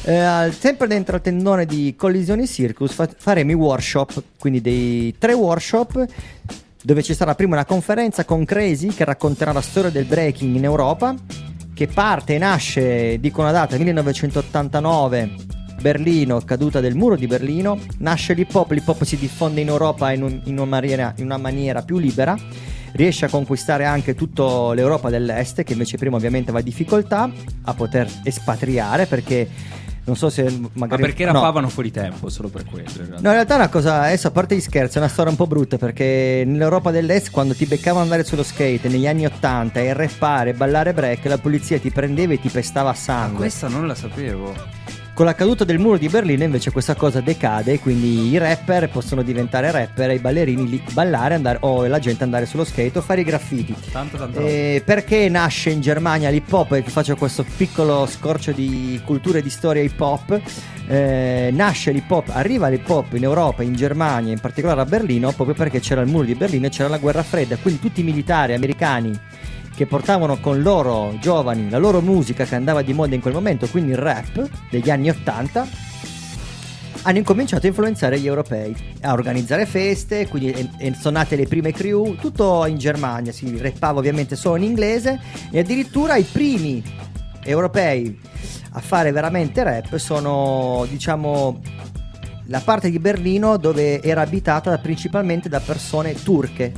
[0.03, 5.35] Eh, sempre dentro al tendone di Collisioni Circus fa- faremo i workshop, quindi dei tre
[5.35, 6.05] workshop
[6.83, 10.65] dove ci sarà prima una conferenza con Crazy che racconterà la storia del breaking in
[10.65, 11.15] Europa,
[11.81, 15.31] che parte e nasce, dico una data, 1989,
[15.81, 20.13] Berlino, caduta del muro di Berlino, nasce l'hip hop, l'hip hop si diffonde in Europa
[20.13, 22.37] in, un- in una, maniera, in una maniera più libera,
[22.93, 27.31] riesce a conquistare anche tutta l'Europa dell'Est, che invece prima ovviamente aveva difficoltà
[27.63, 29.49] a poter espatriare perché
[30.11, 31.03] non so se Ma magari...
[31.03, 31.33] perché no.
[31.33, 32.89] rappavano fuori tempo, solo per quello.
[32.91, 33.15] in realtà.
[33.21, 35.37] No, in realtà è una cosa, adesso a parte gli scherzi, è una storia un
[35.37, 39.93] po' brutta perché nell'Europa dell'Est quando ti beccavano andare sullo skate negli anni 80 e
[39.93, 43.39] rappare ballare break, la polizia ti prendeva e ti pestava a sangue.
[43.39, 44.53] Questa non la sapevo.
[45.21, 49.21] Con la caduta del muro di Berlino invece questa cosa decade, quindi i rapper possono
[49.21, 53.03] diventare rapper e i ballerini lì ballare andare, o la gente andare sullo skate o
[53.03, 53.77] fare i graffiti.
[53.93, 54.41] Tanto, tanto.
[54.41, 56.73] Eh, perché nasce in Germania l'hip hop?
[56.73, 60.41] E faccio questo piccolo scorcio di cultura e di storia hip hop.
[60.87, 65.33] Eh, nasce l'hip hop, arriva l'hip hop in Europa, in Germania, in particolare a Berlino,
[65.33, 67.59] proprio perché c'era il muro di Berlino e c'era la guerra fredda.
[67.59, 69.13] Quindi tutti i militari americani
[69.81, 73.67] che portavano con loro giovani la loro musica che andava di moda in quel momento,
[73.67, 75.67] quindi il rap degli anni 80
[77.01, 82.15] hanno incominciato a influenzare gli europei, a organizzare feste, quindi e- e le prime crew,
[82.17, 85.19] tutto in Germania, si rappava ovviamente solo in inglese
[85.51, 86.85] e addirittura i primi
[87.43, 88.21] europei
[88.73, 91.59] a fare veramente rap sono diciamo
[92.49, 96.71] la parte di Berlino dove era abitata principalmente da persone turche,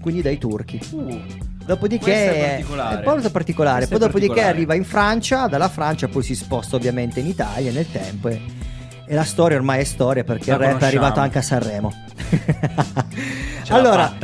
[0.00, 1.45] quindi dai turchi.
[1.66, 3.02] Dopodiché è particolare.
[3.02, 3.76] è molto particolare.
[3.86, 4.56] Questo Poi dopodiché particolare.
[4.56, 8.40] arriva in Francia, dalla Francia poi si sposta ovviamente in Italia nel tempo e,
[9.04, 11.92] e la storia ormai è storia perché La il rap è arrivato anche a Sanremo.
[13.68, 14.14] Allora,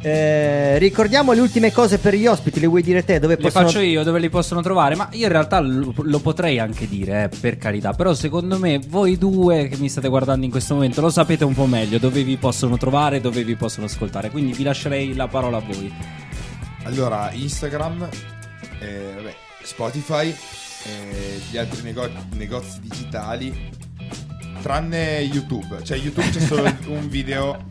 [0.00, 3.18] eh, ricordiamo le ultime cose per gli ospiti, le vuoi dire te?
[3.18, 3.66] Dove Le possono...
[3.66, 7.24] faccio io dove li possono trovare, ma io in realtà lo, lo potrei anche dire,
[7.24, 7.92] eh, per carità.
[7.92, 11.54] Però secondo me voi due che mi state guardando in questo momento lo sapete un
[11.54, 14.30] po' meglio dove vi possono trovare, dove vi possono ascoltare.
[14.30, 15.92] Quindi vi lascerei la parola a voi.
[16.88, 18.08] Allora, Instagram,
[18.78, 20.28] eh, vabbè, Spotify,
[20.84, 23.70] eh, gli altri nego- negozi digitali,
[24.62, 25.82] tranne YouTube.
[25.84, 27.62] Cioè, YouTube c'è solo un video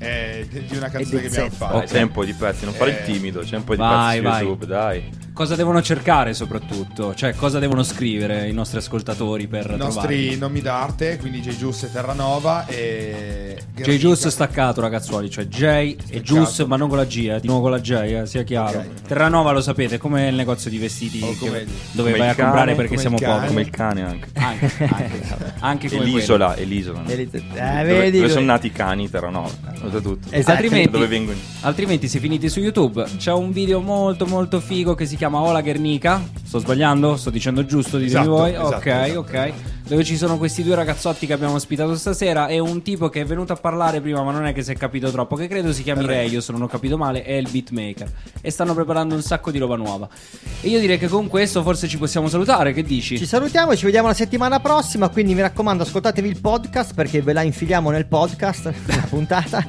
[0.00, 1.76] eh, di una canzone che abbiamo fatto.
[1.78, 3.78] Oh, c'è un po' di pezzi, non fare il Eh, timido, c'è un po' di
[3.78, 4.42] Vai, pezzi su vai.
[4.42, 5.12] YouTube, dai.
[5.38, 7.14] Cosa devono cercare soprattutto?
[7.14, 10.36] Cioè, cosa devono scrivere i nostri ascoltatori per I nostri trovarli?
[10.36, 15.62] nomi d'arte, quindi J Gius e Terranova e J Juice staccato ragazzuoli, cioè J
[16.08, 18.42] e Juice ma non con la G, eh, di nuovo con la J, eh, sia
[18.42, 18.84] chiaro.
[19.06, 22.34] Terranova lo sapete, come il negozio di vestiti O che- come- dove come vai a
[22.34, 23.46] comprare cane, perché come siamo poveri.
[23.46, 24.28] Come il cane anche.
[24.34, 26.60] Anche, anche, anche E come l'isola, quello.
[26.62, 27.00] e l'isola.
[27.02, 27.08] no?
[27.10, 29.50] Eh, dove vedi dove sono nati i cani, Terranova.
[29.82, 30.26] Lo so tutto.
[30.30, 30.50] Esatto.
[30.50, 31.38] Altrimenti, Dove vengono?
[31.60, 35.60] altrimenti, se finite su YouTube, c'è un video molto molto figo che si chiama Ola
[35.60, 36.22] Guernica.
[36.42, 37.16] Sto sbagliando?
[37.16, 37.98] Sto dicendo giusto?
[37.98, 38.50] Ditemi Esatto, voi.
[38.52, 39.52] esatto, ok, esatto, ok.
[39.88, 43.24] Dove ci sono questi due ragazzotti che abbiamo ospitato stasera e un tipo che è
[43.24, 45.34] venuto a parlare prima, ma non è che si è capito troppo.
[45.34, 48.06] Che credo si chiami Reio, se non ho capito male, è il beatmaker.
[48.42, 50.06] E stanno preparando un sacco di roba nuova.
[50.60, 52.74] E io direi che con questo forse ci possiamo salutare.
[52.74, 53.16] Che dici?
[53.16, 57.32] Ci salutiamo, ci vediamo la settimana prossima, quindi mi raccomando ascoltatevi il podcast perché ve
[57.32, 59.66] la infiliamo nel podcast, la puntata.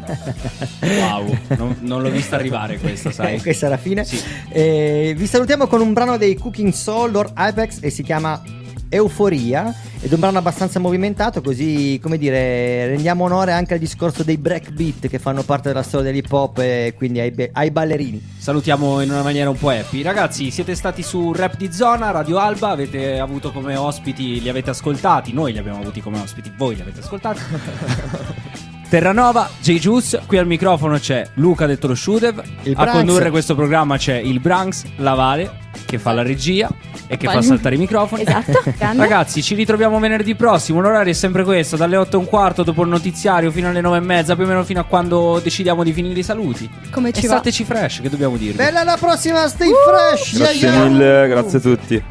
[0.82, 3.40] Wow, non, non l'ho vista arrivare questa, sai?
[3.42, 4.04] Questa è la fine.
[4.04, 4.22] Sì.
[4.50, 8.42] Eh, vi salutiamo con un brano dei Cooking Soul, Lord Apex e si chiama
[8.90, 14.38] Euforia ed un brano abbastanza movimentato così come dire rendiamo onore anche al discorso dei
[14.38, 18.22] breakbeat che fanno parte della storia dell'hip hop e quindi ai, be- ai ballerini.
[18.38, 20.02] Salutiamo in una maniera un po' happy.
[20.02, 24.72] Ragazzi, siete stati su Rap di Zona, Radio Alba, avete avuto come ospiti, li avete
[24.72, 27.42] ascoltati, noi li abbiamo avuti come ospiti, voi li avete ascoltati.
[28.90, 32.94] Terranova, J Juice, qui al microfono c'è Luca detto lo Shudev, Il a Branks.
[32.94, 35.52] condurre questo programma c'è il Branks, la Vale,
[35.86, 36.68] che fa la regia
[37.08, 38.24] e che Poi- fa saltare i microfoni.
[38.24, 38.64] Esatto.
[38.98, 40.82] Ragazzi, ci ritroviamo venerdì prossimo.
[40.82, 43.98] L'orario è sempre questo: dalle 8 e un quarto dopo il notiziario fino alle 9
[43.98, 46.68] e mezza, più o meno fino a quando decidiamo di finire i saluti.
[46.90, 47.34] Come e ci va?
[47.36, 48.58] stateci fresh, che dobbiamo dirvi.
[48.58, 50.32] Bella la prossima, stay fresh!
[50.34, 50.84] yeah, Grazie yeah.
[50.84, 52.04] mille, grazie a tutti.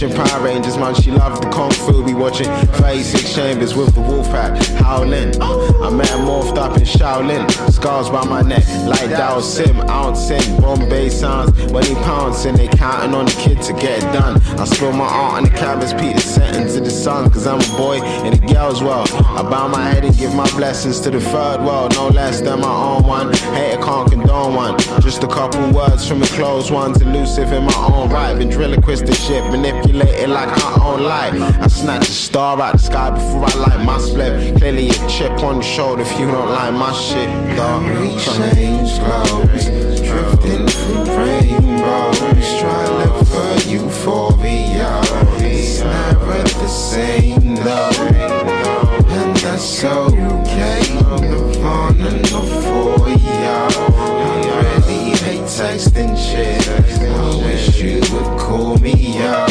[0.00, 2.02] Watching Power Rangers, man, she loved the Kung Fu.
[2.02, 5.38] Be watching 36 Chambers with the wolf pack, howling.
[5.42, 6.10] I met
[6.50, 7.72] morphed up in Shaolin.
[7.72, 10.60] Scars by my neck, like Dow Sim, ounce in.
[10.60, 14.40] Bombay sounds when he pouncing, they counting on the kid to get it done.
[14.58, 17.76] I spill my art on the canvas, Peter sentence to the sun, cause I'm a
[17.76, 19.08] boy in the girl's world.
[19.12, 22.60] I bow my head and give my blessings to the third world, no less than
[22.60, 23.32] my own one.
[23.54, 24.78] Hater can't condone one.
[25.00, 28.34] Just a couple words from the close ones, elusive in my own right.
[28.36, 31.34] Ventriloquist the shit, manipulated like I own light.
[31.34, 34.56] I snatch a star out the sky before I light my split.
[34.56, 37.28] Clearly a chip on the shoulder if you don't like my shit.
[37.56, 39.64] Thought we changed clothes,
[40.00, 42.18] drifting through rainbows,
[42.60, 45.00] trying for euphoria.
[45.38, 47.90] It's never the same though,
[49.16, 50.82] and that's okay.
[51.20, 53.68] Nirvana, no for ya.
[53.68, 56.68] I really hate texting shit.
[56.68, 59.49] I wish you would call me out.